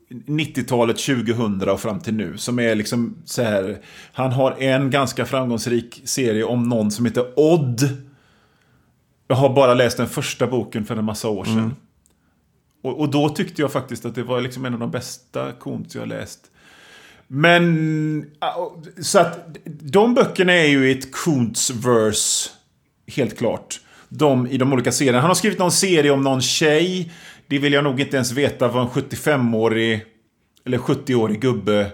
90-talet, 0.09 0.97
2000 0.97 1.69
och 1.69 1.81
fram 1.81 1.99
till 1.99 2.13
nu. 2.13 2.38
Som 2.38 2.59
är 2.59 2.75
liksom 2.75 3.17
så 3.25 3.43
här. 3.43 3.77
Han 4.13 4.31
har 4.31 4.51
en 4.51 4.89
ganska 4.89 5.25
framgångsrik 5.25 6.01
serie 6.05 6.43
om 6.43 6.63
någon 6.63 6.91
som 6.91 7.05
heter 7.05 7.25
Odd. 7.36 7.89
Jag 9.27 9.36
har 9.36 9.49
bara 9.49 9.73
läst 9.73 9.97
den 9.97 10.07
första 10.07 10.47
boken 10.47 10.86
för 10.86 10.95
en 10.95 11.05
massa 11.05 11.29
år 11.29 11.45
sedan. 11.45 11.75
Och, 12.86 12.99
och 12.99 13.09
då 13.09 13.29
tyckte 13.29 13.61
jag 13.61 13.71
faktiskt 13.71 14.05
att 14.05 14.15
det 14.15 14.23
var 14.23 14.41
liksom 14.41 14.65
en 14.65 14.73
av 14.73 14.79
de 14.79 14.91
bästa 14.91 15.51
Kuntz 15.51 15.95
jag 15.95 16.01
har 16.01 16.07
läst. 16.07 16.39
Men, 17.27 18.31
ah, 18.39 18.71
så 19.01 19.19
att 19.19 19.57
de 19.65 20.13
böckerna 20.13 20.53
är 20.53 20.67
ju 20.67 20.91
ett 20.91 21.11
Kuntz-verse, 21.11 22.49
helt 23.07 23.38
klart. 23.38 23.79
De 24.09 24.47
i 24.47 24.57
de 24.57 24.73
olika 24.73 24.91
serierna. 24.91 25.19
Han 25.19 25.29
har 25.29 25.36
skrivit 25.36 25.59
någon 25.59 25.71
serie 25.71 26.11
om 26.11 26.21
någon 26.21 26.41
tjej. 26.41 27.11
Det 27.47 27.59
vill 27.59 27.73
jag 27.73 27.83
nog 27.83 27.99
inte 27.99 28.15
ens 28.15 28.31
veta 28.31 28.67
vad 28.67 28.83
en 28.83 28.89
75-årig 28.89 30.05
eller 30.65 30.77
70-årig 30.77 31.41
gubbe 31.41 31.91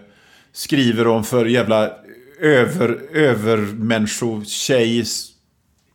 skriver 0.53 1.07
om 1.07 1.23
för 1.23 1.45
jävla 1.45 1.91
över, 2.39 2.99
övermänniskotjej 3.13 5.05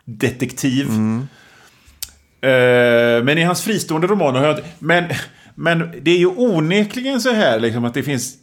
detektiv. 0.04 0.88
Mm 0.88 1.26
men 3.24 3.38
i 3.38 3.42
hans 3.42 3.62
fristående 3.62 4.06
romaner 4.06 4.40
har 4.40 4.46
jag 4.46 4.56
inte- 4.58 4.68
men, 4.78 5.04
men 5.54 5.92
det 6.02 6.10
är 6.10 6.18
ju 6.18 6.26
onekligen 6.26 7.20
så 7.20 7.32
här 7.32 7.60
liksom, 7.60 7.84
att 7.84 7.94
det 7.94 8.02
finns 8.02 8.34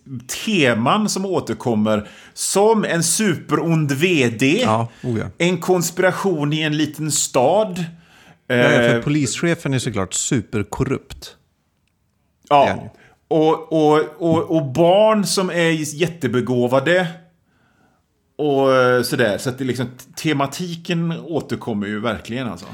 teman 0.45 1.09
som 1.09 1.25
återkommer. 1.25 2.09
Som 2.33 2.85
en 2.85 3.03
superond 3.03 3.91
VD. 3.91 4.61
Ja, 4.61 4.87
oh 5.03 5.19
ja. 5.19 5.25
En 5.37 5.57
konspiration 5.57 6.53
i 6.53 6.61
en 6.61 6.77
liten 6.77 7.11
stad. 7.11 7.85
Ja, 8.47 8.55
för 8.63 8.95
Eh, 8.95 9.01
polischefen 9.01 9.73
är 9.73 9.79
såklart 9.79 10.13
superkorrupt. 10.13 11.35
Ja. 12.49 12.91
Och, 13.27 13.73
och, 13.73 13.99
och, 14.17 14.55
och 14.57 14.65
barn 14.65 15.25
som 15.25 15.49
är 15.49 15.95
jättebegåvade. 15.95 17.07
Och 18.37 18.75
eh, 18.75 19.01
sådär. 19.01 19.37
Så 19.37 19.49
att 19.49 19.57
det 19.57 19.63
liksom, 19.63 19.85
tematiken 20.15 21.11
återkommer 21.25 21.87
ju 21.87 21.99
verkligen 21.99 22.47
alltså. 22.47 22.65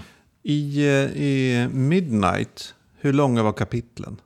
I, 0.49 0.87
eh, 0.87 1.21
I 1.21 1.67
Midnight, 1.71 2.73
hur 2.99 3.13
långa 3.13 3.43
var 3.43 3.53
kapitlen? 3.53 4.21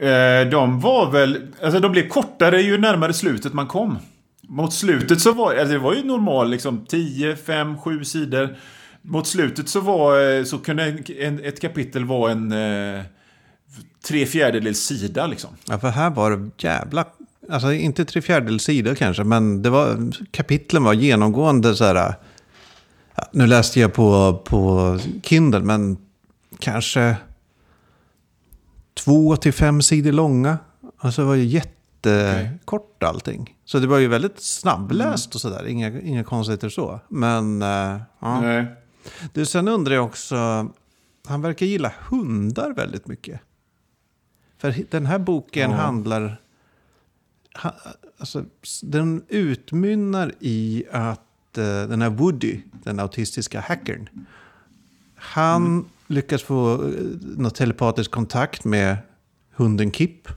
Eh, 0.00 0.50
de 0.50 0.80
var 0.80 1.10
väl, 1.10 1.46
alltså 1.62 1.80
de 1.80 1.92
blev 1.92 2.08
kortare 2.08 2.62
ju 2.62 2.78
närmare 2.78 3.12
slutet 3.12 3.52
man 3.52 3.66
kom. 3.66 3.98
Mot 4.42 4.72
slutet 4.72 5.20
så 5.20 5.32
var, 5.32 5.54
alltså 5.54 5.72
det 5.72 5.78
var 5.78 5.94
ju 5.94 6.04
normal 6.04 6.50
liksom 6.50 6.86
10, 6.86 7.36
5, 7.36 7.78
7 7.78 8.04
sidor. 8.04 8.56
Mot 9.02 9.26
slutet 9.26 9.68
så 9.68 9.80
var, 9.80 10.38
eh, 10.38 10.44
så 10.44 10.58
kunde 10.58 10.84
en, 10.84 11.04
en, 11.18 11.44
ett 11.44 11.60
kapitel 11.60 12.04
vara 12.04 12.32
en 12.32 12.52
eh, 12.52 13.02
tre 14.08 14.26
fjärdedels 14.26 14.78
sida 14.78 15.26
liksom. 15.26 15.50
Ja, 15.68 15.78
för 15.78 15.88
här 15.88 16.10
var 16.10 16.30
det 16.30 16.50
jävla... 16.58 17.04
Alltså 17.50 17.72
inte 17.72 18.04
tre 18.04 18.22
fjärdedels 18.22 18.64
sidor 18.64 18.94
kanske, 18.94 19.24
men 19.24 19.62
det 19.62 19.70
var, 19.70 20.12
kapitlen 20.30 20.84
var 20.84 20.92
genomgående 20.92 21.76
så 21.76 21.84
här... 21.84 22.14
Nu 23.32 23.46
läste 23.46 23.80
jag 23.80 23.92
på, 23.92 24.40
på 24.44 24.98
Kindle, 25.22 25.60
men 25.60 25.98
kanske 26.58 27.16
två 28.94 29.36
till 29.36 29.52
fem 29.52 29.82
sidor 29.82 30.12
långa. 30.12 30.58
Alltså 30.98 31.22
det 31.22 31.28
var 31.28 31.34
ju 31.34 31.44
jättekort 31.44 33.02
allting. 33.02 33.56
Så 33.64 33.78
det 33.78 33.86
var 33.86 33.98
ju 33.98 34.08
väldigt 34.08 34.40
snabbläst 34.40 35.34
och 35.34 35.40
sådär, 35.40 35.66
inga, 35.66 36.00
inga 36.00 36.24
konstigheter 36.24 36.68
så. 36.68 37.00
Men, 37.08 37.62
eh, 37.62 38.00
ja. 38.18 38.40
Nej. 38.40 38.66
Du, 39.32 39.46
sen 39.46 39.68
undrar 39.68 39.94
jag 39.94 40.04
också, 40.04 40.36
han 41.26 41.42
verkar 41.42 41.66
gilla 41.66 41.92
hundar 42.08 42.74
väldigt 42.74 43.06
mycket. 43.06 43.40
För 44.58 44.84
den 44.90 45.06
här 45.06 45.18
boken 45.18 45.70
Ja. 45.70 45.76
handlar, 45.76 46.40
ha, 47.62 47.74
alltså, 48.18 48.44
den 48.82 49.24
utmynnar 49.28 50.34
i 50.40 50.84
att 50.92 51.20
den 51.52 52.02
här 52.02 52.10
Woody, 52.10 52.60
den 52.84 53.00
autistiska 53.00 53.60
hackern, 53.60 54.08
han 55.16 55.84
lyckas 56.06 56.42
få 56.42 56.74
eh, 56.74 56.90
något 57.36 57.54
telepatisk 57.54 58.10
kontakt 58.10 58.64
med 58.64 58.96
hunden 59.56 59.92
Kip. 59.92 60.28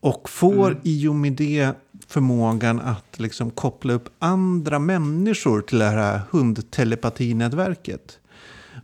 Och 0.00 0.28
får 0.28 0.66
Mm. 0.70 0.78
i 0.82 1.08
och 1.08 1.14
med 1.14 1.32
det 1.32 1.72
förmågan 2.08 2.80
att 2.80 3.18
liksom 3.18 3.50
koppla 3.50 3.92
upp 3.92 4.08
andra 4.18 4.78
människor 4.78 5.60
till 5.60 5.78
det 5.78 5.84
här 5.84 6.20
hundtelepatinätverket. 6.30 8.18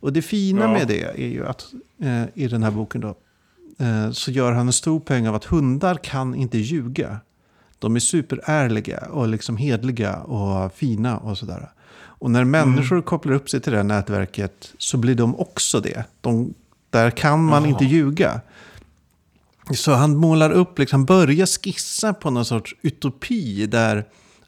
Och 0.01 0.13
det 0.13 0.23
fina 0.23 0.61
Ja. 0.61 0.73
med 0.73 0.89
det 0.89 1.03
är 1.03 1.29
ju 1.29 1.47
att 1.47 1.67
eh, 2.03 2.25
i 2.35 2.49
den 2.49 2.63
här 2.63 2.71
boken 2.71 3.01
då, 3.01 3.15
eh, 3.79 4.11
så 4.11 4.31
gör 4.31 4.53
han 4.53 4.67
en 4.67 4.73
stor 4.73 5.01
poäng 5.01 5.29
av 5.29 5.35
att 5.35 5.45
hundar 5.45 5.95
kan 5.95 6.35
inte 6.35 6.59
ljuga. 6.59 7.21
De 7.79 7.97
är 7.97 8.01
superärliga 8.01 8.99
och 8.99 9.29
liksom 9.29 9.57
hedliga 9.57 10.17
och 10.17 10.75
fina 10.75 11.19
och 11.19 11.39
sådär. 11.39 11.71
Och 12.21 12.31
när 12.31 12.45
människor 12.45 13.03
kopplar 13.03 13.33
upp 13.33 13.51
sig 13.51 13.61
till 13.61 13.73
det 13.73 13.83
nätverket 13.83 14.73
så 14.79 14.97
blir 14.97 15.15
de 15.15 15.41
också 15.41 15.81
det. 15.81 16.05
De, 16.21 16.55
där 16.91 17.11
kan 17.11 17.45
man 17.45 17.63
Jaha. 17.63 17.71
inte 17.71 17.85
ljuga. 17.85 18.41
Så 19.75 19.93
han 19.93 20.17
målar 20.17 20.51
upp, 20.51 20.79
liksom 20.79 21.05
börjar 21.05 21.47
skissa 21.47 22.15
på 22.15 22.31
någon 22.31 22.45
sorts 22.45 22.75
utopi 22.83 23.67
där 23.67 24.05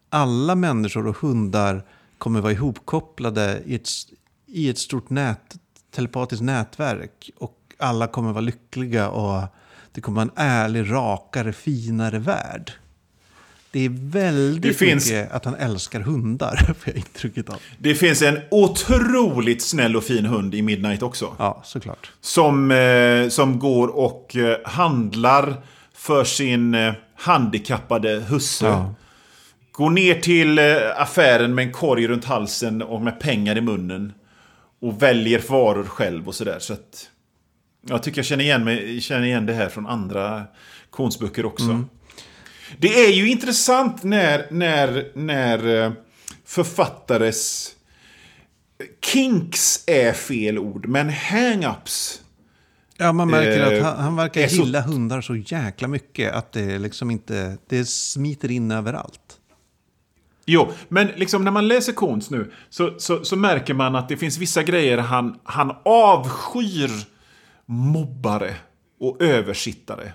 alla 0.09 0.55
människor 0.55 1.07
och 1.07 1.16
hundar 1.16 1.83
kommer 2.18 2.41
vara 2.41 2.53
ihopkopplade 2.53 3.62
i 3.66 3.74
ett, 3.74 3.89
i 4.47 4.70
ett 4.70 4.78
stort 4.78 5.11
nät, 5.11 5.57
telepatiskt 5.95 6.45
nätverk. 6.45 7.31
Och 7.39 7.57
alla 7.78 8.07
kommer 8.07 8.33
vara 8.33 8.41
lyckliga 8.41 9.09
och 9.09 9.43
det 9.93 10.01
kommer 10.01 10.16
vara 10.16 10.31
en 10.37 10.47
ärlig, 10.47 10.93
rakare, 10.93 11.53
finare 11.53 12.18
värld. 12.18 12.72
Det 13.72 13.80
är 13.84 13.90
väldigt 14.10 14.62
Det 14.62 14.74
finns- 14.74 15.06
mycket 15.10 15.32
att 15.32 15.44
han 15.44 15.54
älskar 15.54 16.00
hundar, 16.00 16.56
får 16.66 16.76
jag 16.84 16.96
intrycket 16.96 17.48
av. 17.50 17.56
Det 17.78 17.94
finns 17.94 18.22
en 18.22 18.38
otroligt 18.50 19.62
snäll 19.62 19.96
och 19.96 20.04
fin 20.04 20.26
hund 20.26 20.54
i 20.54 20.62
Midnight 20.62 21.02
också. 21.02 21.34
Ja, 21.38 21.60
såklart. 21.64 22.10
Som, 22.20 22.70
eh, 22.70 23.28
som 23.28 23.58
går 23.58 23.88
och 23.88 24.36
eh, 24.36 24.56
handlar 24.64 25.54
för 25.94 26.24
sin 26.24 26.74
eh, 26.74 26.92
handikappade 27.16 28.20
husse. 28.28 28.66
Ja. 28.66 28.94
Går 29.72 29.90
ner 29.90 30.14
till 30.14 30.58
eh, 30.58 30.64
affären 30.96 31.54
med 31.54 31.64
en 31.66 31.72
korg 31.72 32.08
runt 32.08 32.24
halsen 32.24 32.82
och 32.82 33.00
med 33.02 33.20
pengar 33.20 33.58
i 33.58 33.60
munnen. 33.60 34.12
Och 34.82 35.02
väljer 35.02 35.42
varor 35.48 35.84
själv 35.84 36.28
och 36.28 36.34
sådär. 36.34 36.56
Så 36.58 36.72
att 36.72 37.08
jag 37.88 38.02
tycker 38.02 38.18
jag 38.18 38.26
känner 38.26 38.44
igen, 38.44 38.64
mig, 38.64 39.00
känner 39.00 39.26
igen 39.26 39.46
det 39.46 39.52
här 39.52 39.68
från 39.68 39.86
andra 39.86 40.42
konstböcker 40.90 41.44
också. 41.44 41.84
Det 42.78 43.04
är 43.04 43.10
ju 43.12 43.28
intressant 43.30 44.02
när, 44.02 44.46
när, 44.50 45.08
när 45.14 45.84
eh, 45.84 45.92
författares... 46.44 47.70
Kinks 49.04 49.84
är 49.86 50.12
fel 50.12 50.58
ord, 50.58 50.86
men 50.88 51.10
hang-ups. 51.10 52.20
Ja, 52.96 53.12
man 53.12 53.30
märker 53.30 53.72
Eh, 53.72 53.78
att 53.78 53.84
han, 53.96 54.04
han 54.04 54.16
verkar 54.16 54.40
är 54.40 54.48
så- 54.48 54.62
gilla 54.62 54.80
hundar 54.80 55.20
så 55.20 55.36
jäkla 55.36 55.88
mycket 55.88 56.32
att 56.32 56.52
det 56.52 56.78
liksom 56.78 57.10
inte, 57.10 57.58
det 57.68 57.84
smiter 57.84 58.50
in 58.50 58.70
överallt. 58.70 59.20
Jo, 60.46 60.68
men 60.88 61.06
liksom 61.06 61.44
när 61.44 61.50
man 61.50 61.68
läser 61.68 61.92
konst 61.92 62.30
nu 62.30 62.52
så, 62.70 62.94
så, 62.98 63.24
så 63.24 63.36
märker 63.36 63.74
man 63.74 63.96
att 63.96 64.08
det 64.08 64.16
finns 64.16 64.38
vissa 64.38 64.62
grejer 64.62 64.98
han, 64.98 65.38
han 65.44 65.76
avskyr 65.84 66.90
mobbare 67.66 68.54
och 69.00 69.22
översittare 69.22 70.12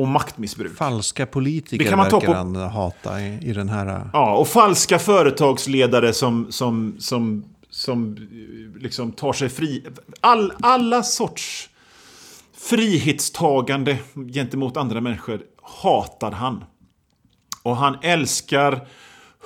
och 0.00 0.08
maktmissbruk. 0.08 0.76
Falska 0.76 1.26
politiker 1.26 1.84
Det 1.84 1.90
kan 1.90 1.98
man 1.98 2.10
ta 2.10 2.18
verkar 2.18 2.32
på- 2.32 2.38
han 2.38 2.56
hata 2.56 3.20
i, 3.20 3.38
i 3.42 3.52
den 3.52 3.68
här... 3.68 4.10
Ja, 4.12 4.36
och 4.36 4.48
falska 4.48 4.98
företagsledare 4.98 6.12
som, 6.12 6.52
som, 6.52 6.96
som, 6.98 7.44
som 7.70 8.16
eh, 8.16 8.82
liksom 8.82 9.12
tar 9.12 9.32
sig 9.32 9.48
fri. 9.48 9.86
All, 10.20 10.52
alla 10.60 11.02
sorts 11.02 11.70
frihetstagande 12.56 13.98
gentemot 14.34 14.76
andra 14.76 15.00
människor 15.00 15.40
hatar 15.62 16.30
han. 16.32 16.64
Och 17.62 17.76
han 17.76 17.96
älskar 18.02 18.88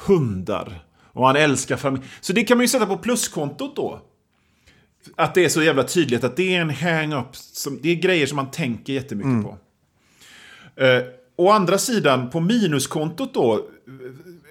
hundar. 0.06 0.84
Och 1.12 1.26
han 1.26 1.36
älskar 1.36 1.76
familj. 1.76 2.04
Så 2.20 2.32
det 2.32 2.42
kan 2.44 2.56
man 2.56 2.64
ju 2.64 2.68
sätta 2.68 2.86
på 2.86 2.96
pluskontot 2.98 3.76
då. 3.76 4.00
Att 5.16 5.34
det 5.34 5.44
är 5.44 5.48
så 5.48 5.62
jävla 5.62 5.82
tydligt 5.82 6.24
att 6.24 6.36
det 6.36 6.54
är 6.56 6.60
en 6.60 6.70
hang-up. 6.70 7.26
Det 7.82 7.90
är 7.90 7.94
grejer 7.94 8.26
som 8.26 8.36
man 8.36 8.50
tänker 8.50 8.92
jättemycket 8.92 9.42
på. 9.42 9.58
Eh, 10.76 11.02
å 11.36 11.50
andra 11.50 11.78
sidan, 11.78 12.30
på 12.30 12.40
minuskontot 12.40 13.34
då, 13.34 13.60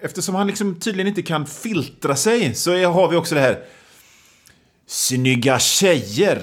eftersom 0.02 0.36
han 0.36 0.48
liksom 0.48 0.80
tydligen 0.80 1.08
inte 1.08 1.22
kan 1.22 1.46
filtra 1.46 2.16
sig, 2.16 2.54
så 2.56 2.72
är, 2.72 2.86
har 2.88 3.10
vi 3.10 3.16
också 3.16 3.36
det 3.36 3.42
här 3.42 3.60
snygga 4.88 5.60
tjejer 5.60 6.42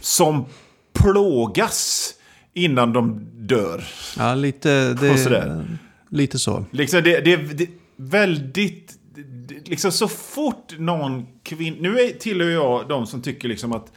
som 0.00 0.44
plågas 0.92 2.14
innan 2.54 2.92
de 2.92 3.26
dör. 3.34 3.84
Ja, 4.18 4.34
lite, 4.34 4.94
det, 4.94 5.66
lite 6.10 6.38
så. 6.38 6.64
Liksom 6.70 7.02
det, 7.02 7.20
det, 7.20 7.36
det 7.36 7.68
väldigt... 7.96 8.92
det- 9.14 9.68
Liksom 9.68 9.92
så 9.92 10.08
fort 10.08 10.74
någon 10.78 11.26
kvinna... 11.42 11.76
Nu 11.80 12.00
är, 12.00 12.12
tillhör 12.12 12.50
jag 12.50 12.88
de 12.88 13.06
som 13.06 13.22
tycker 13.22 13.48
liksom 13.48 13.72
att... 13.72 13.92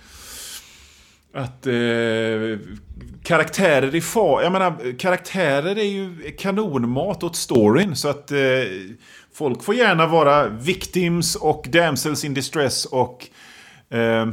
Att 1.33 1.67
eh, 1.67 2.59
karaktärer 3.23 3.95
i 3.95 4.01
far... 4.01 4.41
Jag 4.41 4.51
menar, 4.51 4.97
karaktärer 4.97 5.75
är 5.77 5.83
ju 5.83 6.31
kanonmat 6.37 7.23
åt 7.23 7.35
storyn. 7.35 7.95
Så 7.95 8.09
att 8.09 8.31
eh, 8.31 8.37
folk 9.33 9.63
får 9.63 9.75
gärna 9.75 10.07
vara 10.07 10.47
victims 10.47 11.35
och 11.35 11.67
damsels 11.69 12.25
in 12.25 12.33
distress 12.33 12.85
och... 12.85 13.27
Eh, 13.89 14.27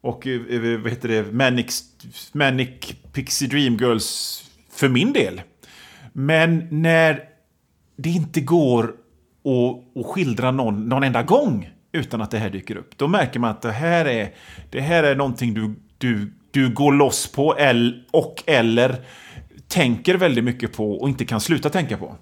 och 0.00 0.26
eh, 0.26 0.80
vad 0.80 0.90
heter 0.90 1.08
det? 1.08 1.32
Manic, 1.32 1.82
Manic 2.32 2.94
Pixie 3.12 3.48
Dream 3.48 3.76
Girls 3.76 4.44
för 4.72 4.88
min 4.88 5.12
del. 5.12 5.40
Men 6.12 6.68
när 6.70 7.20
det 7.96 8.08
inte 8.08 8.40
går 8.40 8.84
att, 8.84 9.96
att 10.00 10.06
skildra 10.06 10.50
någon, 10.50 10.88
någon 10.88 11.02
enda 11.02 11.22
gång 11.22 11.70
utan 11.92 12.22
att 12.22 12.30
det 12.30 12.38
här 12.38 12.50
dyker 12.50 12.76
upp. 12.76 12.98
Då 12.98 13.08
märker 13.08 13.40
man 13.40 13.50
att 13.50 13.62
det 13.62 13.72
här 13.72 14.04
är, 14.04 14.34
det 14.70 14.80
här 14.80 15.02
är 15.02 15.16
någonting 15.16 15.54
du, 15.54 15.74
du, 15.98 16.32
du 16.50 16.74
går 16.74 16.92
loss 16.92 17.26
på 17.26 17.58
el- 17.58 18.04
och 18.10 18.42
eller 18.46 19.04
tänker 19.68 20.14
väldigt 20.14 20.44
mycket 20.44 20.72
på 20.72 20.92
och 20.92 21.08
inte 21.08 21.24
kan 21.24 21.40
sluta 21.40 21.70
tänka 21.70 21.96
på. 21.96 22.16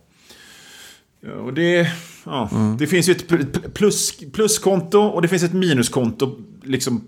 Och 1.45 1.55
det, 1.55 1.93
ja, 2.25 2.51
det 2.79 2.87
finns 2.87 3.09
ju 3.09 3.13
ett 3.13 3.31
pl- 3.31 3.71
plus, 3.71 4.19
pluskonto 4.33 5.01
och 5.01 5.23
det 5.23 5.29
finns 5.29 5.43
ett 5.43 5.53
minuskonto 5.53 6.39
liksom, 6.63 7.07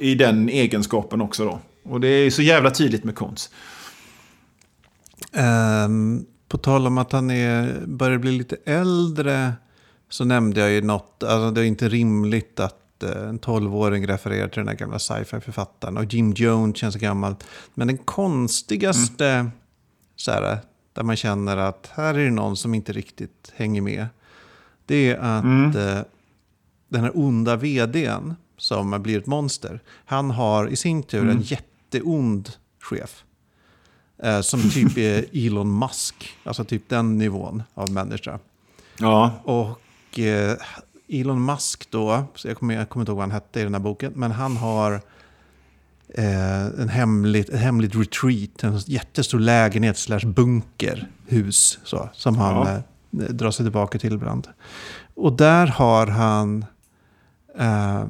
i 0.00 0.14
den 0.14 0.48
egenskapen 0.48 1.20
också. 1.20 1.44
Då. 1.44 1.60
Och 1.82 2.00
det 2.00 2.08
är 2.08 2.30
så 2.30 2.42
jävla 2.42 2.70
tydligt 2.70 3.04
med 3.04 3.14
konst. 3.14 3.52
Ehm, 5.32 6.26
på 6.48 6.58
tal 6.58 6.86
om 6.86 6.98
att 6.98 7.12
han 7.12 7.30
är, 7.30 7.86
börjar 7.86 8.18
bli 8.18 8.32
lite 8.32 8.56
äldre 8.64 9.52
så 10.08 10.24
nämnde 10.24 10.60
jag 10.60 10.70
ju 10.70 10.82
något, 10.82 11.22
alltså 11.22 11.50
det 11.50 11.60
är 11.60 11.64
inte 11.64 11.88
rimligt 11.88 12.60
att 12.60 12.78
eh, 13.02 13.28
en 13.28 13.40
12-åring 13.40 14.06
refererar 14.06 14.48
till 14.48 14.58
den 14.58 14.68
här 14.68 14.74
gamla 14.74 14.98
sci-fi-författaren. 14.98 15.96
Och 15.96 16.04
Jim 16.04 16.32
Jones 16.32 16.76
känns 16.76 16.96
gammalt. 16.96 17.44
Men 17.74 17.86
den 17.88 17.98
konstigaste, 17.98 19.50
så 20.16 20.30
här, 20.30 20.58
där 20.92 21.02
man 21.02 21.16
känner 21.16 21.56
att 21.56 21.90
här 21.94 22.14
är 22.14 22.24
det 22.24 22.30
någon 22.30 22.56
som 22.56 22.74
inte 22.74 22.92
riktigt 22.92 23.52
hänger 23.56 23.80
med. 23.80 24.06
Det 24.86 25.10
är 25.10 25.18
att 25.18 25.74
eh, 25.74 26.00
den 26.88 27.02
här 27.02 27.12
onda 27.14 27.56
vdn 27.56 28.34
som 28.56 29.02
blir 29.02 29.18
ett 29.18 29.26
monster. 29.26 29.80
Han 30.04 30.30
har 30.30 30.68
i 30.68 30.76
sin 30.76 31.02
tur 31.02 31.28
en 31.30 31.40
jätteond 31.40 32.50
chef. 32.80 33.24
Eh, 34.22 34.40
som 34.40 34.70
typ 34.70 34.98
är 34.98 35.24
Elon 35.46 35.78
Musk. 35.78 36.36
Alltså 36.44 36.64
typ 36.64 36.88
den 36.88 37.18
nivån 37.18 37.62
av 37.74 37.90
människa. 37.90 38.38
Ja, 38.98 39.40
Och 39.44 40.18
eh, 40.18 40.56
Elon 41.08 41.44
Musk 41.44 41.90
då, 41.90 42.24
jag 42.44 42.56
kommer, 42.56 42.74
jag 42.74 42.88
kommer 42.88 43.02
inte 43.02 43.10
ihåg 43.10 43.16
vad 43.16 43.22
han 43.22 43.30
hette 43.30 43.60
i 43.60 43.62
den 43.62 43.74
här 43.74 43.80
boken, 43.80 44.12
men 44.16 44.30
han 44.30 44.56
har 44.56 44.92
eh, 46.14 46.66
en 46.66 46.88
hemligt, 46.88 47.48
ett 47.48 47.60
hemligt 47.60 47.94
retreat, 47.94 48.62
en 48.64 48.78
jättestor 48.78 49.38
lägenhet 49.38 49.98
slash 49.98 50.26
bunkerhus 50.26 51.78
så, 51.84 52.08
som 52.12 52.38
han 52.38 52.54
Ja. 52.66 52.76
eh, 53.24 53.30
drar 53.30 53.50
sig 53.50 53.64
tillbaka 53.66 53.98
till 53.98 54.14
ibland. 54.14 54.48
Och 55.14 55.32
där 55.36 55.66
har 55.66 56.06
han 56.06 56.64
eh, 57.58 58.04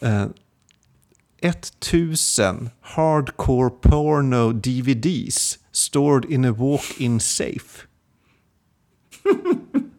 eh, 0.10 0.26
1000 1.40 2.70
hardcore 2.80 3.70
porno 3.70 4.52
DVDs 4.52 5.58
stored 5.72 6.24
in 6.30 6.44
a 6.44 6.52
walk-in 6.52 7.20
safe. 7.20 7.86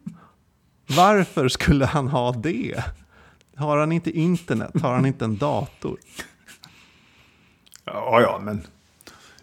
Varför 0.98 1.48
skulle 1.48 1.86
han 1.86 2.08
ha 2.08 2.32
det? 2.32 2.84
Har 3.56 3.78
han 3.78 3.92
inte 3.92 4.12
internet? 4.12 4.72
Har 4.82 4.94
han 4.94 5.06
inte 5.06 5.26
en 5.26 5.38
dator? 5.38 5.98
ja, 7.86 8.22
ja 8.22 8.40
men... 8.44 8.62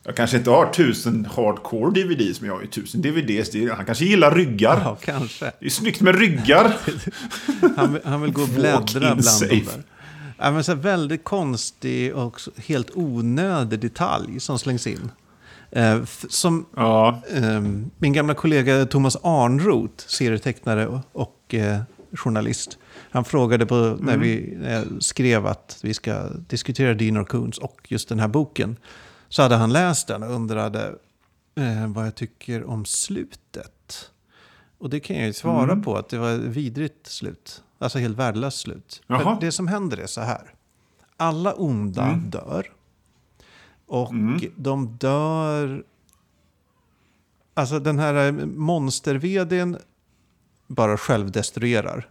Jag 0.02 0.16
kanske 0.16 0.36
inte 0.36 0.50
har 0.50 0.72
tusen 0.72 1.24
hardcore 1.36 1.90
DVDs, 2.02 2.40
men 2.40 2.48
jag 2.48 2.54
har 2.56 2.62
ju 2.62 2.66
tusen 2.68 3.02
DVDs. 3.02 3.50
Han 3.76 3.86
kanske 3.86 4.04
gillar 4.04 4.34
ryggar. 4.34 4.80
Ja, 4.84 4.96
kanske. 5.04 5.52
Det 5.60 5.66
är 5.66 5.70
snyggt 5.70 6.00
med 6.00 6.18
ryggar. 6.18 6.76
Han, 7.76 7.92
vill- 7.92 8.02
han 8.04 8.22
vill 8.22 8.32
gå 8.32 8.42
och 8.42 8.48
bläddra 8.48 9.00
bland 9.14 9.22
dem 9.40 9.48
där. 9.50 9.82
Ja, 10.38 10.50
men 10.50 10.64
så 10.64 10.74
väldigt 10.74 11.24
konstig 11.24 12.14
och 12.14 12.40
helt 12.66 12.90
onödig 12.94 13.80
detalj 13.80 14.40
som 14.40 14.58
slängs 14.58 14.86
in. 14.86 15.10
Eh, 15.70 16.04
som 16.28 16.66
Ja. 16.76 17.22
eh, 17.34 17.60
min 17.98 18.12
gamla 18.12 18.34
kollega 18.34 18.86
Thomas 18.86 19.16
Arnroth, 19.22 20.04
serietecknare 20.06 20.86
och, 20.86 21.00
och 21.50 21.54
eh, 21.54 21.80
journalist. 22.12 22.78
Han 23.10 23.24
frågade 23.24 23.66
på, 23.66 23.98
när 24.00 24.16
vi 24.16 24.54
när 24.56 24.72
jag 24.72 25.02
skrev 25.02 25.46
att 25.46 25.80
vi 25.82 25.94
ska 25.94 26.28
diskutera 26.28 26.94
Dean 26.94 27.24
Coons 27.24 27.58
och 27.58 27.86
just 27.88 28.08
den 28.08 28.20
här 28.20 28.28
boken. 28.28 28.76
Så 29.28 29.42
hade 29.42 29.56
han 29.56 29.72
läst 29.72 30.06
den 30.06 30.22
och 30.22 30.30
undrade 30.30 30.94
eh, 31.54 31.86
vad 31.88 32.06
jag 32.06 32.14
tycker 32.14 32.64
om 32.64 32.84
slutet. 32.84 34.10
Och 34.78 34.90
det 34.90 35.00
kan 35.00 35.16
jag 35.16 35.26
ju 35.26 35.32
svara 35.32 35.76
på, 35.76 35.96
att 35.96 36.08
det 36.08 36.18
var 36.18 36.30
ett 36.30 36.40
vidrigt 36.40 37.06
slut. 37.06 37.62
Alltså 37.78 37.98
helt 37.98 38.18
värdelöst 38.18 38.58
slut. 38.58 39.02
Det 39.40 39.52
som 39.52 39.68
händer 39.68 39.96
är 39.96 40.06
så 40.06 40.20
här. 40.20 40.54
Alla 41.16 41.52
onda 41.52 42.20
dör. 42.26 42.72
Och 43.86 44.14
de 44.56 44.96
dör... 44.96 45.84
Alltså 47.54 47.78
den 47.78 47.98
här 47.98 48.32
monster 48.46 49.14
bara 50.70 50.96
självdestruerar. 50.96 52.08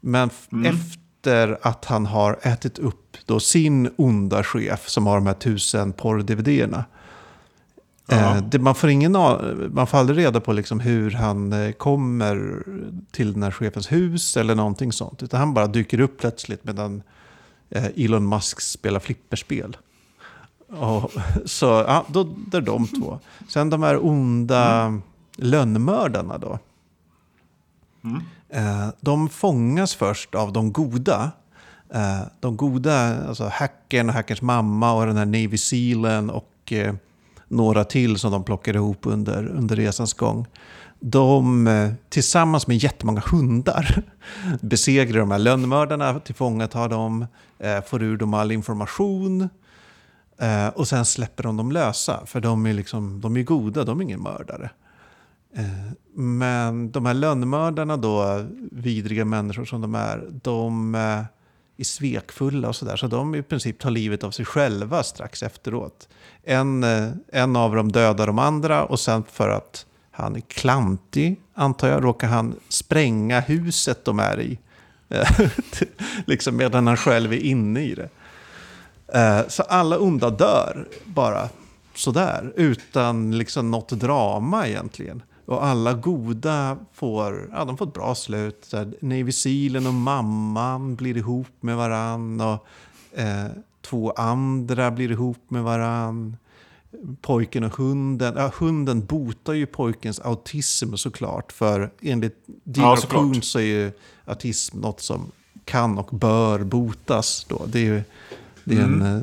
Men 0.00 0.28
f- 0.28 0.48
efter 0.66 1.58
att 1.62 1.84
han 1.84 2.06
har 2.06 2.38
ätit 2.42 2.78
upp 2.78 3.16
då 3.26 3.40
sin 3.40 3.90
onda 3.96 4.44
chef 4.44 4.88
som 4.88 5.06
har 5.06 5.14
de 5.14 5.26
här 5.26 5.34
tusen 5.34 5.92
porr-DVD-erna. 5.92 6.84
Eh, 8.08 8.42
det, 8.42 8.58
man, 8.58 8.74
får 8.74 8.90
ingen, 8.90 9.12
man 9.72 9.86
får 9.86 9.98
aldrig 9.98 10.18
reda 10.18 10.40
på 10.40 10.52
liksom 10.52 10.80
hur 10.80 11.10
han 11.10 11.52
eh, 11.52 11.72
kommer 11.72 12.62
till 13.12 13.32
den 13.32 13.42
här 13.42 13.50
chefens 13.50 13.92
hus 13.92 14.36
eller 14.36 14.54
någonting 14.54 14.92
sånt. 14.92 15.22
Utan 15.22 15.40
han 15.40 15.54
bara 15.54 15.66
dyker 15.66 16.00
upp 16.00 16.18
plötsligt 16.18 16.64
medan 16.64 17.02
eh, 17.70 17.86
Elon 17.96 18.28
Musk 18.28 18.60
spelar 18.60 19.00
flipperspel. 19.00 19.76
Och, 20.68 21.12
så 21.44 21.66
ja, 21.66 22.04
då 22.08 22.24
det 22.50 22.56
är 22.56 22.60
de 22.60 22.86
två. 22.88 23.18
Sen 23.48 23.70
de 23.70 23.82
här 23.82 24.06
onda 24.06 24.98
lönnmördarna 25.36 26.38
då. 26.38 26.58
Eh, 28.48 28.88
de 29.00 29.28
fångas 29.28 29.94
först 29.94 30.34
av 30.34 30.52
de 30.52 30.72
goda. 30.72 31.30
Eh, 31.94 32.20
de 32.40 32.56
goda, 32.56 33.26
alltså 33.28 33.50
hackern 33.52 34.08
och 34.08 34.14
hackerns 34.14 34.42
mamma 34.42 34.92
och 34.92 35.06
den 35.06 35.16
här 35.16 35.26
Navy 35.26 35.58
Sealen 35.58 36.30
och 36.30 36.72
eh, 36.72 36.94
några 37.48 37.84
till 37.84 38.18
som 38.18 38.32
de 38.32 38.44
plockar 38.44 38.74
ihop 38.76 38.98
under, 39.02 39.46
under 39.46 39.76
resans 39.76 40.14
gång. 40.14 40.46
De 41.00 41.66
eh, 41.66 41.92
tillsammans 42.08 42.66
med 42.66 42.76
jättemånga 42.76 43.22
hundar 43.30 44.02
besegrar 44.60 45.20
de 45.20 45.30
här 45.30 45.38
lönnmördarna, 45.38 46.20
tillfångatar 46.20 46.88
dem, 46.88 47.26
eh, 47.58 47.82
får 47.84 48.02
ur 48.02 48.16
dem 48.16 48.34
all 48.34 48.52
information. 48.52 49.48
Eh, 50.38 50.68
och 50.68 50.88
sen 50.88 51.04
släpper 51.04 51.42
de 51.42 51.56
dem 51.56 51.72
lösa, 51.72 52.26
för 52.26 52.40
de 52.40 52.66
är, 52.66 52.72
liksom, 52.72 53.20
de 53.20 53.36
är 53.36 53.42
goda, 53.42 53.84
de 53.84 54.00
är 54.00 54.04
ingen 54.04 54.22
mördare. 54.22 54.70
Men 56.14 56.90
de 56.90 57.06
här 57.06 57.14
lönnmördarna 57.14 57.96
då, 57.96 58.44
vidriga 58.72 59.24
människor 59.24 59.64
som 59.64 59.80
de 59.80 59.94
är, 59.94 60.28
de 60.42 60.94
eh, 60.94 61.24
är 61.76 61.84
svekfulla 61.84 62.68
och 62.68 62.76
sådär. 62.76 62.96
Så 62.96 63.06
de 63.06 63.34
i 63.34 63.42
princip 63.42 63.78
tar 63.78 63.90
livet 63.90 64.24
av 64.24 64.30
sig 64.30 64.44
själva 64.44 65.02
strax 65.02 65.42
efteråt. 65.42 66.08
En, 66.42 66.84
eh, 66.84 67.08
en 67.32 67.56
av 67.56 67.76
dem 67.76 67.92
dödar 67.92 68.26
de 68.26 68.38
andra 68.38 68.84
och 68.84 69.00
sen 69.00 69.24
för 69.32 69.48
att 69.48 69.86
han 70.10 70.36
är 70.36 70.40
klantig, 70.40 71.40
antar 71.54 71.88
jag, 71.88 72.04
råkar 72.04 72.28
han 72.28 72.54
spränga 72.68 73.40
huset 73.40 74.04
de 74.04 74.18
är 74.18 74.40
i. 74.40 74.58
Liksom 76.26 76.56
medan 76.56 76.86
han 76.86 76.96
själv 76.96 77.32
är 77.32 77.44
inne 77.44 77.80
i 77.80 77.94
det. 77.94 78.08
Eh, 79.18 79.48
så 79.48 79.62
alla 79.62 79.98
onda 79.98 80.30
dör 80.30 80.88
bara 81.04 81.48
sådär, 81.94 82.52
utan 82.56 83.38
liksom 83.38 83.70
något 83.70 83.88
drama 83.88 84.68
egentligen. 84.68 85.22
Och 85.46 85.64
alla 85.64 85.92
goda 85.94 86.78
får, 86.92 87.50
ja, 87.52 87.64
de 87.64 87.76
får 87.76 87.86
ett 87.86 87.92
bra 87.94 88.14
slut. 88.14 88.58
Så 88.62 88.76
här, 88.76 88.92
Navy 89.00 89.32
Sealen 89.32 89.86
och 89.86 89.94
mamman 89.94 90.96
blir 90.96 91.16
ihop 91.16 91.48
med 91.60 91.76
varann. 91.76 92.40
Och 92.40 92.66
eh, 93.20 93.46
två 93.82 94.10
andra 94.10 94.90
blir 94.90 95.10
ihop 95.10 95.50
med 95.50 95.62
varann. 95.62 96.36
Pojken 97.20 97.64
och 97.64 97.76
hunden. 97.76 98.34
Ja, 98.36 98.52
hunden 98.58 99.06
botar 99.06 99.52
ju 99.52 99.66
pojkens 99.66 100.20
autism 100.20 100.94
såklart. 100.94 101.52
För 101.52 101.90
enligt 102.00 102.44
Dean 102.64 102.98
Ja, 103.12 103.40
så 103.42 103.58
är 103.58 103.62
ju 103.62 103.92
autism 104.24 104.80
något 104.80 105.00
som 105.00 105.30
kan 105.64 105.98
och 105.98 106.18
bör 106.18 106.64
botas. 106.64 107.46
Då. 107.48 107.62
Det 107.66 107.78
är 107.78 107.84
ju 107.84 108.02
det 108.64 108.76
är 108.76 108.80
en, 108.82 109.02
Mm. 109.02 109.16
eh, 109.16 109.22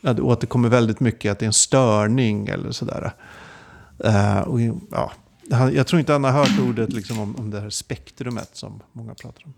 ja, 0.00 0.12
det 0.12 0.22
återkommer 0.22 0.68
väldigt 0.68 1.00
mycket 1.00 1.32
att 1.32 1.38
det 1.38 1.44
är 1.44 1.46
en 1.46 1.52
störning 1.52 2.46
eller 2.48 2.70
sådär. 2.70 3.12
Eh, 4.04 4.38
och, 4.40 4.60
ja, 4.90 5.12
han- 5.52 5.74
jag 5.74 5.86
tror 5.86 6.00
inte 6.00 6.12
han 6.12 6.24
har 6.24 6.30
hört 6.32 6.58
ordet 6.68 6.92
liksom, 6.92 7.18
om, 7.18 7.36
om 7.36 7.50
det 7.50 7.60
här 7.60 7.70
spektrumet 7.70 8.50
som 8.56 8.82
många 8.92 9.14
pratar 9.14 9.42
om. 9.46 9.54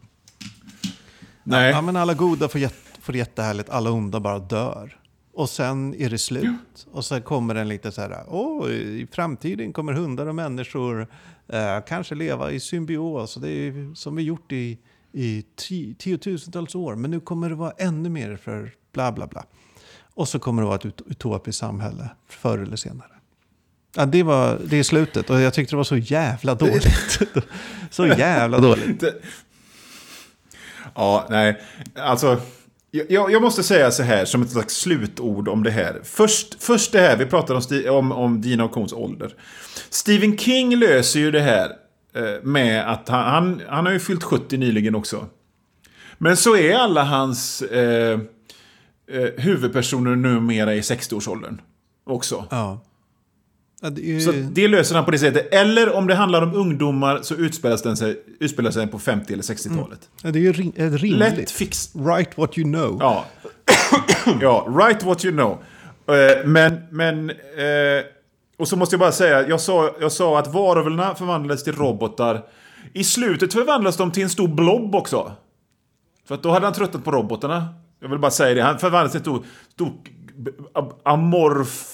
Nej. 1.44 1.70
Ja, 1.70 1.80
men 1.80 1.96
alla 1.96 2.14
goda 2.14 2.48
får, 2.48 2.60
jätte, 2.60 3.00
får 3.00 3.16
jättehärligt, 3.16 3.70
alla 3.70 3.90
onda 3.90 4.20
bara 4.20 4.38
dör. 4.38 4.96
Och 5.34 5.50
sen 5.50 5.94
är 5.94 6.10
det 6.10 6.18
slut. 6.18 6.86
Och 6.92 7.04
sen 7.04 7.22
kommer 7.22 7.54
den 7.54 7.68
lite 7.68 7.92
så 7.92 8.00
här, 8.00 8.24
åh, 8.28 8.68
i 8.70 9.06
framtiden 9.12 9.72
kommer 9.72 9.92
hundar 9.92 10.26
och 10.26 10.34
människor 10.34 11.06
eh, 11.48 11.78
kanske 11.88 12.14
leva 12.14 12.50
i 12.50 12.60
symbios. 12.60 13.34
Det 13.34 13.50
är 13.50 13.94
som 13.94 14.16
vi 14.16 14.22
gjort 14.22 14.52
i, 14.52 14.78
i 15.12 15.44
ti, 15.56 15.94
tiotusentals 15.98 16.74
år. 16.74 16.94
Men 16.96 17.10
nu 17.10 17.20
kommer 17.20 17.48
det 17.48 17.54
vara 17.54 17.70
ännu 17.78 18.08
mer 18.08 18.36
för 18.36 18.72
bla 18.92 19.12
bla 19.12 19.26
bla. 19.26 19.44
Och 20.14 20.28
så 20.28 20.38
kommer 20.38 20.62
det 20.62 20.66
vara 20.66 20.76
ett 20.76 20.86
ut- 20.86 21.02
utopiskt 21.06 21.60
samhälle 21.60 22.10
förr 22.28 22.58
eller 22.58 22.76
senare. 22.76 23.10
Ja, 23.96 24.06
det, 24.06 24.22
var, 24.22 24.58
det 24.64 24.78
är 24.78 24.82
slutet 24.82 25.30
och 25.30 25.40
jag 25.40 25.54
tyckte 25.54 25.72
det 25.72 25.76
var 25.76 25.84
så 25.84 25.96
jävla 25.96 26.54
dåligt. 26.54 27.18
så 27.90 28.06
jävla 28.06 28.58
dåligt. 28.58 29.04
Ja, 30.94 31.26
nej. 31.30 31.60
Alltså, 31.94 32.40
jag, 32.90 33.32
jag 33.32 33.42
måste 33.42 33.62
säga 33.62 33.90
så 33.90 34.02
här 34.02 34.24
som 34.24 34.42
ett 34.42 34.50
slags 34.50 34.74
slutord 34.74 35.48
om 35.48 35.62
det 35.62 35.70
här. 35.70 36.00
Först, 36.04 36.62
först 36.62 36.92
det 36.92 37.00
här, 37.00 37.16
vi 37.16 37.26
pratade 37.26 37.90
om, 37.90 37.96
om, 37.96 38.12
om 38.12 38.40
Dina 38.40 38.64
och 38.64 38.72
Kons 38.72 38.92
ålder. 38.92 39.34
Stephen 39.90 40.38
King 40.38 40.76
löser 40.76 41.20
ju 41.20 41.30
det 41.30 41.40
här 41.40 41.70
eh, 42.14 42.42
med 42.42 42.92
att 42.92 43.08
han, 43.08 43.24
han, 43.24 43.62
han 43.68 43.86
har 43.86 43.92
ju 43.92 44.00
fyllt 44.00 44.22
70 44.22 44.56
nyligen 44.56 44.94
också. 44.94 45.26
Men 46.18 46.36
så 46.36 46.56
är 46.56 46.74
alla 46.74 47.04
hans 47.04 47.62
eh, 47.62 48.20
eh, 49.10 49.28
huvudpersoner 49.36 50.16
numera 50.16 50.74
i 50.74 50.80
60-årsåldern 50.80 51.60
också. 52.04 52.44
Ja. 52.50 52.80
Ja, 53.82 53.90
det 53.90 54.00
ju... 54.00 54.20
Så 54.20 54.32
det 54.32 54.68
löser 54.68 54.94
han 54.94 55.04
på 55.04 55.10
det 55.10 55.18
sättet. 55.18 55.54
Eller 55.54 55.92
om 55.92 56.06
det 56.06 56.14
handlar 56.14 56.42
om 56.42 56.54
ungdomar 56.54 57.18
så 57.22 57.34
utspelas 57.34 57.82
den 57.82 57.96
sig, 57.96 58.22
utspelar 58.40 58.70
sig 58.70 58.86
på 58.86 58.98
50 58.98 59.32
eller 59.32 59.42
60-talet. 59.42 60.08
Ja, 60.22 60.30
det 60.30 60.38
är 60.38 60.40
ju 60.40 60.52
rim- 60.52 60.72
eh, 60.76 60.90
rimligt. 60.92 61.18
Lätt 61.38 61.50
fix. 61.50 61.90
Write 61.94 62.30
what 62.36 62.58
you 62.58 62.72
know. 62.72 62.96
Ja. 63.00 63.24
ja, 64.40 64.66
write 64.68 65.06
what 65.06 65.24
you 65.24 65.34
know. 65.34 65.58
Eh, 66.16 66.46
Men, 66.46 66.76
men... 66.90 67.30
eh, 67.30 67.36
Och 68.58 68.68
så 68.68 68.76
måste 68.76 68.94
jag 68.94 69.00
bara 69.00 69.12
säga, 69.12 69.48
jag 69.48 69.60
sa, 69.60 69.96
jag 70.00 70.12
sa 70.12 70.38
att 70.38 70.54
varulvarna 70.54 71.14
förvandlades 71.14 71.64
till 71.64 71.72
robotar. 71.74 72.42
I 72.92 73.04
slutet 73.04 73.52
förvandlades 73.52 73.96
de 73.96 74.10
till 74.12 74.22
en 74.22 74.30
stor 74.30 74.48
blob 74.48 74.94
också. 74.94 75.32
För 76.28 76.34
att 76.34 76.42
då 76.42 76.50
hade 76.50 76.66
han 76.66 76.74
tröttnat 76.74 77.04
på 77.04 77.10
robotarna. 77.10 77.68
Jag 78.00 78.08
vill 78.08 78.18
bara 78.18 78.30
säga 78.30 78.54
det. 78.54 78.62
Han 78.62 78.78
förvandlades 78.78 79.12
till 79.12 79.18
en 79.18 79.22
stor, 79.24 79.44
stor 79.72 79.92
amorf 81.04 81.89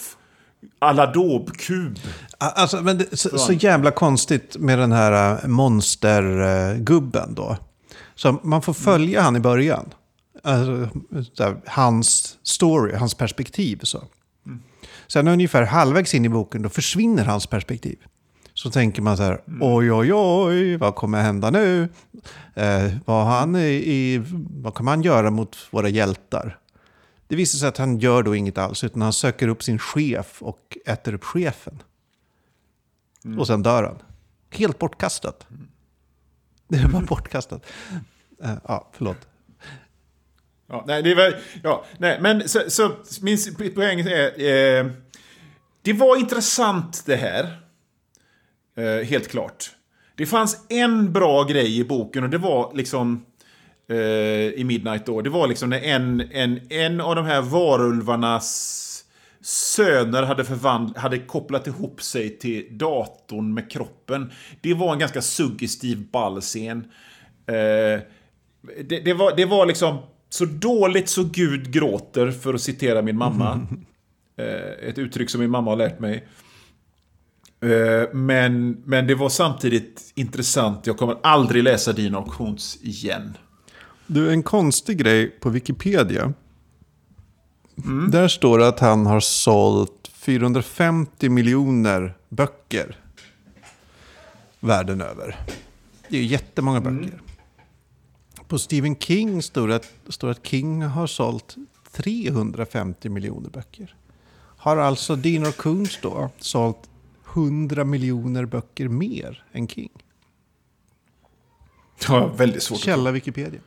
aladobkub. 0.79 1.99
Alltså, 2.39 2.83
men 2.83 2.99
det, 2.99 3.17
så, 3.19 3.39
så 3.39 3.53
jävla 3.53 3.91
konstigt 3.91 4.57
med 4.59 4.79
den 4.79 4.93
här 4.93 5.43
äh, 5.43 5.49
monstergubben 5.49 7.35
då. 7.35 7.57
Så 8.15 8.39
man 8.43 8.63
får 8.63 8.73
följa 8.73 9.23
han 9.23 9.37
i 9.37 9.41
början. 9.41 9.95
Alltså, 10.43 10.89
så 11.33 11.43
här, 11.43 11.57
hans 11.67 12.39
story, 12.43 12.95
hans 12.97 13.15
perspektiv. 13.15 13.81
Så. 13.83 14.03
Sen 15.07 15.29
ungefär 15.29 15.63
halvvägs 15.63 16.15
in 16.15 16.25
i 16.25 16.29
boken 16.29 16.63
då 16.63 16.69
försvinner 16.69 17.25
hans 17.25 17.47
perspektiv. 17.47 17.99
Så 18.55 18.71
tänker 18.71 19.03
man 19.03 19.17
så 19.17 19.23
här, 19.23 19.41
oj 19.61 19.93
oj 19.93 20.15
oj, 20.15 20.77
vad 20.77 20.95
kommer 20.95 21.23
hända 21.23 21.51
nu? 21.51 21.89
Eh, 22.55 22.93
vad, 23.05 23.27
han 23.27 23.57
i, 23.57 23.69
i, 23.69 24.23
vad 24.51 24.75
kommer 24.75 24.91
han 24.91 25.03
göra 25.03 25.31
mot 25.31 25.57
våra 25.71 25.89
hjältar? 25.89 26.59
Det 27.29 27.37
visar 27.37 27.59
sig 27.59 27.69
att 27.69 27.79
han 27.79 27.99
gör 27.99 28.23
då 28.23 28.35
inget 28.35 28.59
alls, 28.59 28.85
utan 28.85 29.03
han 29.03 29.13
söker 29.13 29.49
upp 29.49 29.63
sin 29.63 29.79
chef 29.79 30.43
och 30.43 30.79
äter 30.87 31.15
upp 31.15 31.25
chefen. 31.25 31.83
Och 33.39 33.47
sen 33.47 33.63
dör 33.63 33.83
han. 33.83 33.99
Helt 34.51 34.79
bortkastat. 34.79 35.47
Det 36.69 36.87
var 36.93 37.01
bortkastat. 37.01 37.67
Eh, 38.43 38.55
ja, 38.69 38.91
förlåt. 38.93 39.29
Ja, 40.69 40.85
nej, 40.87 41.03
det 41.03 41.15
var, 41.15 41.35
ja, 41.63 41.85
nej, 41.99 42.19
men 42.21 42.49
så, 42.49 42.61
så 42.69 42.93
min 43.21 43.39
poäng 43.75 44.01
är... 44.01 44.41
Eh, 44.41 44.87
det 45.83 45.93
var 45.93 46.17
intressant 46.17 47.03
det 47.07 47.17
här. 47.17 47.63
Eh, 48.77 49.07
helt 49.07 49.29
klart. 49.29 49.71
Det 50.15 50.27
fanns 50.27 50.67
en 50.69 51.13
bra 51.13 51.45
grej 51.45 51.79
i 51.79 51.85
boken 51.85 52.25
och 52.25 52.31
det 52.31 52.39
var 52.39 52.73
liksom... 52.75 53.25
eh, 53.89 53.97
i 54.61 54.65
Midnight 54.65 55.07
då. 55.07 55.21
Det 55.21 55.31
var 55.31 55.47
liksom 55.49 55.71
när 55.71 55.81
en, 55.81 56.21
en, 56.31 56.61
en 56.71 57.01
av 57.01 57.17
de 57.17 57.25
här 57.25 57.43
varulvarnas 57.43 58.83
söner 59.41 60.23
hade, 60.23 60.43
förvandl- 60.43 60.99
hade 60.99 61.19
kopplat 61.19 61.67
ihop 61.67 62.03
sig 62.03 62.39
till 62.39 62.79
datorn 62.79 63.55
med 63.55 63.71
kroppen. 63.71 64.33
Det 64.61 64.75
var 64.75 64.93
en 64.93 64.99
ganska 64.99 65.23
suggestiv 65.23 66.11
ballscen. 66.11 66.85
Eh, 67.47 68.01
det, 68.85 69.01
det, 69.05 69.15
var, 69.15 69.37
det 69.37 69.45
var 69.45 69.67
liksom 69.67 69.99
så 70.29 70.45
dåligt 70.45 71.09
så 71.09 71.25
Gud 71.25 71.73
gråter, 71.73 72.31
för 72.31 72.55
att 72.55 72.61
citera 72.61 73.03
min 73.03 73.17
mamma. 73.17 73.67
Eh, 74.39 74.89
ett 74.89 74.99
uttryck 74.99 75.31
som 75.31 75.41
min 75.41 75.51
mamma 75.51 75.71
har 75.71 75.77
lärt 75.77 76.01
mig. 76.01 76.29
Eh, 77.61 78.15
men, 78.15 78.83
men 78.85 79.07
det 79.07 79.15
var 79.15 79.29
samtidigt 79.29 80.13
intressant. 80.15 80.87
Jag 80.87 80.97
kommer 80.97 81.17
aldrig 81.23 81.63
läsa 81.63 81.93
din 81.93 82.15
auktions 82.15 82.79
igen. 82.83 83.37
Du, 84.07 84.33
en 84.33 84.43
konstig 84.43 84.99
grej 84.99 85.31
på 85.31 85.51
Wikipedia. 85.51 86.33
Där 88.11 88.29
står 88.29 88.59
det 88.59 88.69
att 88.69 88.81
han 88.81 89.07
har 89.07 89.21
sålt 89.21 90.11
450 90.13 91.29
miljoner 91.29 92.17
böcker 92.29 92.97
världen 94.61 95.01
över. 95.01 95.37
Det 96.09 96.17
är 96.17 96.21
ju 96.21 96.27
jättemånga 96.27 96.81
böcker. 96.81 97.21
På 98.49 98.59
Stephen 98.59 98.97
King 98.97 99.43
står 99.43 99.69
det 99.69 99.77
att, 99.77 99.93
står 100.09 100.31
att 100.31 100.47
King 100.47 100.83
har 100.83 101.07
sålt 101.07 101.57
350 101.93 103.09
miljoner 103.09 103.51
böcker. 103.51 103.95
Har 104.57 104.77
alltså 104.77 105.17
Dino 105.17 105.53
Kunz 105.53 105.99
då 106.03 106.31
sålt 106.39 106.91
100 107.35 107.85
miljoner 107.85 108.45
böcker 108.45 108.89
mer 108.89 109.45
än 109.53 109.69
King? 109.69 109.91
Det 111.99 112.07
har 112.07 112.21
jag 112.21 112.37
väldigt 112.37 112.63
svårt 112.63 112.77
att 112.77 112.85
Källa 112.85 113.11
Wikipedia. 113.11 113.61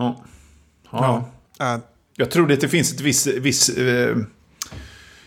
Ja. 0.00 0.24
Ja. 1.58 1.74
Äh, 1.74 1.80
Jag 2.16 2.30
tror 2.30 2.52
att 2.52 2.60
det 2.60 2.68
finns 2.68 2.92
ett 2.92 3.00
viss, 3.00 3.26
viss 3.26 3.68
eh, 3.68 4.16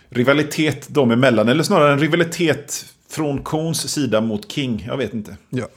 rivalitet 0.09 0.88
dem 0.89 1.11
emellan. 1.11 1.49
Eller 1.49 1.63
snarare 1.63 1.93
en 1.93 1.99
rivalitet 1.99 2.86
från 3.09 3.43
Coens 3.43 3.91
sida 3.91 4.21
mot 4.21 4.51
King. 4.51 4.84
Jag 4.88 4.97
vet 4.97 5.13
inte. 5.13 5.38
ja. 5.49 5.67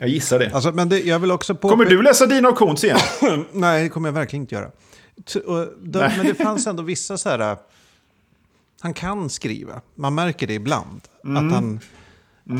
Jag 0.00 0.08
gissar 0.08 0.38
det. 0.38 0.50
Alltså, 0.54 0.72
men 0.72 0.88
det, 0.88 1.00
jag 1.00 1.18
vill 1.18 1.30
också 1.30 1.54
på... 1.54 1.68
Kommer 1.68 1.84
du 1.84 2.02
läsa 2.02 2.26
dina 2.26 2.48
och 2.48 2.56
Coens 2.56 2.84
igen? 2.84 2.98
Nej, 3.52 3.82
det 3.82 3.88
kommer 3.88 4.08
jag 4.08 4.12
verkligen 4.14 4.42
inte 4.42 4.54
göra. 4.54 4.70
Då, 5.82 6.00
men 6.00 6.26
det 6.26 6.34
fanns 6.34 6.66
ändå 6.66 6.82
vissa 6.82 7.18
så 7.18 7.28
här... 7.28 7.38
äh, 7.52 7.58
Han 8.80 8.94
kan 8.94 9.30
skriva. 9.30 9.80
Man 9.94 10.14
märker 10.14 10.46
det 10.46 10.54
ibland. 10.54 11.00
Mm. 11.24 11.46
Att 11.46 11.54
han, 11.54 11.80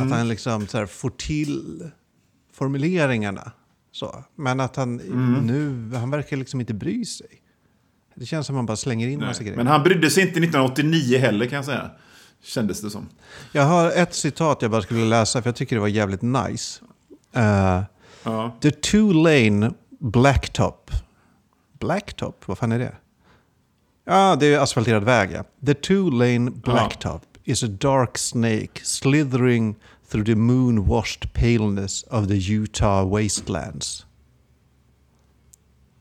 att 0.02 0.10
han 0.10 0.28
liksom 0.28 0.66
så 0.66 0.78
här 0.78 0.86
får 0.86 1.10
till 1.10 1.90
formuleringarna. 2.52 3.52
Så. 3.99 4.24
Men 4.36 4.61
att 4.61 4.76
han 4.76 5.01
Mm. 5.01 5.46
nu, 5.46 5.96
han 5.96 6.11
verkar 6.11 6.36
liksom 6.36 6.61
inte 6.61 6.74
bry 6.74 7.05
sig. 7.05 7.26
Det 8.14 8.26
känns 8.26 8.46
som 8.46 8.55
att 8.55 8.59
man 8.59 8.66
bara 8.66 8.76
slänger 8.76 9.09
in 9.09 9.20
massa 9.20 9.42
grejer. 9.42 9.57
Men 9.57 9.66
han 9.66 9.82
brydde 9.82 10.11
sig 10.11 10.22
inte 10.22 10.40
1989 10.40 11.18
heller 11.18 11.46
kan 11.46 11.57
jag 11.57 11.64
säga. 11.64 11.90
Kändes 12.42 12.80
det 12.80 12.90
som. 12.90 13.09
Jag 13.53 13.62
har 13.62 13.90
ett 13.90 14.14
citat 14.14 14.62
jag 14.62 14.70
bara 14.70 14.82
skulle 14.82 15.05
läsa 15.05 15.42
för 15.42 15.49
jag 15.49 15.57
tycker 15.57 15.76
det 15.76 15.80
var 15.80 15.88
jävligt 15.88 16.22
nice. 16.22 16.80
Uh, 17.36 17.82
Ja. 18.22 18.57
The 18.61 18.70
two 18.70 19.12
lane 19.12 19.72
blacktop. 20.01 20.90
Blacktop? 21.78 22.42
Vad 22.49 22.59
fan 22.59 22.72
är 22.72 22.78
det? 22.78 22.94
Ja, 24.05 24.36
det 24.40 24.55
är 24.55 24.59
asfalterad 24.59 25.05
väg. 25.05 25.30
Ja. 25.32 25.44
The 25.66 25.74
two 25.74 26.11
lane 26.11 26.51
blacktop 26.51 27.22
is 27.44 27.62
a 27.62 27.66
dark 27.66 28.18
snake 28.18 28.80
slithering 28.82 29.74
through 30.11 30.26
the 30.26 30.34
moon-washed 30.34 31.32
paleness 31.32 32.02
of 32.02 32.28
the 32.28 32.52
Utah 32.52 33.09
wastelands. 33.09 34.06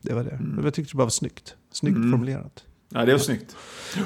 Det 0.02 0.14
var 0.14 0.24
det. 0.24 0.38
Jag 0.64 0.74
tyckte 0.74 0.92
det 0.92 0.96
bara 0.96 1.04
var 1.04 1.10
snyggt. 1.10 1.54
Snyggt 1.72 1.96
formulerat. 1.96 2.64
ja, 2.88 3.04
det 3.04 3.12
är 3.12 3.18
snyggt. 3.18 3.56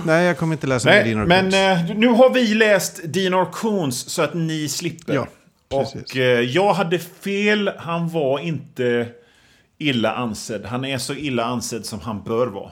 Nej, 0.06 0.24
jag 0.24 0.38
kommer 0.38 0.52
inte 0.52 0.66
läsa 0.66 0.88
Nej, 0.88 1.04
dina 1.04 1.24
men 1.26 1.46
eh, 1.46 1.96
nu 1.96 2.08
har 2.08 2.30
vi 2.30 2.54
läst 2.54 3.00
Dinar 3.04 3.52
Coons 3.52 4.10
så 4.10 4.22
att 4.22 4.34
ni 4.34 4.68
slipper. 4.68 5.14
Ja, 5.14 5.26
precis. 5.68 6.02
Och 6.02 6.16
eh, 6.16 6.40
jag 6.40 6.74
hade 6.74 6.98
fel. 6.98 7.70
Han 7.78 8.08
var 8.08 8.38
inte 8.38 9.08
illa 9.78 10.14
ansedd. 10.14 10.64
Han 10.64 10.84
är 10.84 10.98
så 10.98 11.14
illa 11.14 11.44
ansedd 11.44 11.86
som 11.86 12.00
han 12.00 12.22
bör 12.22 12.46
vara. 12.46 12.70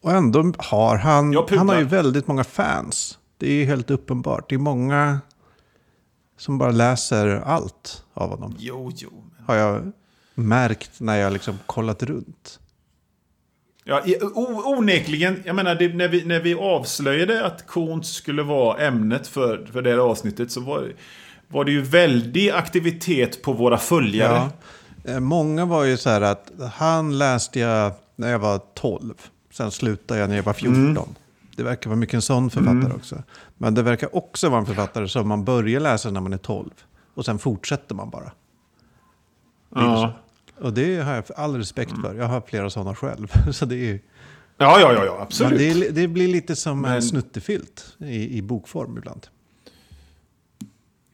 Och 0.00 0.12
ändå 0.12 0.52
har 0.58 0.96
han, 0.96 1.36
han 1.50 1.68
har 1.68 1.78
ju 1.78 1.84
väldigt 1.84 2.26
många 2.26 2.44
fans. 2.44 3.18
Det 3.38 3.46
är 3.46 3.54
ju 3.54 3.64
helt 3.64 3.90
uppenbart. 3.90 4.48
Det 4.48 4.54
är 4.54 4.58
många 4.58 5.20
som 6.36 6.58
bara 6.58 6.70
läser 6.70 7.26
allt 7.26 8.04
av 8.14 8.30
honom. 8.30 8.54
Jo, 8.58 8.92
jo. 8.94 9.24
Har 9.46 9.54
jag 9.54 9.92
märkt 10.34 11.00
när 11.00 11.16
jag 11.16 11.32
liksom 11.32 11.58
kollat 11.66 12.02
runt. 12.02 12.60
Ja, 13.84 14.02
onekligen, 14.64 15.42
jag 15.44 15.56
menar, 15.56 15.74
det, 15.74 15.94
när, 15.94 16.08
vi, 16.08 16.24
när 16.24 16.40
vi 16.40 16.54
avslöjade 16.54 17.46
att 17.46 17.66
Coons 17.66 18.14
skulle 18.14 18.42
vara 18.42 18.86
ämnet 18.86 19.26
för, 19.26 19.68
för 19.72 19.82
det 19.82 19.90
här 19.90 19.98
avsnittet 19.98 20.52
så 20.52 20.60
var, 20.60 20.92
var 21.48 21.64
det 21.64 21.70
ju 21.70 21.82
väldig 21.82 22.50
aktivitet 22.50 23.42
på 23.42 23.52
våra 23.52 23.78
följare. 23.78 24.50
Ja. 25.04 25.12
Eh, 25.12 25.20
Många 25.20 25.64
var 25.64 25.84
ju 25.84 25.96
så 25.96 26.10
här 26.10 26.20
att 26.20 26.50
han 26.74 27.18
läste 27.18 27.60
jag 27.60 27.92
när 28.16 28.30
jag 28.30 28.38
var 28.38 28.60
12. 28.74 29.14
Sen 29.52 29.70
slutade 29.70 30.20
jag 30.20 30.28
när 30.28 30.36
jag 30.36 30.42
var 30.42 30.52
14. 30.52 31.14
Det 31.56 31.62
verkar 31.62 31.90
vara 31.90 31.98
mycket 31.98 32.14
en 32.14 32.22
sån 32.22 32.50
författare 32.50 32.92
också. 32.92 33.22
Men 33.58 33.74
det 33.74 33.82
verkar 33.82 34.16
också 34.16 34.48
vara 34.48 34.60
en 34.60 34.66
författare 34.66 35.08
som 35.08 35.28
man 35.28 35.44
börjar 35.44 35.80
läsa 35.80 36.10
när 36.10 36.20
man 36.20 36.32
är 36.32 36.38
12. 36.38 36.70
Och 37.14 37.24
sen 37.24 37.38
fortsätter 37.38 37.94
man 37.94 38.10
bara. 38.10 38.32
Ja. 39.74 40.12
Och 40.60 40.72
det 40.72 40.96
har 40.96 41.14
jag 41.14 41.24
all 41.36 41.56
respekt 41.56 41.92
för. 42.02 42.14
Jag 42.14 42.26
har 42.26 42.40
flera 42.40 42.70
sådana 42.70 42.94
själv. 42.94 43.32
Så 43.52 43.64
det, 43.66 43.90
är, 43.90 44.00
Ja, 44.58 44.80
ja, 44.80 44.92
ja, 44.92 45.04
ja, 45.04 45.18
absolut. 45.20 45.58
det, 45.58 45.70
är, 45.70 45.90
det 45.92 46.08
blir 46.08 46.28
lite 46.28 46.56
som 46.56 46.84
en 46.84 46.90
Men- 46.90 47.02
snuttefilt 47.02 47.96
i, 47.98 48.38
i 48.38 48.42
bokform 48.42 48.98
ibland. 48.98 49.26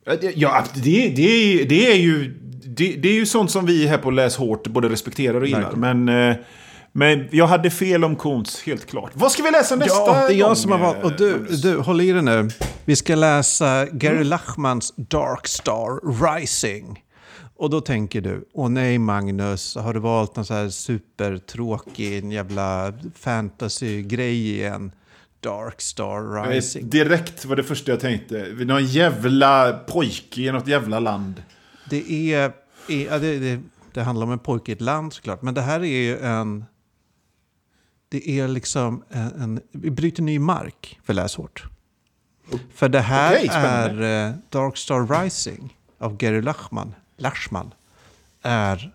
Ja, 0.05 0.17
det, 0.21 0.31
det, 1.09 1.61
är, 1.61 1.67
det, 1.67 1.93
är 1.93 1.97
ju, 1.97 2.29
det, 2.65 2.97
det 2.97 3.09
är 3.09 3.15
ju 3.15 3.27
sånt 3.27 3.51
som 3.51 3.67
vi 3.67 3.87
här 3.87 3.99
på 3.99 4.11
Läs 4.11 4.37
Hårt 4.37 4.67
både 4.69 4.89
respekterar 4.89 5.41
och 5.41 5.47
gillar. 5.47 5.73
Men, 5.77 6.09
eh, 6.09 6.37
men 6.93 7.29
jag 7.33 7.47
hade 7.47 7.71
fel 7.71 8.05
om 8.05 8.17
Koons, 8.17 8.63
helt 8.63 8.87
klart. 8.87 9.11
Vad 9.15 9.33
ska 9.33 9.43
vi 9.43 9.51
läsa 9.51 9.77
nästa 9.77 9.95
Ja, 9.95 10.25
det 10.29 10.35
är 10.35 10.39
jag 10.39 10.49
gång, 10.49 10.57
som 10.57 10.73
har 10.73 10.79
valt. 10.79 10.97
eh, 10.99 11.05
Och 11.05 11.13
du, 11.17 11.47
du, 11.63 11.77
håll 11.79 12.01
i 12.01 12.13
dig 12.13 12.23
nu. 12.23 12.49
Vi 12.85 12.97
ska 12.97 13.15
läsa 13.15 13.87
Gary 13.87 14.15
Mm. 14.17 14.27
Lachmans 14.27 14.93
Dark 14.97 15.47
Star 15.49 16.23
Rising. 16.39 17.05
Och 17.57 17.71
då 17.71 17.81
tänker 17.81 18.21
du, 18.21 18.49
åh 18.53 18.69
nej 18.69 18.99
Magnus, 18.99 19.77
har 19.77 19.95
du 19.95 20.01
valt 20.01 20.37
någon 20.37 20.45
så 20.45 20.55
här 20.55 20.69
supertråkig 20.69 22.33
jävla 22.33 22.93
fantasy-grej 23.19 24.51
igen? 24.51 24.93
Dark 25.41 25.81
Star 25.81 26.43
vet 26.47 26.55
Rising. 26.55 26.91
Direkt 26.91 27.45
var 27.45 27.57
det 27.57 27.63
första 27.65 27.91
jag 27.91 28.01
tänkte. 28.01 28.47
Någon 28.65 28.85
jävla 28.87 29.73
pojke 29.73 30.41
i 30.41 30.53
något 30.53 30.69
jävla 30.69 31.01
land. 31.01 31.43
Det 31.91 32.13
är, 32.35 32.53
är 32.89 33.07
ja, 33.11 33.19
det, 33.19 33.39
det, 33.39 33.61
det 33.95 34.03
handlar 34.03 34.27
om 34.27 34.33
en 34.33 34.39
pojke 34.39 34.73
i 34.73 34.75
ett 34.75 34.81
land 34.81 35.13
såklart. 35.13 35.43
Men 35.43 35.55
det 35.55 35.61
här 35.61 35.81
är 35.81 35.85
ju 35.87 36.19
en... 36.19 36.65
Det 38.13 38.31
är 38.31 38.49
liksom 38.49 39.03
en, 39.11 39.41
en... 39.43 39.61
Vi 39.71 39.91
bryter 39.91 40.23
ny 40.23 40.39
mark 40.39 41.01
för 41.05 41.13
läshårt. 41.15 41.65
För 42.75 42.89
det 42.89 43.01
här 43.01 43.39
spännande. 43.39 44.07
är 44.07 44.29
eh, 44.29 44.35
Dark 44.49 44.77
Star 44.77 45.23
Rising 45.23 45.77
av 45.99 46.17
Gary 46.17 46.41
Lachman. 46.43 46.95
Lachman 47.17 47.75
är 48.43 48.93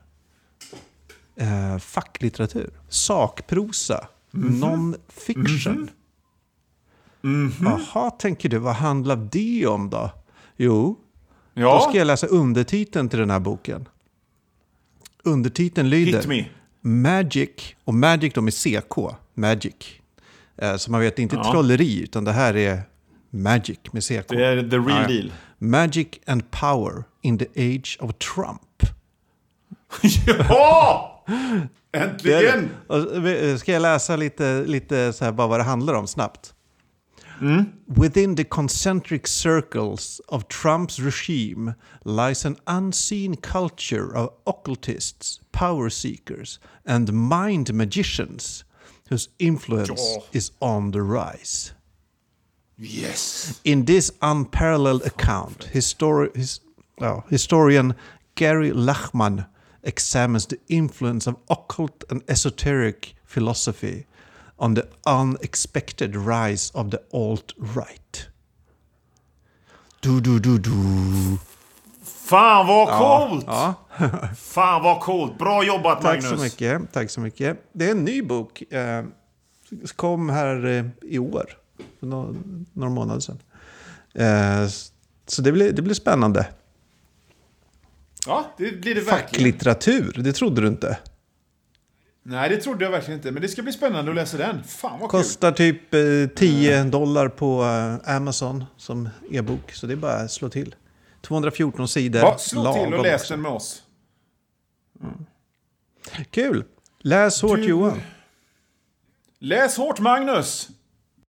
eh, 1.35 1.77
facklitteratur. 1.77 2.69
Sakprosa. 2.89 4.07
Mhm. 4.31 4.59
Non-fiction. 4.59 5.89
Jaha, 7.61 8.11
tänker 8.11 8.49
du, 8.49 8.57
vad 8.57 8.75
handlar 8.75 9.15
det 9.31 9.67
om 9.67 9.89
då? 9.89 10.11
Jo, 10.57 10.99
då 11.53 11.61
Ja, 11.61 11.85
ska 11.89 11.97
jag 11.97 12.07
läsa 12.07 12.27
undertiteln 12.27 13.09
till 13.09 13.19
den 13.19 13.29
här 13.29 13.39
boken. 13.39 13.87
Undertiteln 15.23 15.89
lyder 15.89 16.17
hit 16.19 16.27
me. 16.27 16.45
Magic, 16.87 17.49
och 17.85 17.93
Magic 17.93 18.33
då 18.33 18.41
med 18.41 18.53
CK, 18.53 18.97
Magic. 19.33 19.73
Eh, 20.57 20.75
så 20.75 20.91
man 20.91 21.01
vet, 21.01 21.15
det 21.15 21.19
är 21.19 21.23
inte 21.23 21.35
Ja. 21.35 21.51
trolleri, 21.51 22.03
utan 22.03 22.23
det 22.23 22.31
här 22.31 22.55
är 22.55 22.81
Magic 23.29 23.79
med 23.91 24.03
CK. 24.03 24.27
Det 24.29 24.45
är 24.45 24.69
the 24.69 24.77
real 24.77 25.01
Ja, 25.01 25.07
deal. 25.07 25.31
Magic 25.57 26.07
and 26.27 26.51
power 26.51 27.03
in 27.21 27.37
the 27.37 27.45
age 27.75 27.97
of 28.01 28.11
Trump. 28.35 28.61
ja! 30.49 31.23
Det 31.91 31.97
Äntligen! 31.99 32.69
det. 33.23 33.51
Eh, 33.51 33.57
ska 33.57 33.71
jag 33.73 33.81
läsa 33.81 34.15
lite, 34.15 34.63
lite 34.67 35.13
så 35.13 35.25
här 35.25 35.31
bara 35.31 35.47
vad 35.47 35.59
det 35.59 35.63
handlar 35.63 35.93
om 35.93 36.07
snabbt? 36.07 36.53
Within 37.87 38.35
the 38.35 38.43
concentric 38.43 39.27
circles 39.27 40.21
of 40.29 40.47
Trump's 40.47 40.99
regime 40.99 41.75
lies 42.03 42.45
an 42.45 42.57
unseen 42.65 43.35
culture 43.35 44.15
of 44.15 44.33
occultists, 44.45 45.39
power 45.51 45.89
seekers 45.89 46.59
and 46.85 47.11
mind 47.13 47.73
magicians 47.73 48.63
whose 49.09 49.29
influence 49.39 49.89
Ja. 50.15 50.21
is 50.33 50.51
on 50.61 50.91
the 50.91 51.01
rise. 51.01 51.73
Yes! 52.77 53.59
In 53.63 53.85
this 53.85 54.11
unparalleled 54.21 55.03
account, 55.05 55.69
histori- 55.73 56.35
his, 56.35 56.59
ja, 56.99 57.21
historian 57.29 57.93
Gary 58.35 58.71
Lachman 58.71 59.47
examines 59.83 60.45
the 60.47 60.59
influence 60.67 61.27
of 61.29 61.35
occult 61.49 62.03
and 62.09 62.23
esoteric 62.27 63.15
philosophy 63.25 64.05
on 64.57 64.75
the 64.75 64.83
unexpected 65.05 66.15
rise 66.15 66.71
of 66.73 66.91
the 66.91 66.97
alt-right. 67.13 68.27
Du, 69.99 70.21
du, 70.21 70.39
du, 70.39 70.57
du. 70.57 70.71
Fan 72.03 72.67
vad 72.67 72.87
coolt! 72.87 73.45
Ja, 73.47 73.73
Fan 74.37 74.83
vad 74.83 75.01
coolt! 75.01 75.37
Bra 75.37 75.63
jobbat 75.63 76.01
tack 76.01 76.23
Magnus! 76.23 76.39
så 76.39 76.43
mycket. 76.43 76.93
Tack 76.93 77.09
så 77.09 77.19
mycket. 77.19 77.57
Det 77.73 77.85
är 77.85 77.91
en 77.91 78.05
ny 78.05 78.21
bok. 78.21 78.61
Eh, 78.61 79.05
kom 79.95 80.29
här 80.29 80.65
eh, 80.65 80.85
i 81.01 81.19
år. 81.19 81.57
För 81.99 82.07
några, 82.07 82.35
några 82.73 82.89
månader 82.89 83.19
sedan. 83.19 83.39
Eh, 84.13 84.69
så 85.27 85.41
det 85.41 85.51
blir, 85.51 85.71
det 85.71 85.81
blir 85.81 85.93
spännande. 85.93 86.47
Ja, 88.25 88.45
det 88.57 88.81
blir 88.81 88.95
det 88.95 89.01
verkligen. 89.01 89.19
Facklitteratur, 89.27 90.21
det 90.23 90.33
trodde 90.33 90.61
du 90.61 90.67
inte. 90.67 90.97
Nej, 92.29 92.49
det 92.49 92.57
trodde 92.57 92.85
jag 92.85 92.91
verkligen 92.91 93.19
inte. 93.19 93.31
Men 93.31 93.41
det 93.41 93.47
ska 93.47 93.61
bli 93.61 93.71
spännande 93.73 94.11
att 94.11 94.15
läsa 94.15 94.37
den. 94.37 94.63
Fan 94.63 94.99
vad 94.99 95.11
kul! 95.11 95.19
Kostar 95.19 95.51
typ 95.51 95.93
eh, 95.93 95.99
10 96.35 96.83
dollar 96.83 97.29
på 97.29 97.63
eh, 98.05 98.15
Amazon 98.15 98.65
som 98.77 99.09
e-bok. 99.31 99.71
Så 99.71 99.87
det 99.87 99.93
är 99.93 99.97
bara 99.97 100.13
att 100.13 100.31
slå 100.31 100.49
till. 100.49 100.75
214 101.21 101.87
sidor. 101.87 102.21
Ja, 102.21 102.37
slå 102.37 102.73
till 102.73 102.93
och 102.93 103.03
läs 103.03 103.27
den 103.27 103.41
med 103.41 103.51
oss. 103.51 103.83
Kul! 106.31 106.63
Läs 106.99 107.41
hårt 107.41 107.57
Du- 107.59 107.65
Johan. 107.65 108.01
Läs 109.39 109.77
hårt 109.77 109.99
Magnus! 109.99 110.69